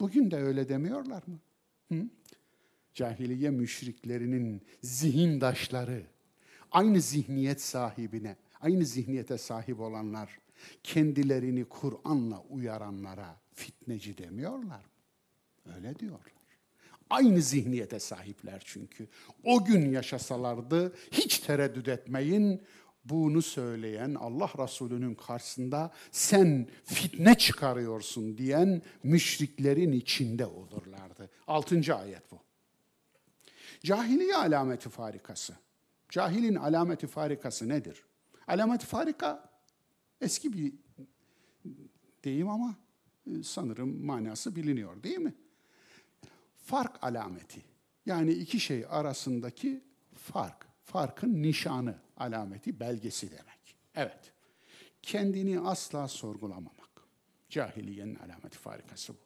[0.00, 1.38] Bugün de öyle demiyorlar mı?
[1.92, 2.06] Hı?
[2.94, 6.06] Cahiliye müşriklerinin zihindaşları,
[6.72, 10.38] aynı zihniyet sahibine, aynı zihniyete sahip olanlar
[10.82, 14.84] kendilerini Kur'an'la uyaranlara fitneci demiyorlar.
[15.74, 16.32] Öyle diyorlar.
[17.10, 19.08] Aynı zihniyete sahipler çünkü.
[19.44, 22.62] O gün yaşasalardı hiç tereddüt etmeyin.
[23.04, 31.30] Bunu söyleyen Allah Resulü'nün karşısında sen fitne çıkarıyorsun diyen müşriklerin içinde olurlardı.
[31.46, 32.38] Altıncı ayet bu.
[33.84, 35.54] Cahiliye alameti farikası.
[36.12, 38.04] Cahilin alameti farikası nedir?
[38.46, 39.50] Alameti farika
[40.20, 40.72] eski bir
[42.24, 42.76] deyim ama
[43.26, 45.34] e, sanırım manası biliniyor değil mi?
[46.56, 47.62] Fark alameti.
[48.06, 49.84] Yani iki şey arasındaki
[50.14, 50.66] fark.
[50.84, 53.76] Farkın nişanı, alameti, belgesi demek.
[53.94, 54.32] Evet.
[55.02, 56.90] Kendini asla sorgulamamak.
[57.48, 59.18] Cahiliyenin alameti farikası bu.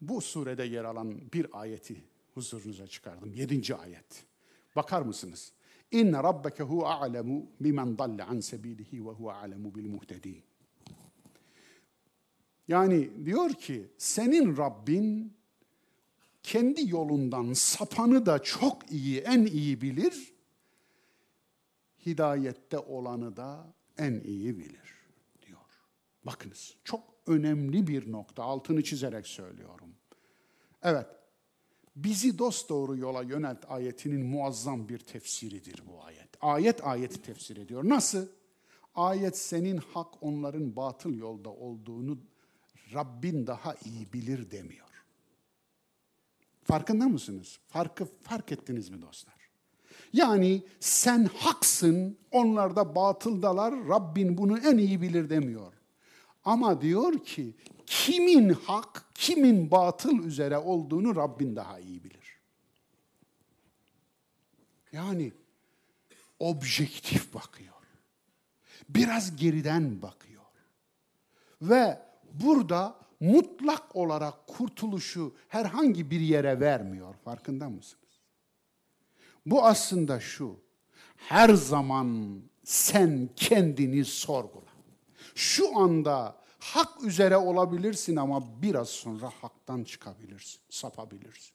[0.00, 2.04] Bu surede yer alan bir ayeti
[2.34, 3.32] huzurunuza çıkardım.
[3.32, 4.29] Yedinci ayet.
[4.76, 5.52] Bakar mısınız?
[5.90, 10.42] İnne rabbeke hu a'lemu bimen dalle an sebilihi ve hu a'lemu bil muhtedin.
[12.68, 15.36] Yani diyor ki senin Rabbin
[16.42, 20.32] kendi yolundan sapanı da çok iyi, en iyi bilir.
[22.06, 24.94] Hidayette olanı da en iyi bilir
[25.46, 25.60] diyor.
[26.24, 29.94] Bakınız çok önemli bir nokta altını çizerek söylüyorum.
[30.82, 31.06] Evet
[32.04, 36.28] bizi dost doğru yola yönelt ayetinin muazzam bir tefsiridir bu ayet.
[36.40, 37.88] Ayet ayeti tefsir ediyor.
[37.88, 38.26] Nasıl?
[38.94, 42.18] Ayet senin hak onların batıl yolda olduğunu
[42.94, 44.86] Rabbin daha iyi bilir demiyor.
[46.64, 47.58] Farkında mısınız?
[47.68, 49.34] Farkı fark ettiniz mi dostlar?
[50.12, 55.72] Yani sen haksın, onlar da batıldalar, Rabbin bunu en iyi bilir demiyor.
[56.44, 57.54] Ama diyor ki
[57.86, 62.40] kimin hak, kimin batıl üzere olduğunu Rabbin daha iyi bilir.
[64.92, 65.32] Yani
[66.38, 67.74] objektif bakıyor.
[68.88, 70.42] Biraz geriden bakıyor.
[71.62, 71.98] Ve
[72.32, 77.14] burada mutlak olarak kurtuluşu herhangi bir yere vermiyor.
[77.24, 78.20] Farkında mısınız?
[79.46, 80.60] Bu aslında şu.
[81.16, 84.69] Her zaman sen kendini sorgula.
[85.34, 91.52] Şu anda hak üzere olabilirsin ama biraz sonra haktan çıkabilirsin, sapabilirsin.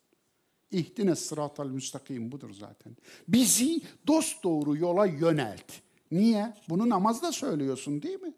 [0.72, 2.98] İhtine sıratal müstakim budur zaten.
[3.28, 5.72] Bizi dost doğru yola yönelt.
[6.12, 6.54] Niye?
[6.70, 8.34] Bunu namazda söylüyorsun değil mi?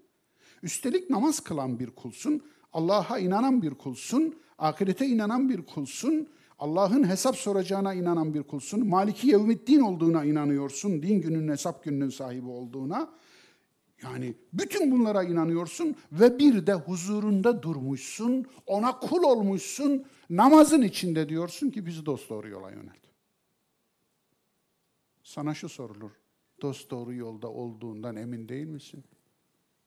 [0.64, 2.44] Üstelik namaz kılan bir kulsun,
[2.74, 6.28] Allah'a inanan bir kulsun, ahirete inanan bir kulsun,
[6.60, 12.48] Allah'ın hesap soracağına inanan bir kulsun, Maliki Yevmiddin olduğuna inanıyorsun, din gününün hesap gününün sahibi
[12.48, 13.10] olduğuna.
[14.04, 21.70] Yani bütün bunlara inanıyorsun ve bir de huzurunda durmuşsun, ona kul olmuşsun, namazın içinde diyorsun
[21.70, 23.08] ki bizi dost doğru yola yönelt.
[25.24, 26.12] Sana şu sorulur,
[26.62, 29.04] dost doğru yolda olduğundan emin değil misin?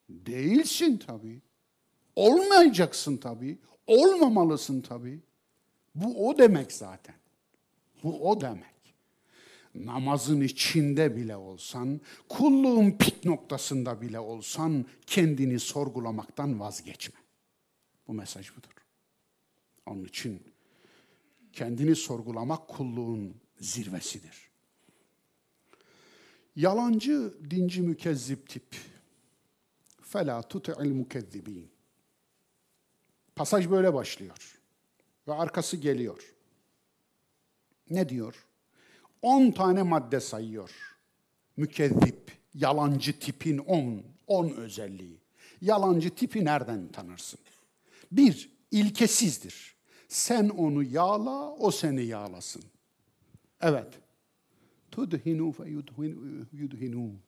[0.09, 1.41] Değilsin tabii.
[2.15, 3.59] Olmayacaksın tabii.
[3.87, 5.21] Olmamalısın tabii.
[5.95, 7.15] Bu o demek zaten.
[8.03, 8.80] Bu o demek
[9.75, 17.19] namazın içinde bile olsan, kulluğun pik noktasında bile olsan kendini sorgulamaktan vazgeçme.
[18.07, 18.71] Bu mesaj budur.
[19.85, 20.43] Onun için
[21.53, 24.51] kendini sorgulamak kulluğun zirvesidir.
[26.55, 28.75] Yalancı, dinci mükezzip tip.
[30.01, 31.71] Fela tuti'il mukezzibin.
[33.35, 34.59] Pasaj böyle başlıyor
[35.27, 36.35] ve arkası geliyor.
[37.89, 38.45] Ne diyor?
[39.21, 40.71] On tane madde sayıyor.
[41.57, 45.17] Mükezzip, yalancı tipin on, on özelliği.
[45.61, 47.39] Yalancı tipi nereden tanırsın?
[48.11, 49.75] Bir, ilkesizdir.
[50.07, 52.63] Sen onu yağla, o seni yağlasın.
[53.61, 53.87] Evet.
[54.91, 55.69] Tudhinu fe
[56.53, 57.19] yudhinun.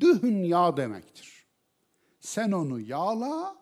[0.00, 1.44] Dühün yağ demektir.
[2.20, 3.56] Sen onu yağla,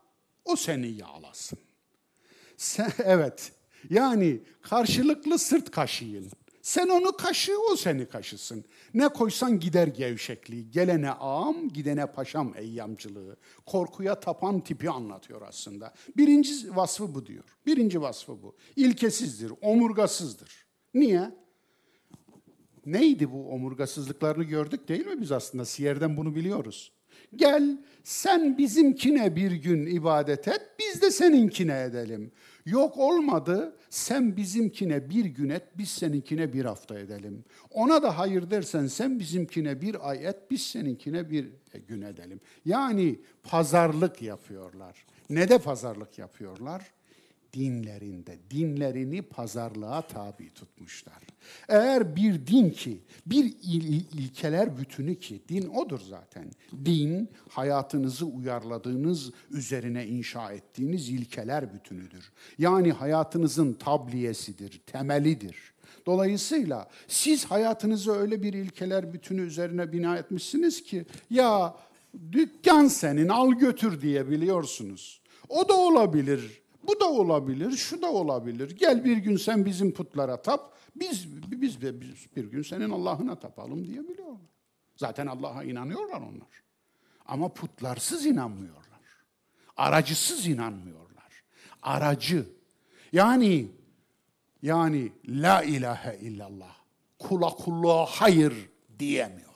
[0.44, 1.58] o seni yağlasın.
[2.56, 3.52] Sen, evet,
[3.90, 6.30] yani karşılıklı sırt kaşıyın.
[6.62, 8.64] Sen onu kaşı, o seni kaşısın.
[8.94, 10.70] Ne koysan gider gevşekliği.
[10.70, 13.36] Gelene ağam, gidene paşam eyyamcılığı.
[13.66, 15.94] Korkuya tapan tipi anlatıyor aslında.
[16.16, 17.44] Birinci vasfı bu diyor.
[17.66, 18.56] Birinci vasfı bu.
[18.76, 20.66] İlkesizdir, omurgasızdır.
[20.94, 21.30] Niye?
[22.86, 25.64] Neydi bu omurgasızlıklarını gördük değil mi biz aslında?
[25.64, 26.92] Siyer'den bunu biliyoruz.
[27.36, 32.32] Gel sen bizimkine bir gün ibadet et, biz de seninkine edelim.
[32.66, 37.44] Yok olmadı, sen bizimkine bir gün et, biz seninkine bir hafta edelim.
[37.70, 41.48] Ona da hayır dersen sen bizimkine bir ay et, biz seninkine bir
[41.88, 42.40] gün edelim.
[42.64, 45.06] Yani pazarlık yapıyorlar.
[45.30, 46.82] Ne de pazarlık yapıyorlar?
[47.54, 51.18] Dinlerinde, dinlerini pazarlığa tabi tutmuşlar.
[51.68, 56.50] Eğer bir din ki, bir il, ilkeler bütünü ki, din odur zaten.
[56.84, 62.32] Din, hayatınızı uyarladığınız, üzerine inşa ettiğiniz ilkeler bütünüdür.
[62.58, 65.56] Yani hayatınızın tabliyesidir, temelidir.
[66.06, 71.76] Dolayısıyla siz hayatınızı öyle bir ilkeler bütünü üzerine bina etmişsiniz ki, ya
[72.32, 75.20] dükkan senin al götür diyebiliyorsunuz.
[75.48, 78.70] O da olabilir bu da olabilir, şu da olabilir.
[78.70, 83.38] Gel bir gün sen bizim putlara tap, biz biz, de biz bir gün senin Allah'ına
[83.38, 84.50] tapalım diyebiliyorlar.
[84.96, 86.62] Zaten Allah'a inanıyorlar onlar.
[87.26, 88.90] Ama putlarsız inanmıyorlar.
[89.76, 91.44] Aracısız inanmıyorlar.
[91.82, 92.46] Aracı.
[93.12, 93.68] Yani
[94.62, 96.76] yani la ilahe illallah.
[97.18, 99.50] Kula kulluğa hayır diyemiyorlar.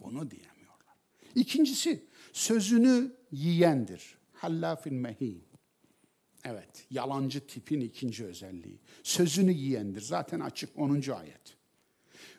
[0.00, 0.96] Bunu diyemiyorlar.
[1.34, 4.18] İkincisi sözünü yiyendir.
[4.32, 5.49] Hallafin mehin.
[6.44, 8.78] Evet, yalancı tipin ikinci özelliği.
[9.02, 10.00] Sözünü yiyendir.
[10.00, 10.90] Zaten açık 10.
[10.90, 11.56] ayet.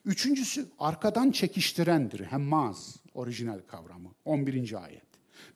[0.06, 2.20] Üçüncüsü arkadan çekiştirendir.
[2.20, 4.12] Hemmaz, orijinal kavramı.
[4.26, 4.84] 11.
[4.84, 5.04] ayet.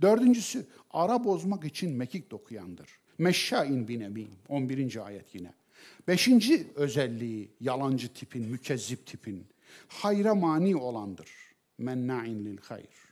[0.01, 2.89] Dördüncüsü ara bozmak için mekik dokuyandır.
[3.17, 4.29] Meşşain bin emin.
[4.49, 5.05] 11.
[5.05, 5.53] ayet yine.
[6.07, 9.47] Beşinci özelliği yalancı tipin, mükezzip tipin.
[9.87, 11.29] Hayra mani olandır.
[11.77, 13.05] Menna'in lil hayr.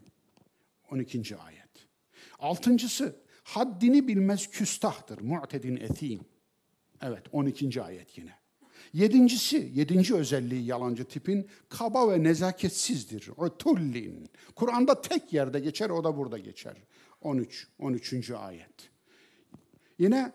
[0.91, 1.37] 12.
[1.37, 1.69] ayet.
[2.39, 3.15] Altıncısı
[3.53, 5.21] Haddini bilmez küstahtır.
[5.21, 6.19] Mu'tedin etim.
[7.01, 7.81] Evet 12.
[7.81, 8.35] ayet yine.
[8.93, 13.29] Yedincisi, yedinci özelliği yalancı tipin kaba ve nezaketsizdir.
[13.37, 14.29] Utullin.
[14.55, 16.77] Kur'an'da tek yerde geçer, o da burada geçer.
[17.21, 18.31] 13, 13.
[18.31, 18.89] ayet.
[19.99, 20.31] Yine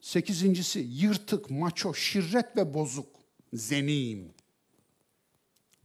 [0.00, 3.16] sekizincisi yırtık, maço, şirret ve bozuk.
[3.52, 4.34] Zenim.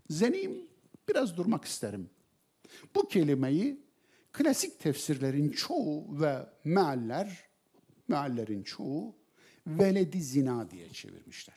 [0.10, 0.68] Zenim,
[1.08, 2.10] biraz durmak isterim.
[2.96, 3.89] Bu kelimeyi
[4.34, 7.46] Klasik tefsirlerin çoğu ve mealler,
[8.08, 9.16] meallerin çoğu
[9.68, 11.56] veledi zina diye çevirmişler.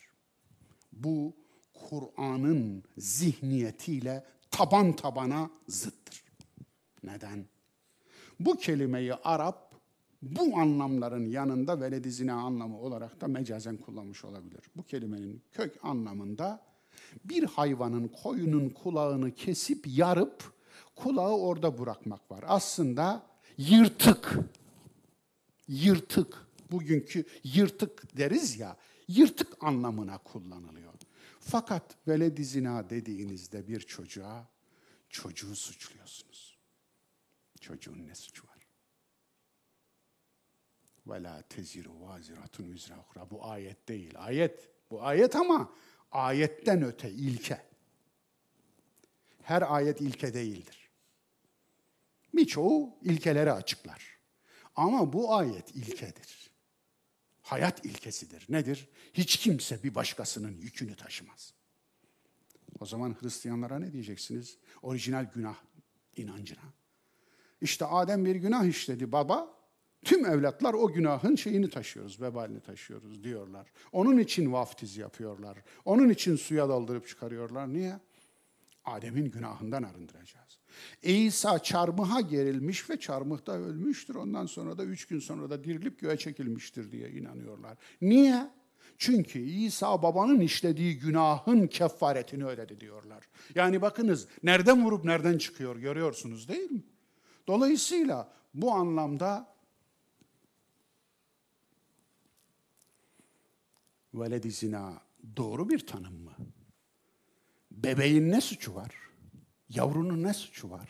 [0.92, 1.36] Bu
[1.74, 6.24] Kur'an'ın zihniyetiyle taban tabana zıttır.
[7.02, 7.46] Neden?
[8.40, 9.72] Bu kelimeyi Arap
[10.22, 14.60] bu anlamların yanında veledi zina anlamı olarak da mecazen kullanmış olabilir.
[14.76, 16.62] Bu kelimenin kök anlamında
[17.24, 20.52] bir hayvanın koyunun kulağını kesip yarıp
[20.96, 22.44] kulağı orada bırakmak var.
[22.46, 23.26] Aslında
[23.58, 24.38] yırtık,
[25.68, 28.76] yırtık, bugünkü yırtık deriz ya,
[29.08, 30.92] yırtık anlamına kullanılıyor.
[31.40, 34.48] Fakat veledi zina dediğinizde bir çocuğa
[35.08, 36.58] çocuğu suçluyorsunuz.
[37.60, 38.52] Çocuğun ne suçu var?
[41.06, 43.30] Ve teziru vaziratun vizra ukra.
[43.30, 44.14] Bu ayet değil.
[44.16, 44.68] Ayet.
[44.90, 45.72] Bu ayet ama
[46.12, 47.62] ayetten öte ilke.
[49.42, 50.81] Her ayet ilke değildir.
[52.34, 54.18] Birçoğu ilkeleri açıklar.
[54.76, 56.50] Ama bu ayet ilkedir.
[57.42, 58.46] Hayat ilkesidir.
[58.48, 58.88] Nedir?
[59.14, 61.54] Hiç kimse bir başkasının yükünü taşımaz.
[62.80, 64.58] O zaman Hristiyanlara ne diyeceksiniz?
[64.82, 65.56] Orijinal günah
[66.16, 66.62] inancına.
[67.60, 69.62] İşte Adem bir günah işledi baba.
[70.04, 73.72] Tüm evlatlar o günahın şeyini taşıyoruz, vebalini taşıyoruz diyorlar.
[73.92, 75.58] Onun için vaftiz yapıyorlar.
[75.84, 77.72] Onun için suya doldurup çıkarıyorlar.
[77.72, 78.00] Niye?
[78.84, 80.41] Adem'in günahından arındıracağız.
[81.02, 84.14] İsa çarmıha gerilmiş ve çarmıhta ölmüştür.
[84.14, 87.78] Ondan sonra da üç gün sonra da dirilip göğe çekilmiştir diye inanıyorlar.
[88.00, 88.50] Niye?
[88.98, 93.28] Çünkü İsa babanın işlediği günahın kefaretini ödedi diyorlar.
[93.54, 96.82] Yani bakınız nereden vurup nereden çıkıyor görüyorsunuz değil mi?
[97.46, 99.54] Dolayısıyla bu anlamda
[104.14, 105.00] veledi zina
[105.36, 106.32] doğru bir tanım mı?
[107.70, 108.94] Bebeğin ne suçu var?
[109.74, 110.88] Yavrunun ne suçu var?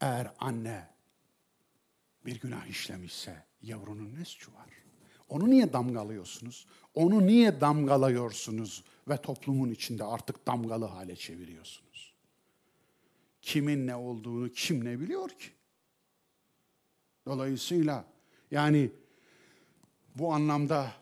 [0.00, 0.88] Eğer anne
[2.26, 4.68] bir günah işlemişse yavrunun ne suçu var?
[5.28, 6.66] Onu niye damgalıyorsunuz?
[6.94, 12.14] Onu niye damgalıyorsunuz ve toplumun içinde artık damgalı hale çeviriyorsunuz?
[13.42, 15.50] Kimin ne olduğunu kim ne biliyor ki?
[17.26, 18.04] Dolayısıyla
[18.50, 18.90] yani
[20.14, 20.92] bu anlamda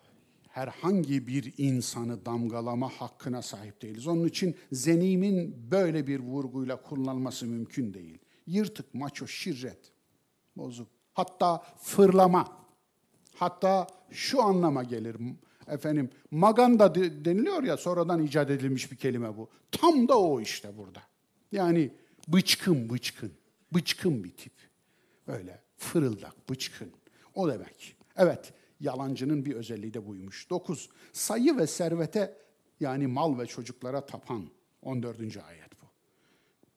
[0.50, 4.06] herhangi bir insanı damgalama hakkına sahip değiliz.
[4.06, 8.18] Onun için zenimin böyle bir vurguyla kullanılması mümkün değil.
[8.46, 9.92] Yırtık, maço, şirret,
[10.56, 10.88] bozuk.
[11.12, 12.60] Hatta fırlama.
[13.34, 15.16] Hatta şu anlama gelir.
[15.68, 19.50] Efendim maganda deniliyor ya sonradan icat edilmiş bir kelime bu.
[19.72, 21.02] Tam da o işte burada.
[21.52, 21.90] Yani
[22.28, 23.32] bıçkın bıçkın.
[23.74, 24.52] Bıçkın bir tip.
[25.26, 26.92] Böyle fırıldak, bıçkın.
[27.34, 27.96] O demek.
[28.16, 30.50] Evet, Yalancının bir özelliği de buymuş.
[30.50, 30.88] 9.
[31.12, 32.36] Sayı ve servete
[32.80, 34.50] yani mal ve çocuklara tapan.
[34.82, 35.20] 14.
[35.20, 35.86] ayet bu.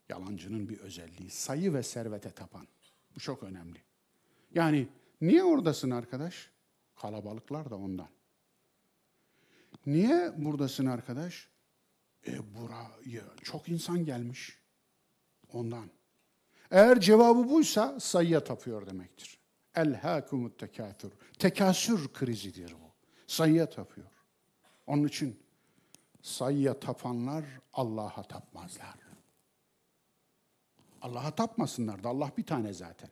[0.10, 1.30] Yalancının bir özelliği.
[1.30, 2.68] Sayı ve servete tapan.
[3.16, 3.80] Bu çok önemli.
[4.56, 4.88] Yani
[5.22, 6.50] niye oradasın arkadaş?
[6.96, 8.10] Kalabalıklar da ondan.
[9.86, 11.48] Niye buradasın arkadaş?
[12.28, 14.60] E buraya çok insan gelmiş.
[15.54, 15.90] Ondan.
[16.72, 19.43] Eğer cevabı buysa sayıya tapıyor demektir.
[19.76, 21.12] Elhâkumut tekâthür.
[21.40, 22.92] Tekasür krizidir bu.
[23.28, 24.08] Sayıya tapıyor.
[24.88, 25.40] Onun için
[26.22, 28.96] sayıya tapanlar Allah'a tapmazlar.
[31.02, 33.10] Allah'a tapmasınlar da Allah bir tane zaten.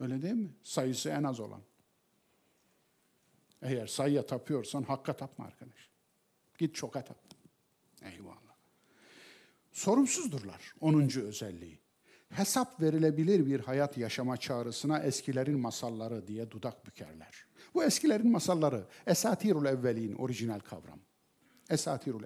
[0.00, 0.50] Öyle değil mi?
[0.62, 1.62] Sayısı en az olan.
[3.62, 5.90] Eğer sayıya tapıyorsan hakka tapma arkadaş.
[6.58, 7.16] Git çoka tap.
[8.02, 8.56] Eyvallah.
[9.72, 10.74] Sorumsuzdurlar.
[10.80, 11.78] Onuncu özelliği
[12.30, 17.44] hesap verilebilir bir hayat yaşama çağrısına eskilerin masalları diye dudak bükerler.
[17.74, 20.98] Bu eskilerin masalları Esatirul Evvelin orijinal kavram.
[21.70, 22.22] Esatirul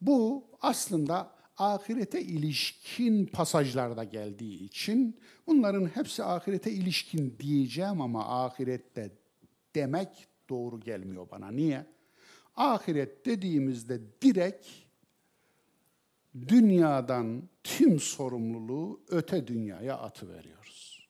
[0.00, 9.10] Bu aslında ahirete ilişkin pasajlarda geldiği için bunların hepsi ahirete ilişkin diyeceğim ama ahirette
[9.74, 11.50] demek doğru gelmiyor bana.
[11.50, 11.86] Niye?
[12.56, 14.66] Ahiret dediğimizde direkt
[16.48, 21.08] dünyadan tüm sorumluluğu öte dünyaya atıveriyoruz.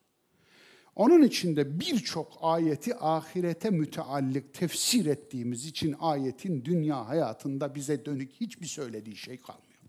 [0.97, 8.67] Onun içinde birçok ayeti ahirete müteallik tefsir ettiğimiz için ayetin dünya hayatında bize dönük hiçbir
[8.67, 9.81] söylediği şey kalmıyor.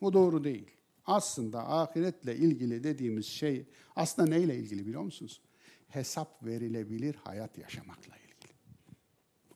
[0.00, 0.70] Bu doğru değil.
[1.04, 3.66] Aslında ahiretle ilgili dediğimiz şey
[3.96, 5.40] aslında neyle ilgili biliyor musunuz?
[5.88, 8.52] Hesap verilebilir hayat yaşamakla ilgili.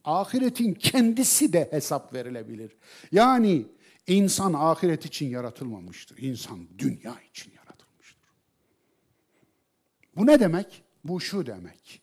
[0.04, 2.76] Ahiretin kendisi de hesap verilebilir.
[3.12, 3.66] Yani
[4.06, 6.18] İnsan ahiret için yaratılmamıştır.
[6.18, 8.30] İnsan dünya için yaratılmıştır.
[10.16, 10.82] Bu ne demek?
[11.04, 12.02] Bu şu demek.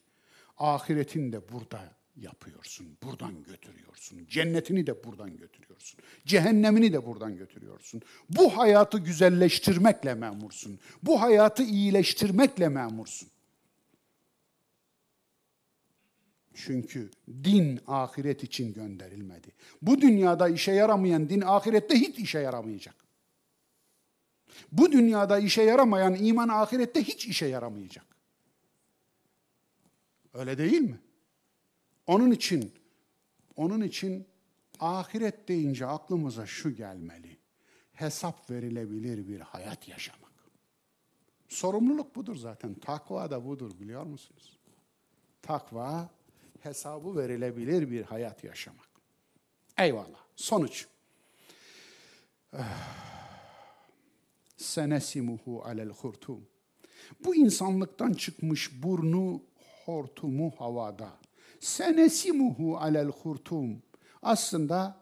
[0.58, 4.26] Ahiretin de burada yapıyorsun, buradan götürüyorsun.
[4.30, 6.00] Cennetini de buradan götürüyorsun.
[6.26, 8.02] Cehennemini de buradan götürüyorsun.
[8.30, 10.80] Bu hayatı güzelleştirmekle memursun.
[11.04, 13.30] Bu hayatı iyileştirmekle memursun.
[16.54, 17.12] Çünkü
[17.44, 19.52] din ahiret için gönderilmedi.
[19.82, 22.96] Bu dünyada işe yaramayan din ahirette hiç işe yaramayacak.
[24.72, 28.06] Bu dünyada işe yaramayan iman ahirette hiç işe yaramayacak.
[30.34, 31.00] Öyle değil mi?
[32.08, 32.74] Onun için
[33.56, 34.28] onun için
[34.80, 37.38] ahiret deyince aklımıza şu gelmeli.
[37.94, 40.34] Hesap verilebilir bir hayat yaşamak.
[41.48, 42.74] Sorumluluk budur zaten.
[42.74, 44.60] Takva da budur biliyor musunuz?
[45.42, 46.10] Takva
[46.66, 48.88] hesabı verilebilir bir hayat yaşamak.
[49.78, 50.24] Eyvallah.
[50.36, 50.88] Sonuç.
[54.58, 56.48] Senesimuhu alel hurtum.
[57.26, 59.42] Bu insanlıktan çıkmış burnu
[59.86, 61.10] hortumu havada.
[61.60, 63.84] Senesimuhu alel hurtum.
[64.22, 65.02] Aslında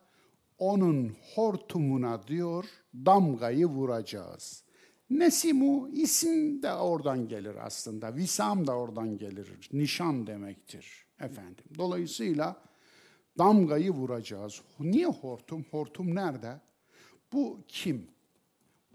[0.58, 4.64] onun hortumuna diyor damgayı vuracağız.
[5.10, 8.16] Nesimu isim de oradan gelir aslında.
[8.16, 9.70] Visam da oradan gelir.
[9.74, 11.66] Nişan demektir efendim.
[11.78, 12.62] Dolayısıyla
[13.38, 14.62] damgayı vuracağız.
[14.80, 15.66] Niye hortum?
[15.72, 16.62] Hortum nerede?
[17.34, 18.08] Bu kim?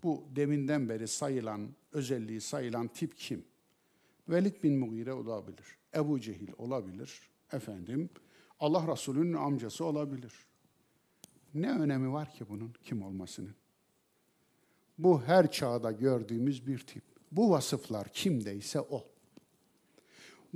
[0.02, 3.44] Bu deminden beri sayılan, özelliği sayılan tip kim?
[4.28, 5.66] Velid bin Mughire olabilir.
[5.94, 7.20] Ebu Cehil olabilir.
[7.52, 8.10] Efendim,
[8.60, 10.32] Allah Resulü'nün amcası olabilir.
[11.54, 13.54] Ne önemi var ki bunun kim olmasının?
[14.98, 17.02] Bu her çağda gördüğümüz bir tip.
[17.32, 19.04] Bu vasıflar kimdeyse o.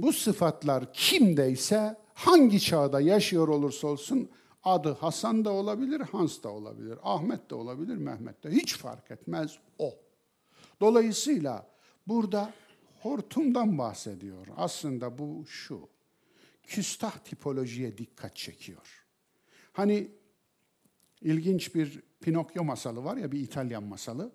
[0.02, 4.30] Bu sıfatlar kimdeyse hangi çağda yaşıyor olursa olsun
[4.64, 9.58] adı Hasan da olabilir, Hans da olabilir, Ahmet de olabilir, Mehmet de hiç fark etmez
[9.78, 9.94] o.
[10.80, 11.66] Dolayısıyla
[12.06, 12.52] burada
[13.02, 14.46] hortumdan bahsediyor.
[14.56, 15.88] Aslında bu şu.
[16.62, 19.06] Küstah tipolojiye dikkat çekiyor.
[19.72, 20.10] Hani
[21.20, 24.32] ilginç bir Pinokyo masalı var ya bir İtalyan masalı.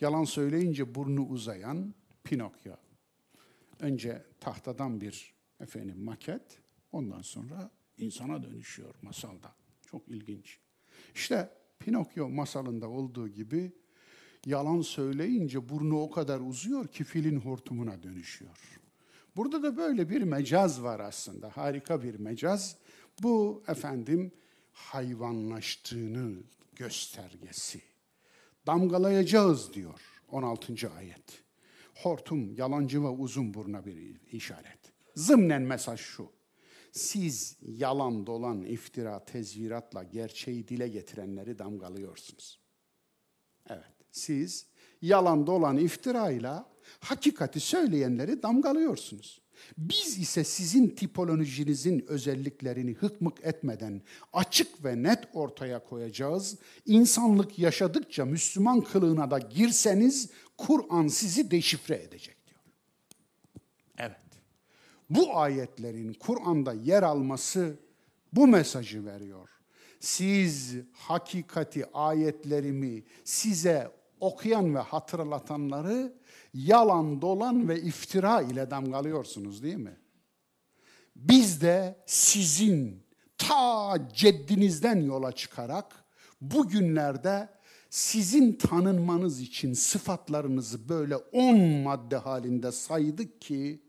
[0.00, 1.94] Yalan söyleyince burnu uzayan
[2.24, 2.74] Pinokyo.
[3.80, 6.60] Önce tahtadan bir efendim maket,
[6.92, 9.54] ondan sonra insana dönüşüyor masalda.
[9.86, 10.58] Çok ilginç.
[11.14, 13.72] İşte Pinokyo masalında olduğu gibi
[14.46, 18.80] yalan söyleyince burnu o kadar uzuyor ki filin hortumuna dönüşüyor.
[19.36, 21.48] Burada da böyle bir mecaz var aslında.
[21.48, 22.76] Harika bir mecaz.
[23.22, 24.32] Bu efendim
[24.72, 26.42] hayvanlaştığını
[26.76, 27.82] göstergesi.
[28.66, 30.90] Damgalayacağız diyor 16.
[30.96, 31.49] ayet.
[32.02, 34.78] Hortum, yalancı ve uzun buruna bir işaret.
[35.14, 36.32] Zımnen mesaj şu.
[36.92, 42.60] Siz yalan dolan iftira, tezviratla gerçeği dile getirenleri damgalıyorsunuz.
[43.68, 44.66] Evet, siz
[45.02, 46.66] yalan dolan iftirayla
[47.00, 49.40] hakikati söyleyenleri damgalıyorsunuz.
[49.78, 54.02] Biz ise sizin tipolojinizin özelliklerini hıkmık etmeden
[54.32, 56.58] açık ve net ortaya koyacağız.
[56.86, 60.30] İnsanlık yaşadıkça Müslüman kılığına da girseniz
[60.66, 62.60] Kur'an sizi deşifre edecek diyor.
[63.98, 64.16] Evet.
[65.10, 67.76] Bu ayetlerin Kur'an'da yer alması
[68.32, 69.48] bu mesajı veriyor.
[70.00, 76.14] Siz hakikati ayetlerimi size okuyan ve hatırlatanları
[76.54, 79.96] yalan, dolan ve iftira ile damgalıyorsunuz değil mi?
[81.16, 83.02] Biz de sizin
[83.38, 86.04] ta ceddinizden yola çıkarak
[86.40, 87.48] bugünlerde
[87.90, 93.82] sizin tanınmanız için sıfatlarınızı böyle on madde halinde saydık ki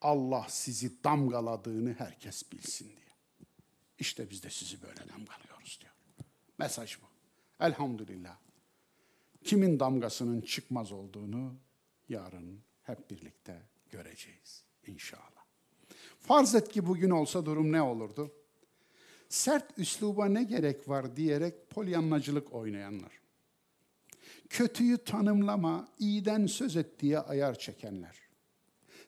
[0.00, 3.10] Allah sizi damgaladığını herkes bilsin diye.
[3.98, 5.92] İşte biz de sizi böyle damgalıyoruz diyor.
[6.58, 7.06] Mesaj bu.
[7.64, 8.36] Elhamdülillah.
[9.44, 11.54] Kimin damgasının çıkmaz olduğunu
[12.08, 15.44] yarın hep birlikte göreceğiz inşallah.
[16.18, 18.32] Farz et ki bugün olsa durum ne olurdu?
[19.30, 23.20] Sert üsluba ne gerek var diyerek polyanlacılık oynayanlar.
[24.48, 28.16] Kötüyü tanımlama, iyiden söz et diye ayar çekenler.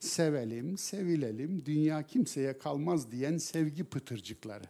[0.00, 4.64] Sevelim, sevilelim, dünya kimseye kalmaz diyen sevgi pıtırcıkları.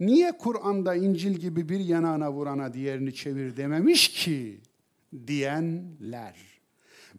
[0.00, 4.60] Niye Kur'an'da İncil gibi bir yanağına vurana diğerini çevir dememiş ki
[5.26, 6.36] diyenler.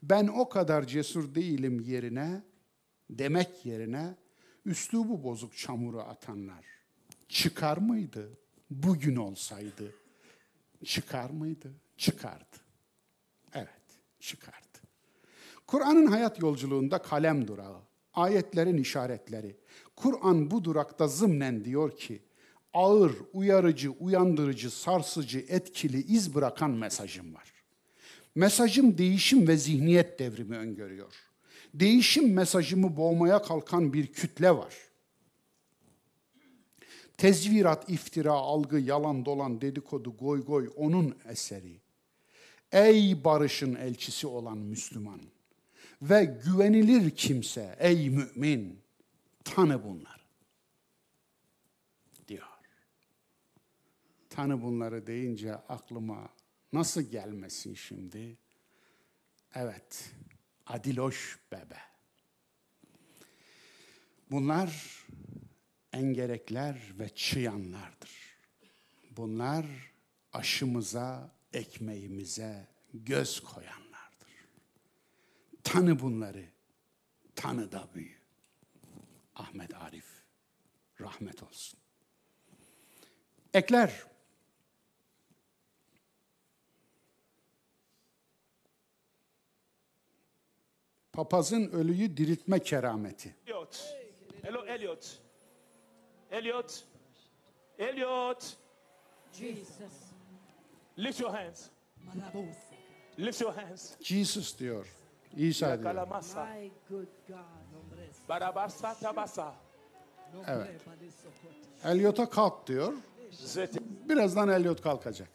[0.04, 2.44] Ben o kadar cesur değilim yerine
[3.10, 4.16] demek yerine
[4.66, 6.71] üslubu bozuk çamuru atanlar.
[7.32, 8.30] Çıkar mıydı?
[8.70, 9.96] Bugün olsaydı
[10.86, 11.72] çıkar mıydı?
[11.98, 12.58] Çıkardı.
[13.54, 14.58] Evet, çıkardı.
[15.68, 17.80] Kur'an'ın hayat yolculuğunda kalem durağı,
[18.14, 19.58] ayetlerin işaretleri.
[19.96, 22.22] Kur'an bu durakta zımnen diyor ki,
[22.74, 27.54] ağır, uyarıcı, uyandırıcı, sarsıcı, etkili, iz bırakan mesajım var.
[28.36, 31.14] Mesajım değişim ve zihniyet devrimi öngörüyor.
[31.74, 34.91] Değişim mesajımı boğmaya kalkan bir kütle var.
[37.22, 41.82] Tezvirat, iftira, algı, yalan, dolan, dedikodu, goy goy onun eseri.
[42.72, 45.22] Ey barışın elçisi olan Müslüman
[46.02, 48.80] ve güvenilir kimse, ey mümin,
[49.44, 50.22] tanı bunları.
[52.28, 52.48] Diyor.
[54.30, 56.30] Tanı bunları deyince aklıma
[56.74, 58.38] nasıl gelmesin şimdi?
[59.56, 60.12] Evet,
[60.66, 61.80] Adiloş Bebe.
[64.32, 65.02] Bunlar
[65.94, 68.40] engerekler ve çıyanlardır.
[69.12, 69.66] Bunlar
[70.34, 74.48] aşımıza, ekmeğimize göz koyanlardır.
[75.64, 76.46] Tanı bunları,
[77.36, 78.22] tanı da büyü.
[79.36, 80.06] Ahmet Arif,
[81.02, 81.80] rahmet olsun.
[83.54, 84.04] Ekler,
[91.14, 93.36] papazın ölüyü diriltme kerameti.
[93.48, 93.96] Elliot.
[94.42, 95.21] Hello, Elliot.
[96.32, 96.84] Elliot.
[97.80, 98.58] Elliot.
[99.34, 100.12] Jesus.
[100.98, 101.70] Lift your hands.
[103.20, 103.96] Lift your hands.
[104.02, 104.88] Jesus diyor,
[105.38, 106.08] İsa diyor.
[106.46, 107.38] My good God.
[108.30, 109.56] Barabasa tabasa.
[110.46, 111.52] Panisokot.
[111.84, 112.94] Elliot'a kalk diyor.
[114.10, 115.30] Birazdan Elliot kalkacak.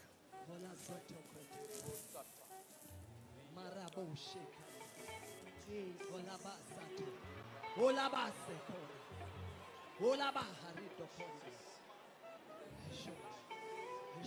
[7.77, 8.11] Hola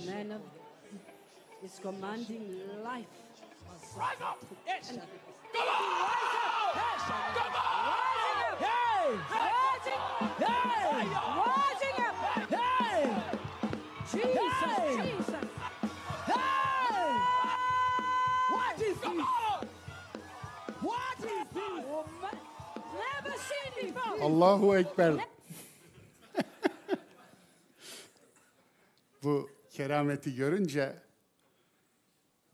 [0.06, 0.42] Man of
[1.64, 3.06] is commanding life.
[3.96, 4.40] Rise up.
[4.66, 4.88] Yes.
[4.90, 5.06] Come on!
[7.36, 8.58] Come on!
[8.58, 9.06] Hey!
[9.30, 10.02] Rising,
[10.40, 11.06] Hey!
[11.38, 12.16] rising up.
[12.50, 13.02] Hey!
[14.12, 14.98] Jesus, Hey!
[14.98, 15.44] Jesus.
[16.26, 17.10] Hey!
[18.54, 19.26] What is Come this?
[19.26, 19.68] on.
[20.82, 21.86] What is this?
[22.98, 24.22] Never seen before.
[24.22, 25.24] Allahu Ekber.
[29.24, 31.02] Bu kerameti görünce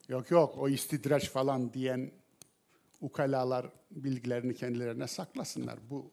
[0.08, 2.12] yok yok o istidraç falan diyen
[3.02, 5.80] ukalalar bilgilerini kendilerine saklasınlar.
[5.90, 6.12] Bu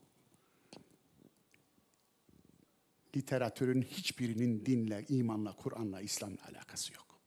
[3.17, 7.21] literatürün hiçbirinin dinle, imanla, Kur'an'la, İslam'la alakası yok.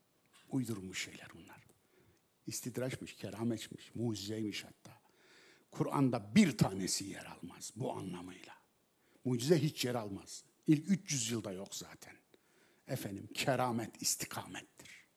[0.49, 1.65] Uydurmuş şeyler bunlar.
[2.47, 5.01] İstidraçmış, kerametmiş, mucizeymiş hatta.
[5.71, 8.53] Kur'an'da bir tanesi yer almaz bu anlamıyla.
[9.25, 10.43] Mucize hiç yer almaz.
[10.67, 12.15] İlk 300 yılda yok zaten.
[12.87, 15.07] Efendim keramet istikamettir.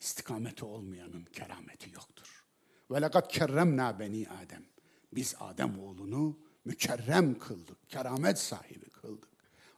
[0.00, 2.44] İstikameti olmayanın kerameti yoktur.
[2.90, 4.64] Ve lekad kerremna beni Adem.
[5.12, 9.28] Biz Adem oğlunu mükerrem kıldık, keramet sahibi kıldık.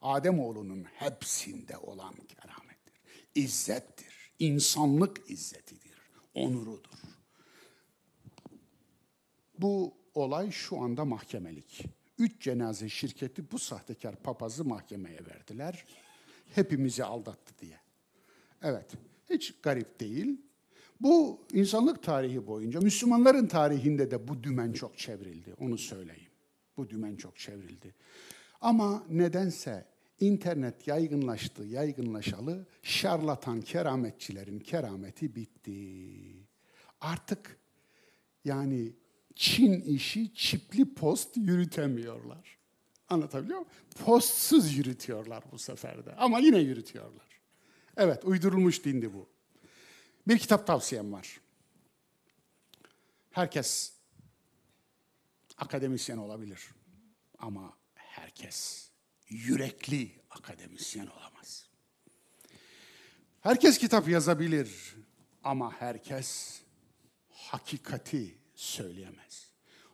[0.03, 3.01] Adem oğlunun hepsinde olan keramettir.
[3.35, 5.99] İzzettir, insanlık izzetidir,
[6.35, 6.99] onurudur.
[9.59, 11.85] Bu olay şu anda mahkemelik.
[12.19, 15.85] Üç cenaze şirketi bu sahtekar papazı mahkemeye verdiler.
[16.55, 17.81] Hepimizi aldattı diye.
[18.63, 18.87] Evet,
[19.31, 20.41] hiç garip değil.
[21.01, 26.31] Bu insanlık tarihi boyunca, Müslümanların tarihinde de bu dümen çok çevrildi, onu söyleyeyim.
[26.77, 27.95] Bu dümen çok çevrildi.
[28.61, 29.87] Ama nedense
[30.21, 36.47] internet yaygınlaştı, yaygınlaşalı, şarlatan kerametçilerin kerameti bitti.
[37.01, 37.59] Artık
[38.45, 38.93] yani
[39.39, 42.58] Çin işi çipli post yürütemiyorlar.
[43.09, 43.73] Anlatabiliyor muyum?
[44.05, 46.15] Postsuz yürütüyorlar bu sefer de.
[46.15, 47.29] Ama yine yürütüyorlar.
[47.97, 49.29] Evet, uydurulmuş dindi bu.
[50.29, 51.41] Bir kitap tavsiyem var.
[53.31, 53.93] Herkes
[55.57, 56.69] akademisyen olabilir.
[57.39, 58.91] Ama herkes
[59.29, 61.69] yürekli akademisyen olamaz.
[63.41, 64.97] Herkes kitap yazabilir
[65.45, 66.61] ama herkes
[67.29, 69.48] hakikati söyleyemez.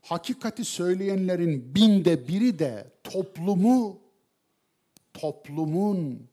[0.04, 4.00] Hakikati söyleyenlerin binde biri de toplumu,
[5.14, 6.28] toplumun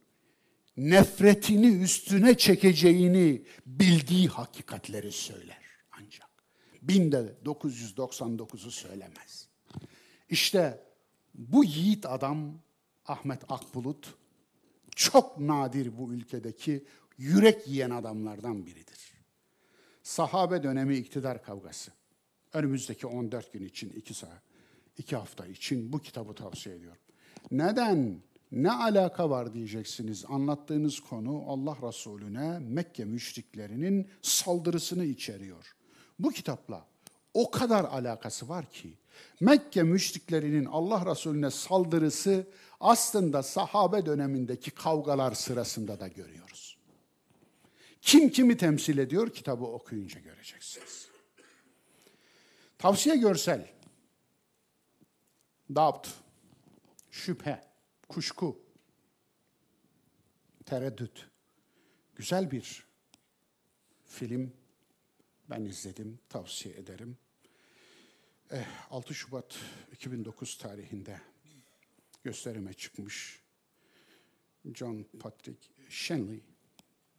[0.76, 5.62] nefretini üstüne çekeceğini bildiği hakikatleri söyler
[5.92, 6.28] ancak.
[6.82, 9.48] Binde 999'u söylemez.
[10.28, 10.84] İşte
[11.34, 12.58] bu yiğit adam
[13.06, 14.14] Ahmet Akbulut
[14.96, 16.84] çok nadir bu ülkedeki
[17.18, 19.12] yürek yiyen adamlardan biridir.
[20.02, 21.92] Sahabe dönemi iktidar kavgası.
[22.52, 24.42] Önümüzdeki 14 gün için, iki saat,
[24.98, 27.02] iki hafta için bu kitabı tavsiye ediyorum.
[27.50, 28.22] Neden?
[28.52, 30.24] Ne alaka var diyeceksiniz.
[30.28, 35.74] Anlattığınız konu Allah Resulüne Mekke müşriklerinin saldırısını içeriyor.
[36.18, 36.86] Bu kitapla
[37.34, 38.94] o kadar alakası var ki
[39.40, 42.46] Mekke müşriklerinin Allah Resulüne saldırısı
[42.80, 46.78] aslında sahabe dönemindeki kavgalar sırasında da görüyoruz.
[48.00, 51.11] Kim kimi temsil ediyor kitabı okuyunca göreceksiniz.
[52.82, 53.70] Tavsiye görsel.
[55.74, 56.08] Doubt,
[57.10, 57.64] şüphe,
[58.08, 58.62] kuşku,
[60.66, 61.30] Tereddüt.
[62.14, 62.86] Güzel bir
[64.04, 64.52] film.
[65.50, 67.18] Ben izledim, tavsiye ederim.
[68.50, 69.58] Eh, 6 Şubat
[69.92, 71.20] 2009 tarihinde
[72.22, 73.42] gösterime çıkmış.
[74.74, 76.44] John Patrick Shenley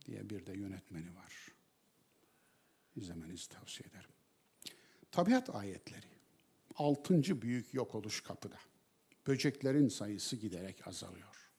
[0.06, 1.34] diye bir de yönetmeni var.
[2.96, 4.23] İzlemenizi tavsiye ederim.
[5.14, 6.06] Tabiat ayetleri.
[6.76, 8.58] Altıncı büyük yok oluş kapıda.
[9.28, 11.52] Böceklerin sayısı giderek azalıyor.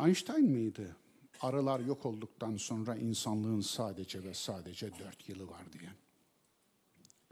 [0.00, 0.96] Einstein mıydı?
[1.40, 5.96] Arılar yok olduktan sonra insanlığın sadece ve sadece dört yılı var diyen.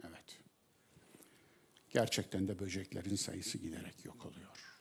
[0.09, 0.41] Evet.
[1.91, 4.81] Gerçekten de böceklerin sayısı giderek yok oluyor.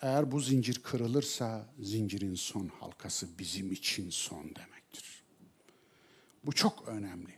[0.00, 5.24] Eğer bu zincir kırılırsa zincirin son halkası bizim için son demektir.
[6.44, 7.37] Bu çok önemli.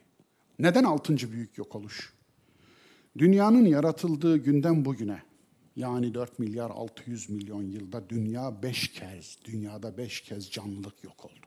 [0.61, 2.12] Neden altıncı büyük yok oluş?
[3.19, 5.23] Dünyanın yaratıldığı günden bugüne
[5.77, 11.47] yani 4 milyar 600 milyon yılda dünya beş kez, dünyada beş kez canlılık yok oldu.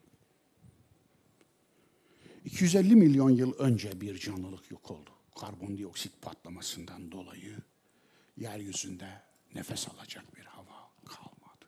[2.45, 5.09] 250 milyon yıl önce bir canlılık yok oldu.
[5.39, 7.57] Karbondioksit patlamasından dolayı
[8.37, 9.09] yeryüzünde
[9.55, 11.65] nefes alacak bir hava kalmadı.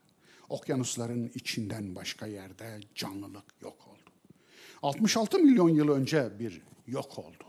[0.49, 4.11] Okyanusların içinden başka yerde canlılık yok oldu.
[4.81, 7.43] 66 milyon yıl önce bir yok oldu.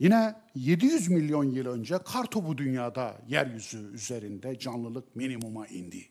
[0.00, 6.08] Yine 700 milyon yıl önce kar topu dünyada yeryüzü üzerinde canlılık minimuma indi.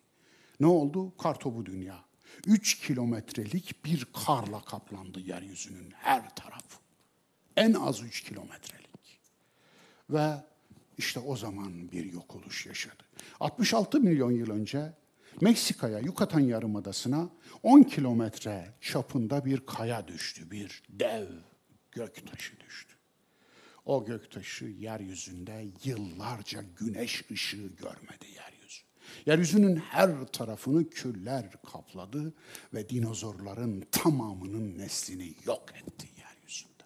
[0.60, 1.18] Ne oldu?
[1.18, 2.06] Kar topu dünya.
[2.48, 6.78] 3 kilometrelik bir karla kaplandı yeryüzünün her tarafı.
[7.57, 9.20] En az 3 kilometrelik.
[10.10, 10.34] Ve
[10.98, 13.03] işte o zaman bir yok oluş yaşadı.
[13.40, 14.94] 66 milyon yıl önce
[15.41, 17.30] Meksika'ya, Yucatan Yarımadası'na
[17.64, 21.28] 10 kilometre çapında bir kaya düştü, bir dev
[21.95, 22.95] göktaşı düştü.
[23.86, 28.84] O göktaşı yeryüzünde yıllarca güneş ışığı görmedi yeryüzü.
[29.26, 32.34] Yeryüzünün her tarafını küller kapladı
[32.74, 36.84] ve dinozorların tamamının neslini yok etti yeryüzünde.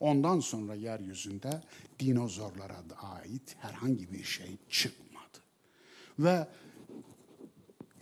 [0.00, 1.62] Ondan sonra yeryüzünde
[2.00, 5.38] dinozorlara ait herhangi bir şey çıkmadı.
[6.18, 6.48] Ve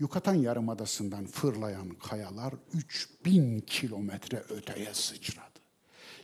[0.01, 5.56] Yucatan Yarımadası'ndan fırlayan kayalar 3000 kilometre öteye sıçradı.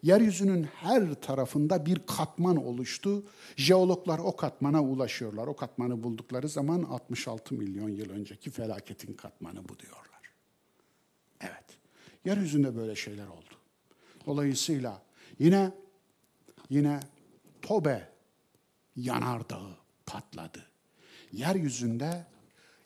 [0.03, 3.25] Yeryüzünün her tarafında bir katman oluştu.
[3.57, 5.47] Jeologlar o katmana ulaşıyorlar.
[5.47, 10.21] O katmanı buldukları zaman 66 milyon yıl önceki felaketin katmanı bu diyorlar.
[11.41, 11.65] Evet.
[12.25, 13.55] Yeryüzünde böyle şeyler oldu.
[14.27, 15.03] Dolayısıyla
[15.39, 15.73] yine
[16.71, 17.01] yine
[17.63, 18.09] Tobe
[18.97, 19.77] yanardağı
[20.07, 20.67] patladı.
[21.33, 22.27] Yeryüzünde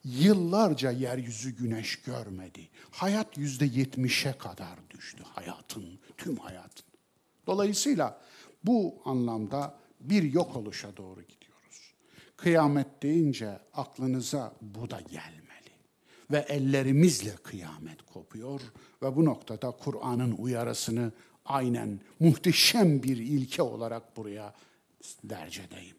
[0.05, 2.69] yıllarca yeryüzü güneş görmedi.
[2.91, 6.96] Hayat yüzde yetmişe kadar düştü hayatın, tüm hayatın.
[7.47, 8.21] Dolayısıyla
[8.65, 11.95] bu anlamda bir yok oluşa doğru gidiyoruz.
[12.37, 15.47] Kıyamet deyince aklınıza bu da gelmeli.
[16.31, 18.61] Ve ellerimizle kıyamet kopuyor
[19.03, 21.13] ve bu noktada Kur'an'ın uyarısını
[21.45, 24.55] aynen muhteşem bir ilke olarak buraya
[25.25, 25.97] derc edeyim.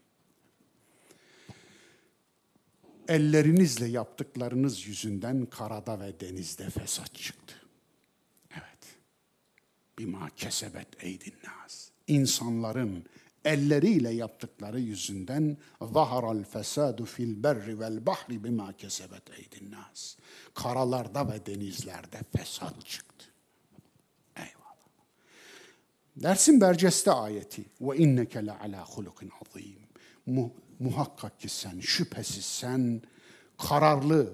[3.07, 7.56] Ellerinizle yaptıklarınız yüzünden karada ve denizde fesat çıktı.
[9.97, 11.89] Bima kesebet eydin nas.
[12.07, 13.05] İnsanların
[13.45, 20.15] elleriyle yaptıkları yüzünden zaharal fesadu fil berri vel bahri bima kesebet eydin nas.
[20.55, 23.25] Karalarda ve denizlerde fesat çıktı.
[24.35, 25.05] Eyvallah.
[26.15, 29.87] Dersin berceste ayeti ve inneke le ala hulukin azim.
[30.25, 33.01] Mu, muhakkak ki sen şüphesiz sen
[33.57, 34.33] kararlı,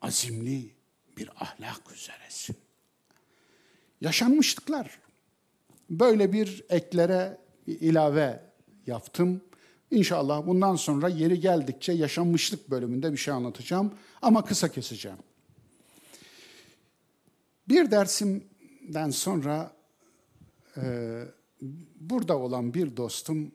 [0.00, 0.74] azimli
[1.16, 2.56] bir ahlak üzeresin.
[4.02, 4.98] Yaşanmışlıklar.
[5.90, 8.40] Böyle bir eklere bir ilave
[8.86, 9.40] yaptım.
[9.90, 15.18] İnşallah bundan sonra yeri geldikçe yaşanmışlık bölümünde bir şey anlatacağım ama kısa keseceğim.
[17.68, 19.72] Bir dersimden sonra
[20.76, 20.82] e,
[22.00, 23.52] burada olan bir dostum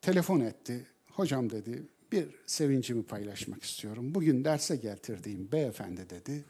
[0.00, 0.86] telefon etti.
[1.12, 4.14] Hocam dedi bir sevincimi paylaşmak istiyorum.
[4.14, 6.44] Bugün derse getirdiğim beyefendi dedi.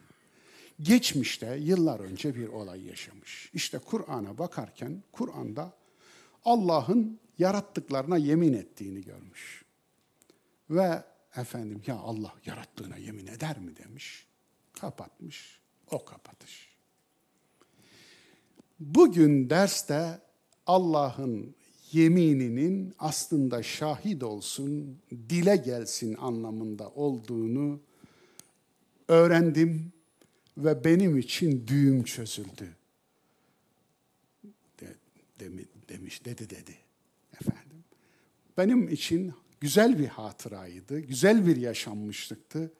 [0.81, 3.51] Geçmişte yıllar önce bir olay yaşamış.
[3.55, 5.73] İşte Kur'an'a bakarken Kur'an'da
[6.45, 9.65] Allah'ın yarattıklarına yemin ettiğini görmüş.
[10.71, 11.03] Ve
[11.37, 14.27] efendim ya Allah yarattığına yemin eder mi demiş.
[14.81, 15.61] Kapatmış.
[15.91, 16.69] O kapatış.
[18.81, 20.21] Bugün derste
[20.67, 21.55] Allah'ın
[21.93, 27.81] yemininin aslında şahit olsun, dile gelsin anlamında olduğunu
[29.09, 29.93] öğrendim
[30.59, 32.77] ve benim için düğüm çözüldü.
[34.81, 34.95] De,
[35.41, 36.75] demi, demiş, dedi dedi
[37.41, 37.85] efendim.
[38.59, 42.73] Benim için güzel bir hatıraydı, güzel bir yaşanmışlıktı.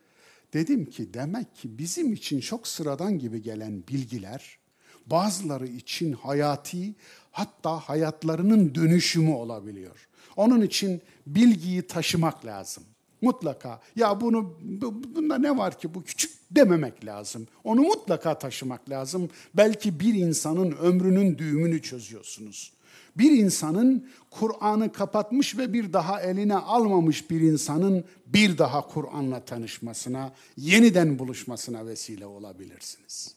[0.53, 4.59] Dedim ki demek ki bizim için çok sıradan gibi gelen bilgiler
[5.07, 6.95] bazıları için hayati
[7.31, 10.09] hatta hayatlarının dönüşümü olabiliyor.
[10.37, 12.85] Onun için bilgiyi taşımak lazım.
[13.20, 17.47] Mutlaka ya bunu bu- bunda ne var ki bu küçük dememek lazım.
[17.65, 19.31] Onu mutlaka taşımak lazım.
[19.55, 22.73] Belki bir insanın ömrünün düğümünü çözüyorsunuz.
[23.16, 30.32] Bir insanın Kur'an'ı kapatmış ve bir daha eline almamış bir insanın bir daha Kur'an'la tanışmasına,
[30.57, 33.35] yeniden buluşmasına vesile olabilirsiniz.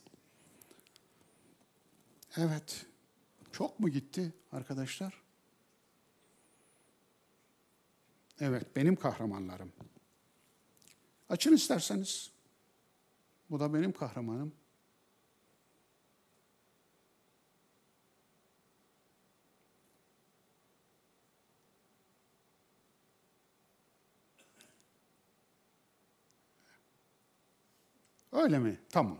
[2.37, 2.85] Evet.
[3.51, 5.20] Çok mu gitti arkadaşlar?
[8.41, 9.71] Evet, benim kahramanlarım.
[11.29, 12.31] Açın isterseniz.
[13.49, 14.53] Bu da benim kahramanım.
[28.31, 28.79] Öyle mi?
[28.89, 29.17] Tamam.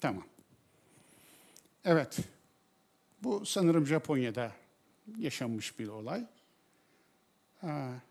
[0.00, 0.26] Tamam.
[1.84, 2.18] Evet.
[3.22, 4.52] Bu sanırım Japonya'da
[5.18, 6.26] yaşanmış bir olay.
[7.60, 8.02] Ha.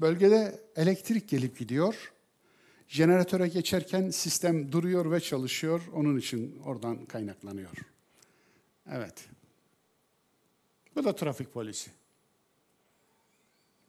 [0.00, 2.12] Bölgede elektrik gelip gidiyor.
[2.88, 5.82] Jeneratöre geçerken sistem duruyor ve çalışıyor.
[5.92, 7.76] Onun için oradan kaynaklanıyor.
[8.90, 9.28] Evet.
[10.96, 11.90] Bu da trafik polisi.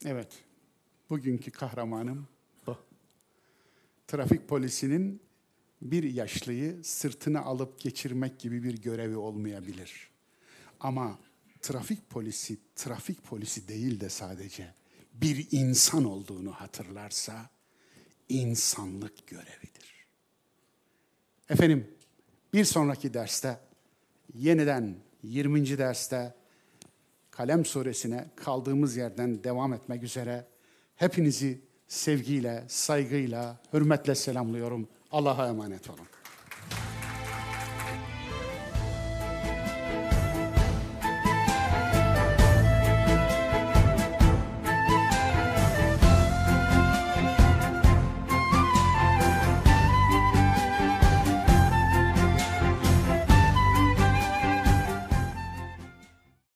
[0.06, 0.44] Evet.
[1.10, 2.28] Bugünkü kahramanım
[2.68, 2.78] bu.
[4.08, 5.22] Trafik polisinin
[5.82, 10.10] bir yaşlıyı sırtına alıp geçirmek gibi bir görevi olmayabilir.
[10.80, 11.20] Ama
[11.62, 14.74] trafik polisi trafik polisi değil de sadece
[15.22, 17.50] bir insan olduğunu hatırlarsa
[18.30, 20.08] insanlık görevidir.
[21.50, 21.88] Efendim
[22.54, 23.60] bir sonraki derste
[24.34, 25.78] yeniden 20.
[25.78, 26.36] derste
[27.32, 30.48] Kalem suresine kaldığımız yerden devam etmek üzere
[30.96, 34.88] hepinizi sevgiyle, saygıyla, hürmetle selamlıyorum.
[35.12, 36.08] Allah'a emanet olun.